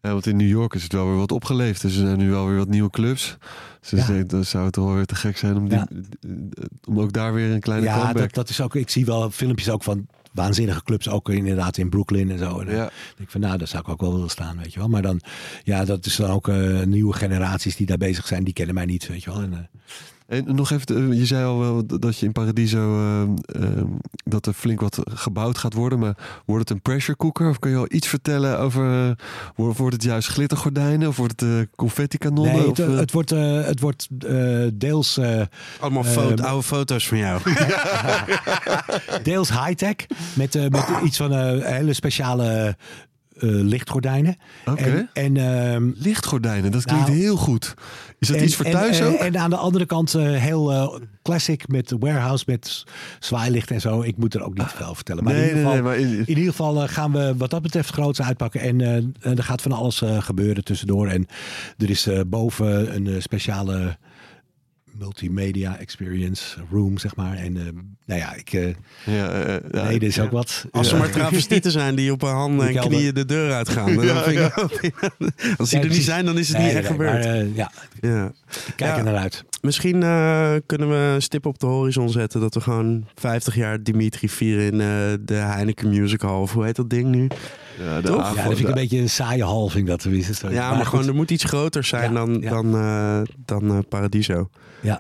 [0.01, 1.81] Ja, want in New York is het wel weer wat opgeleefd.
[1.81, 3.37] Dus er zijn nu wel weer wat nieuwe clubs.
[3.89, 4.23] Dus Ja.
[4.23, 5.87] dan zou het wel weer te gek zijn om, die, Ja.
[6.87, 8.21] om ook daar weer een kleine Ja, comeback.
[8.21, 8.75] dat, dat is ook.
[8.75, 12.59] Ik zie wel filmpjes ook van waanzinnige clubs, ook inderdaad in Brooklyn en zo.
[12.59, 12.79] En, eh, Ja.
[12.81, 14.87] denk ik van, nou, daar zou ik ook wel willen staan, weet je wel.
[14.87, 15.21] Maar dan,
[15.63, 18.85] ja, dat is dan ook eh, nieuwe generaties die daar bezig zijn, die kennen mij
[18.85, 19.41] niet, weet je wel.
[19.41, 19.59] En, eh,
[20.31, 23.83] En nog even, eh, je zei al wel dat je in Paradiso eh, eh,
[24.23, 27.49] dat er flink wat gebouwd gaat worden, maar wordt het een pressure cooker?
[27.49, 29.11] Of kun je al iets vertellen over, eh,
[29.55, 32.53] wordt het juist glittergordijnen of wordt het uh, confetti kanonnen?
[32.53, 35.41] nee, of, het, eh, het wordt, eh, het wordt eh, deels eh,
[35.79, 37.41] Allemaal Eh, foto, oude foto's van jou.
[39.23, 39.95] deels high-tech.
[40.33, 42.73] Met, eh, met iets van eh, hele speciale eh,
[43.47, 44.35] lichtgordijnen.
[44.65, 44.83] Oké.
[44.83, 47.73] En, en, ehm, Lichtgordijnen, dat klinkt Nou, heel goed.
[48.19, 49.19] Is dat en- iets voor thuis en, ook?
[49.19, 52.83] En aan de andere kant eh, heel eh, classic met warehouse, met
[53.19, 54.01] zwaailicht en zo.
[54.01, 55.23] Ik moet er ook niet veel vertellen.
[55.23, 57.49] Maar nee, in ieder geval, nee, maar in- in ieder geval eh, gaan we wat
[57.49, 58.61] dat betreft groots uitpakken.
[58.61, 61.07] En eh, eh, er gaat van alles eh, gebeuren tussendoor.
[61.07, 61.27] En
[61.77, 63.97] er is eh, boven een eh, speciale
[65.01, 67.37] multimedia experience room, zeg maar.
[67.37, 67.63] En eh,
[68.05, 68.53] nou ja, ik...
[68.53, 68.67] eh,
[69.05, 70.65] ja, nee, dit is ook wat.
[70.71, 73.95] Als er maar travestieten zijn die op hun handen en knieën de deur uitgaan.
[73.95, 74.09] Dan
[75.57, 77.25] als die er niet zijn, dan is het Nee, niet echt nee, gebeurd.
[77.25, 77.71] maar, ja,
[78.01, 78.31] ja.
[78.67, 79.43] ik kijk er naar uit.
[79.61, 79.99] Misschien
[80.65, 84.65] kunnen we een stip op de horizon zetten dat we gewoon 50 jaar Dimitri vieren
[84.71, 84.77] in
[85.25, 86.39] de Heineken Music Hall.
[86.41, 87.27] Of hoe heet dat ding nu?
[87.83, 88.19] Ja, de Toch?
[88.21, 89.99] avond- Ja, dat vind ik een beetje een saaie hal, vind ik dat.
[89.99, 90.49] tenminste.
[90.49, 90.87] Ja, maar, goed.
[90.87, 94.49] gewoon er moet iets groter zijn dan, dan, eh, dan eh, Paradiso.
[94.79, 94.99] Ja.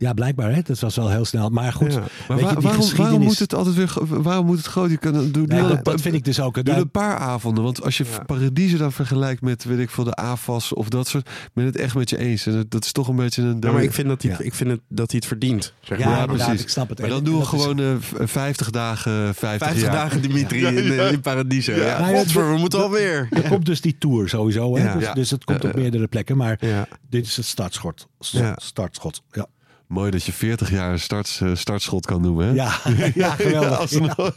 [0.00, 0.54] Ja, blijkbaar.
[0.54, 0.60] Hè?
[0.62, 1.48] Dat was wel heel snel.
[1.48, 1.98] Maar goed, Ja.
[1.98, 4.90] Maar weet waar- je, die waarom, waarom moet het altijd weer, waarom moet het groot?
[4.90, 6.54] Je kan, doe, doe dan dat, vind ik dus ook.
[6.54, 7.64] Doe Daar- een paar avonden.
[7.64, 11.28] Want als je Paradiso dan vergelijkt met, weet ik veel, de AFAS of dat soort,
[11.54, 12.46] ben het echt met je eens.
[12.46, 13.56] En dat, dat is toch een beetje een...
[13.60, 14.38] Ja, maar ik vind dat hij, Ja.
[14.38, 15.72] ik vind het, dat hij het verdient.
[15.80, 16.18] Zeg ja, maar.
[16.18, 16.62] Ja, precies.
[16.62, 16.98] ik snap het.
[16.98, 19.92] Maar En- dan doen we is- gewoon eh, v- 50 dagen, 50, 50 jaar.
[19.92, 21.72] dagen Dimitri in, eh, in Paradiso.
[21.72, 22.08] Ja.
[22.08, 23.28] Ja, Godver, we moeten alweer.
[23.30, 24.76] Er komt dus die tour sowieso.
[24.76, 24.84] Hè?
[24.84, 24.94] Ja.
[24.94, 25.12] Dus, Ja.
[25.14, 25.80] dus het komt op Ja.
[25.80, 26.36] meerdere plekken.
[26.36, 26.86] Maar Ja.
[27.10, 28.08] dit is het startschot.
[28.18, 28.54] Ja.
[28.56, 29.22] Startschot.
[29.30, 29.46] Ja,
[29.90, 32.46] Mooi dat je 40 jaar starts, eh, startschot kan noemen.
[32.46, 32.52] Hè?
[32.52, 32.72] ja,
[33.14, 33.78] ja geweldig.
[33.78, 34.32] alsnog.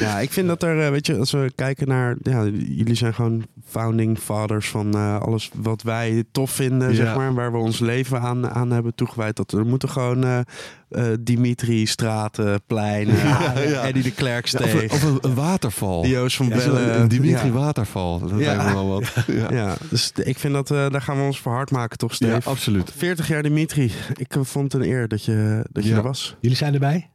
[0.00, 3.14] Ja, ik vind dat er, eh, weet je, als we kijken naar, ja, jullie zijn
[3.14, 6.94] gewoon founding fathers van eh, alles wat wij tof vinden, Ja.
[6.94, 9.36] zeg maar, waar we ons leven aan, aan hebben toegewijd.
[9.36, 10.44] Dat er moeten gewoon
[10.90, 13.82] eh, Dimitri, straten, pleinen, Ja, ja.
[13.86, 16.02] Eddie de Ja, Klerksteeg, of, een, of een, een waterval.
[16.02, 17.00] die Joost van Ja, Bellen.
[17.00, 17.52] een Dimitri ja.
[17.52, 18.18] waterval.
[18.18, 18.36] Dat Ja.
[18.36, 19.12] lijkt me wel wat.
[19.26, 22.10] Ja, Ja, dus ik vind dat, eh, daar gaan we ons voor hard maken, toch,
[22.10, 22.48] Ja, Steve?
[22.48, 22.92] absoluut.
[22.96, 23.92] 40 jaar Dimitri.
[24.16, 25.96] Ik eh, vond het een eer dat je, dat je Ja.
[25.96, 26.36] er was.
[26.40, 27.10] Jullie zijn erbij?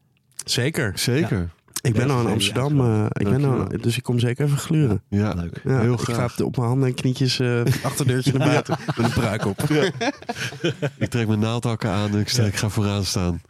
[0.45, 0.91] Zeker.
[0.95, 1.49] Zeker.
[1.81, 2.79] Ik ben Ja, al in ja, Amsterdam.
[2.79, 5.01] eh, ik ben al, dus ik kom zeker even gluren.
[5.09, 5.61] Ja, Leuk.
[5.63, 6.39] Ja, heel ik ga graag.
[6.41, 9.61] op, mijn handen en knietjes eh achterdeurtje naar buiten met een pruik op.
[10.97, 13.41] Ik trek mijn naaldhakken aan en ik, sta, ik ga vooraan staan.